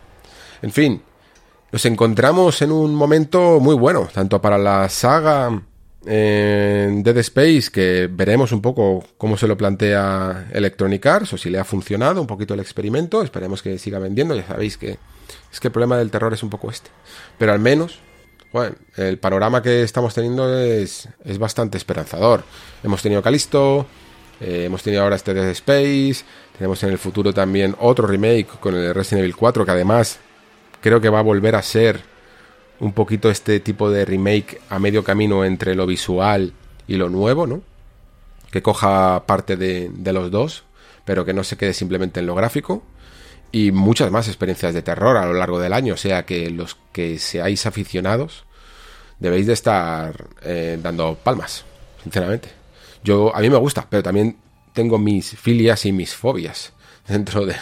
[0.64, 1.04] En fin,
[1.72, 5.62] nos encontramos en un momento muy bueno, tanto para la saga
[6.06, 11.50] en Dead Space, que veremos un poco cómo se lo plantea Electronic Arts o si
[11.50, 13.22] le ha funcionado un poquito el experimento.
[13.22, 14.36] Esperemos que siga vendiendo.
[14.36, 14.98] Ya sabéis que
[15.52, 16.90] es que el problema del terror es un poco este.
[17.38, 18.00] Pero al menos,
[18.52, 22.44] bueno, el panorama que estamos teniendo es, es bastante esperanzador.
[22.84, 23.86] Hemos tenido Calisto,
[24.40, 26.24] eh, hemos tenido ahora este Dead Space,
[26.58, 30.20] tenemos en el futuro también otro remake con el Resident Evil 4, que además
[30.82, 32.02] creo que va a volver a ser
[32.80, 36.54] un poquito este tipo de remake a medio camino entre lo visual
[36.88, 37.62] y lo nuevo, ¿no?
[38.52, 40.64] Que coja parte de, los dos,
[41.06, 42.84] pero que no se quede simplemente en lo gráfico.
[43.52, 45.96] Y muchas más experiencias de terror a lo largo del año.
[45.96, 48.46] O sea que los que seáis aficionados
[49.20, 51.66] debéis de estar eh, dando palmas,
[52.04, 52.50] sinceramente.
[53.04, 54.38] Yo, a mí me gusta, pero también
[54.74, 56.74] tengo mis filias y mis fobias
[57.08, 57.56] dentro, de,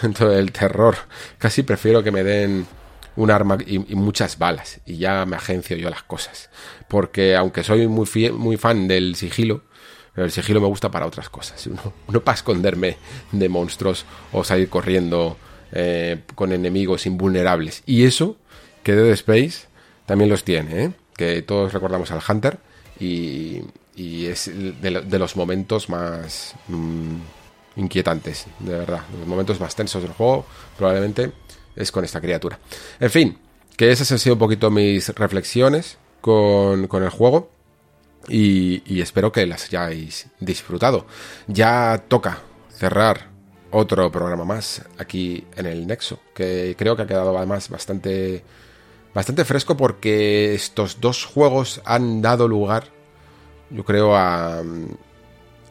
[0.00, 0.96] dentro del terror.
[1.38, 2.66] Casi prefiero que me den
[3.16, 6.50] un arma y, muchas balas y ya me agencio yo las cosas.
[6.88, 9.62] Porque aunque soy muy, muy fan del sigilo,
[10.16, 11.68] el sigilo me gusta para otras cosas.
[12.08, 12.96] No, para esconderme
[13.32, 15.36] de monstruos o salir corriendo
[15.72, 17.82] eh, con enemigos invulnerables.
[17.86, 18.36] Y eso,
[18.82, 19.66] que Dead Space
[20.06, 20.92] también los tiene, ¿eh?
[21.16, 22.58] que todos recordamos al Hunter
[22.98, 23.62] y,
[23.96, 27.16] es de, los momentos más mm,
[27.76, 31.32] inquietantes, de verdad, los momentos más tensos del juego probablemente
[31.76, 32.58] es con esta criatura.
[33.00, 33.38] En fin,
[33.76, 37.50] que esas han sido un poquito mis reflexiones con, el juego
[38.28, 41.06] y, y espero que las hayáis disfrutado.
[41.46, 43.30] Ya toca cerrar
[43.70, 48.44] otro programa más aquí en el Nexo, que creo que ha quedado además bastante
[49.14, 52.84] bastante fresco porque estos dos juegos han dado lugar,
[53.70, 54.62] yo creo, a,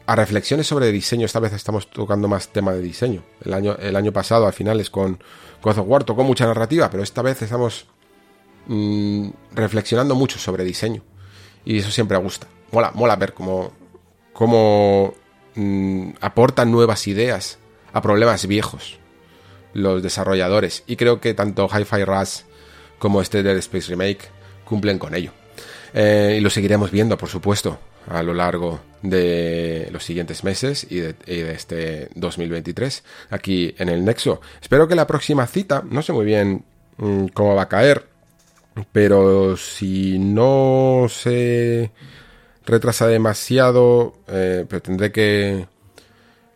[0.06, 1.26] a reflexiones sobre diseño.
[1.26, 3.22] Esta vez estamos tocando más tema de diseño.
[3.44, 5.22] El año, el año pasado, al final, es con
[5.62, 7.86] God of War, tocó mucha narrativa, pero esta vez estamos
[8.66, 11.02] mm, reflexionando mucho sobre diseño.
[11.64, 12.48] Y eso siempre gusta.
[12.72, 13.72] Mola, mola ver cómo,
[14.32, 15.14] cómo
[15.54, 17.58] mm, aportan nuevas ideas
[17.92, 18.98] a problemas viejos
[19.74, 20.84] los desarrolladores.
[20.86, 22.40] Y creo que tanto Hi-Fi Rush
[22.98, 24.28] como este Dead Space Remake
[24.64, 25.32] cumplen con ello.
[25.94, 31.00] Eh, y lo seguiremos viendo, por supuesto, a lo largo de los siguientes meses y
[31.00, 31.14] de,
[31.52, 34.40] este 2023 aquí en el Nexo.
[34.60, 36.64] Espero que la próxima cita, no sé muy bien
[36.98, 38.06] mm, cómo va a caer,
[38.92, 41.90] pero si no se
[42.64, 44.66] retrasa demasiado, eh,
[45.12, 45.66] que...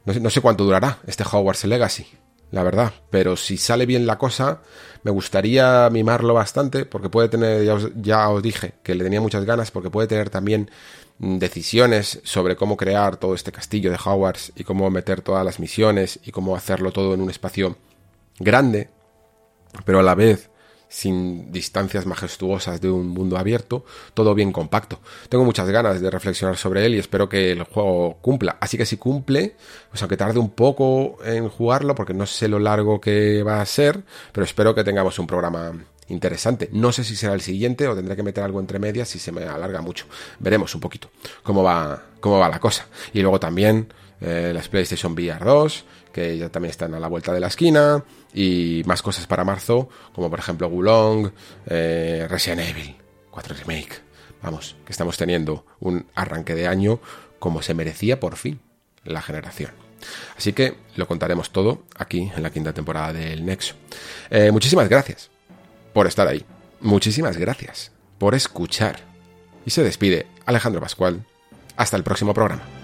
[0.04, 2.06] No sé, no sé cuánto durará este Hogwarts Legacy
[2.50, 2.92] la verdad.
[3.10, 4.60] Pero si sale bien la cosa,
[5.02, 7.64] me gustaría mimarlo bastante, porque puede tener,
[7.96, 10.70] ya os, dije que le tenía muchas ganas, porque puede tener también
[11.18, 16.20] decisiones sobre cómo crear todo este castillo de Hogwarts y cómo meter todas las misiones
[16.24, 17.76] y cómo hacerlo todo en un espacio
[18.38, 18.90] grande,
[19.84, 20.50] pero a la vez
[20.88, 25.00] sin distancias majestuosas de un mundo abierto, todo bien compacto.
[25.28, 28.56] Tengo muchas ganas de reflexionar sobre él y espero que el juego cumpla.
[28.60, 29.56] Así que si cumple,
[29.90, 33.66] pues aunque tarde un poco en jugarlo, porque no sé lo largo que va a
[33.66, 35.72] ser, pero espero que tengamos un programa
[36.08, 36.68] interesante.
[36.72, 39.32] No sé si será el siguiente o tendré que meter algo entre medias si se
[39.32, 40.06] me alarga mucho.
[40.38, 41.10] Veremos un poquito
[41.42, 42.86] cómo va, cómo va la cosa.
[43.12, 43.88] Y luego también
[44.20, 48.04] eh, las PlayStation VR 2, que ya también están a la vuelta de la esquina,
[48.32, 51.30] y más cosas para marzo, como por ejemplo Gulong,
[51.66, 52.96] eh, Resident Evil
[53.30, 54.06] 4 Remake.
[54.42, 57.00] Vamos, que estamos teniendo un arranque de año
[57.38, 58.60] como se merecía por fin
[59.04, 59.72] la generación.
[60.36, 63.74] Así que lo contaremos todo aquí en la quinta temporada del Nexo.
[64.30, 65.30] Eh, muchísimas gracias
[65.96, 66.44] por estar ahí.
[66.82, 68.96] Muchísimas gracias por escuchar.
[69.64, 71.24] Y se despide Alejandro Pascual.
[71.78, 72.75] Hasta el próximo programa.